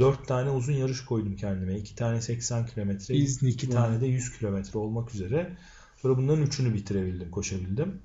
4 0.00 0.28
tane 0.28 0.50
uzun 0.50 0.72
yarış 0.72 1.04
koydum 1.04 1.36
kendime. 1.36 1.76
2 1.78 1.94
tane 1.94 2.20
80 2.20 2.66
kilometre, 2.66 3.14
İznik 3.14 3.54
2 3.54 3.68
var. 3.68 3.72
tane 3.74 4.00
de 4.00 4.06
100 4.06 4.38
kilometre 4.38 4.78
olmak 4.78 5.14
üzere. 5.14 5.56
Sonra 5.96 6.16
bunların 6.16 6.42
üçünü 6.42 6.74
bitirebildim, 6.74 7.30
koşabildim. 7.30 8.02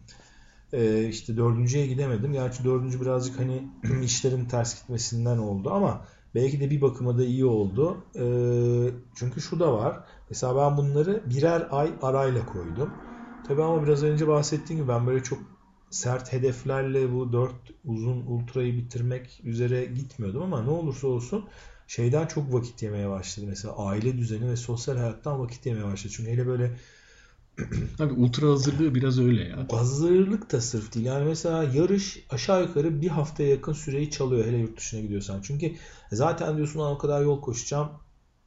Ee, 0.73 1.07
işte 1.09 1.37
dördüncüye 1.37 1.87
gidemedim. 1.87 2.33
Gerçi 2.33 2.63
dördüncü 2.63 3.01
birazcık 3.01 3.39
hani 3.39 3.69
işlerin 4.03 4.45
ters 4.45 4.81
gitmesinden 4.81 5.37
oldu 5.37 5.69
ama 5.71 6.05
belki 6.35 6.59
de 6.59 6.69
bir 6.69 6.81
bakıma 6.81 7.17
da 7.17 7.23
iyi 7.23 7.45
oldu. 7.45 8.11
Ee, 8.15 8.93
çünkü 9.15 9.41
şu 9.41 9.59
da 9.59 9.73
var. 9.73 10.03
Mesela 10.29 10.55
ben 10.55 10.77
bunları 10.77 11.29
birer 11.29 11.67
ay 11.71 11.93
arayla 12.01 12.45
koydum. 12.45 13.01
Tabii 13.43 13.63
ama 13.63 13.83
biraz 13.85 14.03
önce 14.03 14.27
bahsettiğim 14.27 14.81
gibi 14.81 14.87
ben 14.91 15.07
böyle 15.07 15.23
çok 15.23 15.39
sert 15.93 16.33
hedeflerle 16.33 17.13
bu 17.13 17.33
dört 17.33 17.55
uzun 17.85 18.25
ultrayı 18.25 18.77
bitirmek 18.77 19.41
üzere 19.43 19.85
gitmiyordum 19.85 20.41
ama 20.43 20.61
ne 20.63 20.69
olursa 20.69 21.07
olsun 21.07 21.45
şeyden 21.87 22.27
çok 22.27 22.53
vakit 22.53 22.83
yemeye 22.83 23.09
başladı. 23.09 23.45
Mesela 23.49 23.77
aile 23.77 24.17
düzeni 24.17 24.49
ve 24.49 24.55
sosyal 24.55 24.97
hayattan 24.97 25.39
vakit 25.39 25.65
yemeye 25.65 25.85
başladı. 25.85 26.13
Çünkü 26.17 26.31
hele 26.31 26.47
böyle 26.47 26.77
Abi 27.99 28.13
ultra 28.13 28.47
hazırlığı 28.49 28.95
biraz 28.95 29.19
öyle 29.19 29.43
ya. 29.43 29.67
hazırlık 29.71 30.51
da 30.51 30.61
sırf 30.61 30.95
değil. 30.95 31.05
Yani 31.05 31.25
mesela 31.25 31.63
yarış 31.63 32.19
aşağı 32.29 32.61
yukarı 32.61 33.01
bir 33.01 33.07
haftaya 33.07 33.49
yakın 33.49 33.73
süreyi 33.73 34.11
çalıyor 34.11 34.45
hele 34.45 34.57
yurt 34.57 34.77
dışına 34.77 35.01
gidiyorsan. 35.01 35.41
Çünkü 35.41 35.75
zaten 36.11 36.57
diyorsun 36.57 36.79
"Lan 36.79 36.91
o 36.91 36.97
kadar 36.97 37.21
yol 37.21 37.41
koşacağım. 37.41 37.89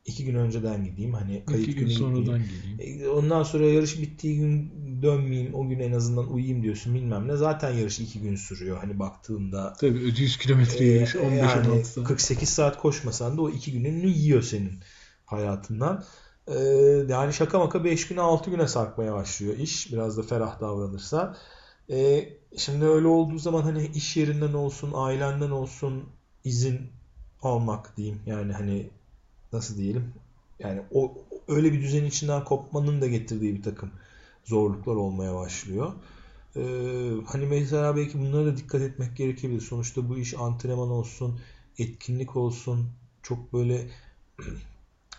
İki 0.07 0.24
gün 0.24 0.34
önceden 0.34 0.84
gideyim. 0.84 1.14
Hani 1.14 1.44
kayıt 1.46 1.68
İki 1.68 1.78
gün 1.78 1.88
sonradan 1.88 2.38
gitmeyeyim. 2.42 2.78
geleyim. 2.78 3.04
E, 3.04 3.09
Ondan 3.09 3.42
sonra 3.42 3.66
yarış 3.66 4.00
bittiği 4.00 4.38
gün 4.38 4.72
dönmeyeyim. 5.02 5.54
O 5.54 5.68
gün 5.68 5.80
en 5.80 5.92
azından 5.92 6.32
uyuyayım 6.32 6.62
diyorsun 6.62 6.94
bilmem 6.94 7.28
ne. 7.28 7.36
Zaten 7.36 7.70
yarış 7.70 8.00
iki 8.00 8.20
gün 8.20 8.36
sürüyor. 8.36 8.78
Hani 8.78 8.98
baktığında 8.98 9.72
Tabii 9.80 9.98
100 9.98 10.36
kilometre 10.38 10.84
e, 10.84 10.88
yarış 10.88 11.14
15-16 11.14 11.36
yani 11.36 11.84
saat. 11.84 12.07
48 12.09 12.48
saat 12.48 12.78
koşmasan 12.78 13.36
da 13.36 13.42
o 13.42 13.50
iki 13.50 13.72
gününü 13.72 14.07
yiyor 14.07 14.42
senin 14.42 14.78
hayatından. 15.24 16.04
E, 16.46 16.59
yani 17.09 17.32
şaka 17.32 17.59
maka 17.59 17.84
5 17.84 18.09
güne 18.09 18.20
6 18.20 18.50
güne 18.50 18.68
sarkmaya 18.68 19.12
başlıyor 19.14 19.57
iş. 19.59 19.92
Biraz 19.92 20.18
da 20.18 20.22
ferah 20.22 20.61
davranırsa. 20.61 21.36
Şimdi 22.57 22.84
öyle 22.84 23.07
olduğu 23.07 23.38
zaman 23.38 23.62
hani 23.62 23.86
iş 23.94 24.16
yerinden 24.16 24.52
olsun, 24.52 24.90
ailenden 24.94 25.50
olsun 25.50 26.04
izin 26.44 26.80
almak 27.42 27.96
diyeyim. 27.96 28.20
Yani 28.26 28.52
hani 28.52 28.90
nasıl 29.57 29.76
diyelim? 29.76 30.12
Yani 30.59 30.82
o 30.92 31.14
öyle 31.48 31.72
bir 31.72 31.82
düzenin 31.82 32.07
içinden 32.07 32.44
kopmanın 32.44 33.00
da 33.00 33.07
getirdiği 33.07 33.54
bir 33.54 33.62
takım 33.62 33.90
zorluklar 34.44 34.94
olmaya 34.96 35.34
başlıyor. 35.34 35.92
Ee, 36.57 36.61
hani 37.26 37.46
mesela 37.46 37.96
belki 37.96 38.18
bunlara 38.18 38.46
da 38.46 38.57
dikkat 38.57 38.80
etmek 38.80 39.16
gerekebilir. 39.16 39.61
Sonuçta 39.61 40.09
bu 40.09 40.18
iş 40.18 40.34
antrenman 40.34 40.90
olsun, 40.90 41.40
etkinlik 41.78 42.36
olsun, 42.36 42.90
çok 43.22 43.52
böyle 43.52 43.88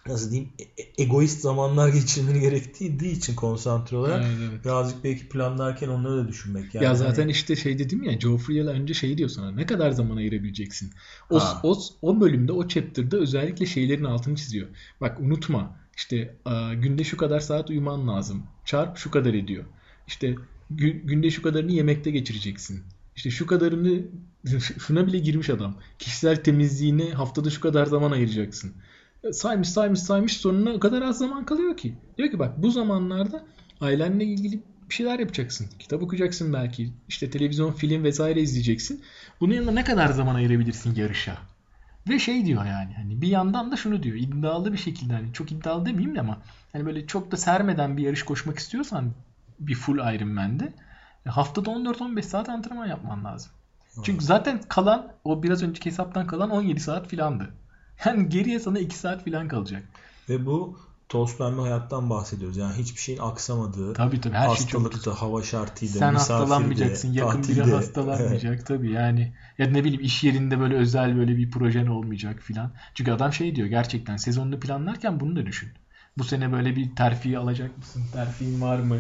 nasıl 0.09 0.31
diyeyim 0.31 0.49
e- 0.59 0.81
e- 0.83 1.03
egoist 1.03 1.41
zamanlar 1.41 1.89
geçirmeni 1.93 2.39
gerektiği 2.39 3.11
için 3.11 3.35
konsantre 3.35 3.97
olarak 3.97 4.25
Evet, 4.25 4.37
evet. 4.51 4.65
birazcık 4.65 5.03
belki 5.03 5.29
planlarken 5.29 5.87
onları 5.87 6.23
da 6.23 6.27
düşünmek. 6.27 6.75
Yani 6.75 6.85
ya 6.85 6.95
zaten 6.95 7.21
hani- 7.21 7.31
işte 7.31 7.55
şey 7.55 7.79
dedim 7.79 8.03
ya 8.03 8.13
Geoffrey 8.13 8.57
Hill 8.57 8.67
önce 8.67 8.93
şey 8.93 9.17
diyor 9.17 9.29
sana 9.29 9.51
ne 9.51 9.65
kadar 9.65 9.91
zaman 9.91 10.17
ayırabileceksin. 10.17 10.91
O, 11.29 11.39
Ha. 11.39 11.59
o, 11.63 11.79
o 12.01 12.21
bölümde 12.21 12.51
o 12.51 12.67
chapter'da 12.67 13.17
özellikle 13.17 13.65
şeylerin 13.65 14.03
altını 14.03 14.35
çiziyor. 14.35 14.67
Bak 15.01 15.19
unutma 15.19 15.75
işte 15.97 16.35
günde 16.75 17.03
şu 17.03 17.17
kadar 17.17 17.39
saat 17.39 17.69
uyuman 17.69 18.07
lazım. 18.07 18.43
Çarp 18.65 18.97
şu 18.97 19.11
kadar 19.11 19.33
ediyor. 19.33 19.63
İşte 20.07 20.35
gü- 20.75 21.01
günde 21.05 21.29
şu 21.31 21.41
kadarını 21.41 21.71
yemekte 21.71 22.11
geçireceksin. 22.11 22.83
İşte 23.15 23.29
şu 23.29 23.47
kadarını 23.47 24.01
şuna 24.87 25.07
bile 25.07 25.19
girmiş 25.19 25.49
adam. 25.49 25.77
Kişisel 25.99 26.43
temizliğine 26.43 27.09
haftada 27.11 27.49
şu 27.49 27.61
kadar 27.61 27.85
zaman 27.85 28.11
ayıracaksın. 28.11 28.73
Saymış 29.31 29.69
saymış 29.69 29.99
saymış 29.99 30.37
sonuna 30.37 30.69
o 30.69 30.79
kadar 30.79 31.01
az 31.01 31.17
zaman 31.17 31.45
kalıyor 31.45 31.77
ki. 31.77 31.95
Diyor 32.17 32.31
ki 32.31 32.39
bak 32.39 32.57
bu 32.57 32.71
zamanlarda 32.71 33.43
ailenle 33.81 34.25
ilgili 34.25 34.63
bir 34.89 34.93
şeyler 34.93 35.19
yapacaksın. 35.19 35.67
Kitap 35.79 36.03
okuyacaksın 36.03 36.53
belki. 36.53 36.93
İşte 37.07 37.29
televizyon, 37.29 37.71
film 37.71 38.03
vesaire 38.03 38.41
izleyeceksin. 38.41 39.03
Bunun 39.39 39.53
yanında 39.53 39.71
ne 39.71 39.83
kadar 39.83 40.07
zaman 40.07 40.35
ayırabilirsin 40.35 40.95
yarışa? 40.95 41.37
Ve 42.09 42.19
şey 42.19 42.45
diyor 42.45 42.65
yani 42.65 42.93
hani 42.93 43.21
bir 43.21 43.27
yandan 43.27 43.71
da 43.71 43.75
şunu 43.75 44.03
diyor 44.03 44.15
iddialı 44.15 44.73
bir 44.73 44.77
şekilde 44.77 45.13
hani 45.13 45.33
çok 45.33 45.51
iddialı 45.51 45.85
demeyeyim 45.85 46.15
de 46.15 46.19
ama 46.19 46.41
hani 46.71 46.85
böyle 46.85 47.07
çok 47.07 47.31
da 47.31 47.37
sermeden 47.37 47.97
bir 47.97 48.03
yarış 48.03 48.23
koşmak 48.23 48.59
istiyorsan 48.59 49.11
bir 49.59 49.75
full 49.75 50.15
Ironman'de 50.15 50.73
e, 51.25 51.29
haftada 51.29 51.69
14-15 51.69 52.21
saat 52.21 52.49
antrenman 52.49 52.85
yapman 52.85 53.25
lazım. 53.25 53.51
Çünkü 54.03 54.25
zaten 54.25 54.61
kalan 54.67 55.11
o 55.23 55.43
biraz 55.43 55.63
önceki 55.63 55.89
hesaptan 55.89 56.27
kalan 56.27 56.49
17 56.49 56.79
saat 56.79 57.07
filandı. 57.07 57.53
Yani 58.05 58.29
geriye 58.29 58.59
sana 58.59 58.79
2 58.79 58.97
saat 58.97 59.23
filan 59.23 59.47
kalacak. 59.47 59.83
Ve 60.29 60.45
bu 60.45 60.79
toz 61.09 61.37
pembe 61.37 61.61
hayattan 61.61 62.09
bahsediyoruz. 62.09 62.57
Yani 62.57 62.73
hiçbir 62.77 63.01
şeyin 63.01 63.19
aksamadığı, 63.19 63.93
Tabii 63.93 64.21
tabii 64.21 64.35
her 64.35 64.45
şey 64.45 64.49
hastalıkta, 64.49 65.21
hava 65.21 65.43
şartıydı, 65.43 65.97
Sen 65.97 66.13
hastalanmayacaksın. 66.13 67.13
Yakın 67.13 67.43
biri 67.43 67.55
tatilde. 67.55 67.75
hastalanmayacak 67.75 68.65
tabii 68.65 68.91
yani. 68.91 69.33
Ya 69.57 69.67
ne 69.67 69.83
bileyim 69.83 70.01
iş 70.01 70.23
yerinde 70.23 70.59
böyle 70.59 70.75
özel 70.75 71.17
böyle 71.17 71.37
bir 71.37 71.51
projen 71.51 71.87
olmayacak 71.87 72.39
filan. 72.41 72.71
Çünkü 72.93 73.11
adam 73.11 73.33
şey 73.33 73.55
diyor 73.55 73.67
gerçekten 73.67 74.17
sezonunu 74.17 74.59
planlarken 74.59 75.19
bunu 75.19 75.35
da 75.35 75.45
düşün. 75.45 75.69
Bu 76.17 76.23
sene 76.23 76.51
böyle 76.51 76.75
bir 76.75 76.95
terfi 76.95 77.37
alacak 77.37 77.77
mısın? 77.77 78.03
Terfin 78.13 78.61
var 78.61 78.79
mı? 78.79 78.97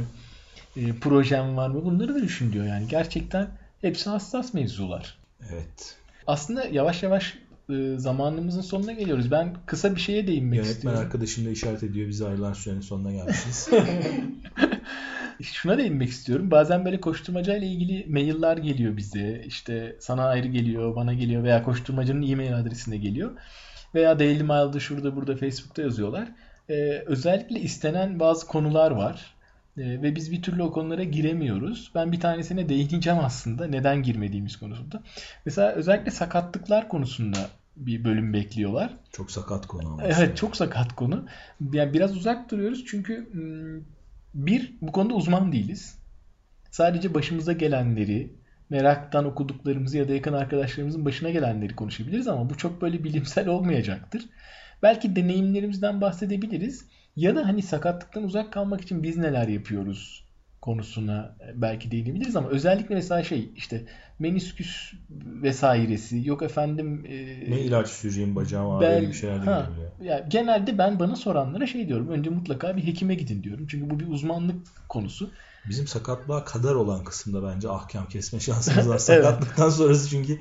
E, 0.75 0.93
projen 0.93 1.57
var 1.57 1.69
mı? 1.69 1.85
Bunları 1.85 2.15
da 2.15 2.21
düşün 2.21 2.53
diyor 2.53 2.65
yani. 2.65 2.87
Gerçekten 2.87 3.47
hepsi 3.81 4.09
hassas 4.09 4.53
mevzular. 4.53 5.17
Evet. 5.51 5.97
Aslında 6.27 6.65
yavaş 6.65 7.03
yavaş 7.03 7.37
e, 7.69 7.97
zamanımızın 7.97 8.61
sonuna 8.61 8.91
geliyoruz. 8.91 9.31
Ben 9.31 9.55
kısa 9.65 9.95
bir 9.95 9.99
şeye 10.01 10.27
değinmek 10.27 10.57
Yönetmen 10.57 10.75
istiyorum. 10.75 10.99
arkadaşım 10.99 11.45
da 11.45 11.49
işaret 11.49 11.83
ediyor. 11.83 12.07
Biz 12.07 12.21
ayrılan 12.21 12.53
sürenin 12.53 12.81
sonuna 12.81 13.11
gelmişiz. 13.11 13.69
Şuna 15.41 15.77
değinmek 15.77 16.09
istiyorum. 16.09 16.51
Bazen 16.51 16.85
böyle 16.85 17.01
koşturmacayla 17.01 17.67
ilgili 17.67 18.05
mailler 18.09 18.57
geliyor 18.57 18.97
bize. 18.97 19.43
İşte 19.45 19.95
sana 19.99 20.27
ayrı 20.27 20.47
geliyor, 20.47 20.95
bana 20.95 21.13
geliyor 21.13 21.43
veya 21.43 21.63
koşturmacının 21.63 22.27
e-mail 22.31 22.57
adresine 22.57 22.97
geliyor. 22.97 23.31
Veya 23.95 24.19
Daily 24.19 24.43
Mail'da 24.43 24.79
şurada 24.79 25.15
burada 25.15 25.35
Facebook'ta 25.35 25.81
yazıyorlar. 25.81 26.27
Ee, 26.69 26.73
özellikle 27.05 27.59
istenen 27.59 28.19
bazı 28.19 28.47
konular 28.47 28.91
var. 28.91 29.35
Ee, 29.77 29.81
ve 29.81 30.15
biz 30.15 30.31
bir 30.31 30.41
türlü 30.41 30.63
o 30.63 30.71
konulara 30.71 31.03
giremiyoruz. 31.03 31.91
Ben 31.95 32.11
bir 32.11 32.19
tanesine 32.19 32.69
değineceğim 32.69 33.19
aslında. 33.19 33.67
Neden 33.67 34.03
girmediğimiz 34.03 34.57
konusunda. 34.57 35.01
Mesela 35.45 35.71
özellikle 35.71 36.11
sakatlıklar 36.11 36.87
konusunda 36.89 37.37
bir 37.77 38.03
bölüm 38.03 38.33
bekliyorlar. 38.33 38.97
Çok 39.11 39.31
sakat 39.31 39.67
konu 39.67 39.87
ama. 39.87 40.03
Evet 40.03 40.37
çok 40.37 40.55
sakat 40.55 40.95
konu. 40.95 41.25
Yani 41.73 41.93
biraz 41.93 42.17
uzak 42.17 42.51
duruyoruz 42.51 42.85
çünkü 42.85 43.27
hmm, 43.31 43.83
bir 44.33 44.73
bu 44.81 44.91
konuda 44.91 45.13
uzman 45.13 45.51
değiliz. 45.51 45.97
Sadece 46.71 47.13
başımıza 47.13 47.53
gelenleri, 47.53 48.33
meraktan 48.69 49.25
okuduklarımızı 49.25 49.97
ya 49.97 50.09
da 50.09 50.13
yakın 50.13 50.33
arkadaşlarımızın 50.33 51.05
başına 51.05 51.29
gelenleri 51.29 51.75
konuşabiliriz 51.75 52.27
ama 52.27 52.49
bu 52.49 52.57
çok 52.57 52.81
böyle 52.81 53.03
bilimsel 53.03 53.47
olmayacaktır. 53.47 54.25
Belki 54.83 55.15
deneyimlerimizden 55.15 56.01
bahsedebiliriz 56.01 56.85
ya 57.15 57.35
da 57.35 57.47
hani 57.47 57.61
sakatlıktan 57.61 58.23
uzak 58.23 58.53
kalmak 58.53 58.81
için 58.81 59.03
biz 59.03 59.17
neler 59.17 59.47
yapıyoruz 59.47 60.26
konusuna 60.61 61.35
belki 61.55 61.91
değinebiliriz 61.91 62.35
ama 62.35 62.49
özellikle 62.49 62.95
mesela 62.95 63.23
şey 63.23 63.51
işte 63.55 63.85
menisküs 64.19 64.93
vesairesi 65.43 66.27
yok 66.27 66.41
efendim 66.43 67.05
e, 67.05 67.51
Ne 67.51 67.61
ilaç 67.61 67.89
süreceğim 67.89 68.35
bacağıma 68.35 68.81
Bel- 68.81 68.95
böyle 68.95 69.07
bir 69.07 69.13
şeyler 69.13 69.37
ha, 69.37 69.67
gelebiliyor. 69.67 69.91
ya 70.03 70.25
genelde 70.27 70.77
ben 70.77 70.99
bana 70.99 71.15
soranlara 71.15 71.67
şey 71.67 71.87
diyorum. 71.87 72.09
Önce 72.09 72.29
mutlaka 72.29 72.77
bir 72.77 72.87
hekime 72.87 73.15
gidin 73.15 73.43
diyorum. 73.43 73.67
Çünkü 73.67 73.89
bu 73.89 73.99
bir 73.99 74.07
uzmanlık 74.07 74.67
konusu. 74.89 75.31
Bizim 75.69 75.87
sakatlığa 75.87 76.45
kadar 76.45 76.75
olan 76.75 77.03
kısımda 77.03 77.43
bence 77.43 77.69
ahkam 77.69 78.07
kesme 78.09 78.39
şansımız 78.39 78.89
var. 78.89 78.97
Sakatlıktan 78.97 79.69
sonrası 79.69 80.09
çünkü 80.09 80.39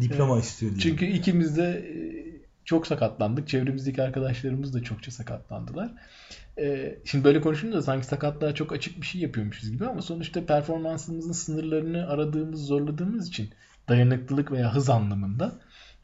diploma 0.00 0.38
istiyor 0.38 0.72
diye. 0.72 0.80
Çünkü 0.82 1.06
ikimiz 1.06 1.56
de 1.56 1.64
e, 1.64 2.27
çok 2.68 2.86
sakatlandık. 2.86 3.48
Çevremizdeki 3.48 4.02
arkadaşlarımız 4.02 4.74
da 4.74 4.82
çokça 4.82 5.10
sakatlandılar. 5.10 5.90
E, 6.58 6.98
Şimdi 7.04 7.24
böyle 7.24 7.40
konuşunca 7.40 7.82
sanki 7.82 8.06
sakatlığa 8.06 8.54
çok 8.54 8.72
açık 8.72 9.00
bir 9.00 9.06
şey 9.06 9.20
yapıyormuşuz 9.20 9.70
gibi 9.70 9.86
ama 9.86 10.02
sonuçta 10.02 10.46
performansımızın 10.46 11.32
sınırlarını 11.32 12.08
aradığımız, 12.08 12.66
zorladığımız 12.66 13.28
için 13.28 13.50
dayanıklılık 13.88 14.52
veya 14.52 14.74
hız 14.74 14.90
anlamında 14.90 15.52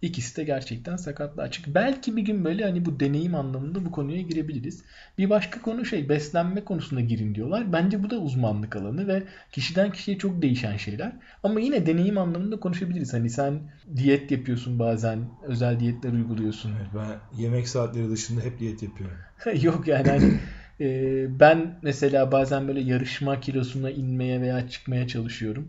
İkisi 0.05 0.37
de 0.37 0.45
gerçekten 0.45 0.97
sakatlığa 0.97 1.45
açık. 1.45 1.75
Belki 1.75 2.17
bir 2.17 2.23
gün 2.23 2.45
böyle 2.45 2.65
hani 2.65 2.85
bu 2.85 3.01
deneyim 3.01 3.35
anlamında 3.35 3.85
bu 3.85 3.91
konuya 3.91 4.23
girebiliriz. 4.23 4.83
Bir 5.19 5.31
başka 5.31 5.63
konu 5.63 5.85
şey 5.85 6.09
beslenme 6.09 6.65
konusunda 6.65 7.01
girin 7.01 7.35
diyorlar. 7.35 7.73
Bence 7.73 8.03
bu 8.03 8.11
da 8.11 8.17
uzmanlık 8.17 8.77
alanı 8.77 9.09
ve 9.09 9.23
kişiden 9.53 9.93
kişiye 9.93 10.19
çok 10.19 10.43
değişen 10.43 10.77
şeyler. 10.77 11.13
Ama 11.43 11.61
yine 11.61 11.87
deneyim 11.87 12.19
anlamında 12.19 12.61
konuşabiliriz. 12.61 13.13
Hani 13.13 13.31
sen 13.31 13.61
diyet 13.97 14.31
yapıyorsun 14.31 14.79
bazen, 14.79 15.19
özel 15.43 15.81
diyetler 15.81 16.13
uyguluyorsun. 16.13 16.73
Evet, 16.79 16.91
ben 16.95 17.43
yemek 17.43 17.69
saatleri 17.69 18.11
dışında 18.11 18.41
hep 18.41 18.59
diyet 18.59 18.83
yapıyorum. 18.83 19.17
Yok 19.63 19.89
yani 19.89 20.09
hani 20.09 20.33
e, 20.81 21.27
ben 21.41 21.79
mesela 21.83 22.33
bazen 22.33 22.69
böyle 22.69 22.81
yarışma 22.81 23.41
kilosuna 23.41 23.91
inmeye 23.91 24.41
veya 24.41 24.69
çıkmaya 24.69 25.07
çalışıyorum. 25.09 25.69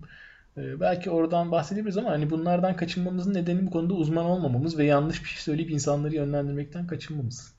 E, 0.58 0.80
belki 0.80 1.10
oradan 1.10 1.52
bahsedebiliriz 1.52 1.98
ama 1.98 2.10
hani 2.10 2.30
bunlardan 2.30 2.76
kaçınmamızın 2.76 3.34
nedeni 3.34 3.66
bu 3.66 3.72
konuda 3.72 3.94
uzman 3.94 4.26
olmamamız 4.26 4.78
ve 4.78 4.86
yanlış 4.86 5.24
bir 5.24 5.30
şey 5.30 5.42
söyleyip 5.42 5.72
insanları 5.72 6.16
yönlendirmekten 6.16 6.88
kaçınmamız. 6.88 7.56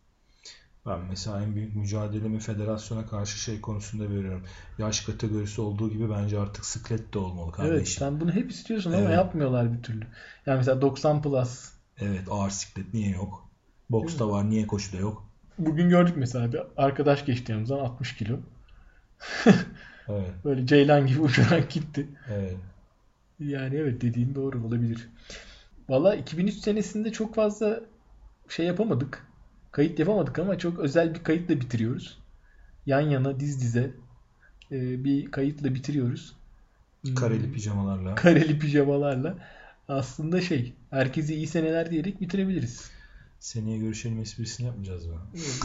Ben 0.87 1.01
mesela 1.11 1.43
en 1.43 1.55
büyük 1.55 1.77
mücadelemi 1.77 2.39
federasyona 2.39 3.07
karşı 3.07 3.39
şey 3.39 3.61
konusunda 3.61 4.11
veriyorum. 4.11 4.43
Yaş 4.79 5.01
kategorisi 5.01 5.61
olduğu 5.61 5.91
gibi 5.91 6.11
bence 6.11 6.39
artık 6.39 6.65
sıklet 6.65 7.15
de 7.15 7.19
olmalı 7.19 7.53
kardeşim. 7.53 7.77
Evet 7.77 7.89
sen 7.89 8.21
bunu 8.21 8.33
hep 8.33 8.51
istiyorsun 8.51 8.93
ama 8.93 9.01
Evet. 9.01 9.15
yapmıyorlar 9.15 9.73
bir 9.73 9.83
türlü. 9.83 10.07
Yani 10.47 10.57
mesela 10.57 10.81
90 10.81 11.23
plus. 11.23 11.73
Evet 11.99 12.23
ağır 12.31 12.51
siklet 12.51 12.95
niye 12.95 13.11
yok? 13.11 13.49
Boksta 13.91 14.29
var 14.29 14.51
niye 14.51 14.67
koşuda 14.67 14.97
yok? 14.97 15.29
Bugün 15.59 15.89
gördük 15.89 16.15
mesela 16.17 16.53
bir 16.53 16.61
arkadaş 16.77 17.25
geçti 17.25 17.53
yanımızdan 17.53 17.79
60 17.79 18.17
kilo. 18.17 18.37
Evet. 20.09 20.31
Böyle 20.45 20.67
ceylan 20.67 21.07
gibi 21.07 21.21
uçarak 21.23 21.71
gitti. 21.71 22.09
Evet. 22.31 22.57
Yani 23.41 23.77
evet 23.77 24.01
dediğin 24.01 24.35
doğru 24.35 24.67
olabilir. 24.67 25.09
Valla 25.89 26.15
2003 26.15 26.55
senesinde 26.55 27.13
çok 27.13 27.35
fazla 27.35 27.81
şey 28.49 28.67
yapamadık. 28.67 29.27
Kayıt 29.73 29.99
yapamadık 29.99 30.39
ama 30.39 30.59
çok 30.59 30.79
özel 30.79 31.15
bir 31.15 31.23
kayıtla 31.25 31.61
bitiriyoruz. 31.61 32.19
Yan 32.87 33.01
yana 33.01 33.41
diz 33.41 33.63
dize 33.63 33.95
e, 34.73 35.05
bir 35.05 35.31
kayıtla 35.31 35.75
bitiriyoruz. 35.75 36.37
Hmm, 37.03 37.15
Kareli 37.15 37.53
pijamalarla. 37.53 38.15
Kareli 38.15 38.59
pijamalarla. 38.59 39.39
Aslında 39.89 40.41
şey 40.41 40.73
herkese 40.91 41.35
iyi 41.35 41.47
seneler 41.47 41.91
diyerek 41.91 42.21
bitirebiliriz. 42.21 42.91
Seneye 43.41 43.79
görüşelim 43.79 44.21
esprisini 44.21 44.67
yapmayacağız 44.67 45.07
mı? 45.07 45.15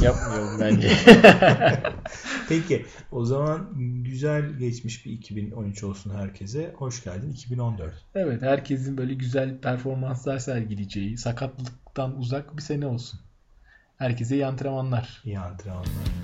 Yapmıyorum 0.02 0.60
bence. 0.60 0.92
Peki 2.50 2.86
o 3.12 3.26
zaman 3.26 3.74
güzel 4.04 4.54
geçmiş 4.54 5.06
bir 5.06 5.12
2013 5.12 5.84
olsun 5.84 6.16
herkese. 6.16 6.74
Hoş 6.78 7.04
geldin 7.04 7.32
2014. 7.32 7.94
Evet 8.16 8.42
herkesin 8.42 8.98
böyle 8.98 9.14
güzel 9.14 9.58
performanslar 9.58 10.40
sergileyeceği, 10.40 11.18
sakatlıktan 11.18 12.18
uzak 12.18 12.58
bir 12.58 12.62
sene 12.62 12.86
olsun. 12.86 13.20
Herkese 13.98 14.36
iyi 14.36 14.46
antrenmanlar. 14.46 15.22
İyi 15.26 15.40
antrenmanlar. 15.40 16.21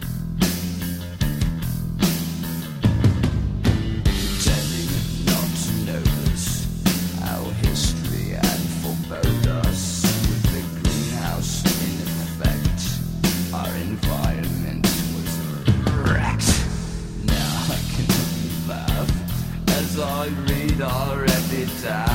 I 20.00 20.28
read 20.28 20.80
our 20.82 21.24
epitaph. 21.24 22.07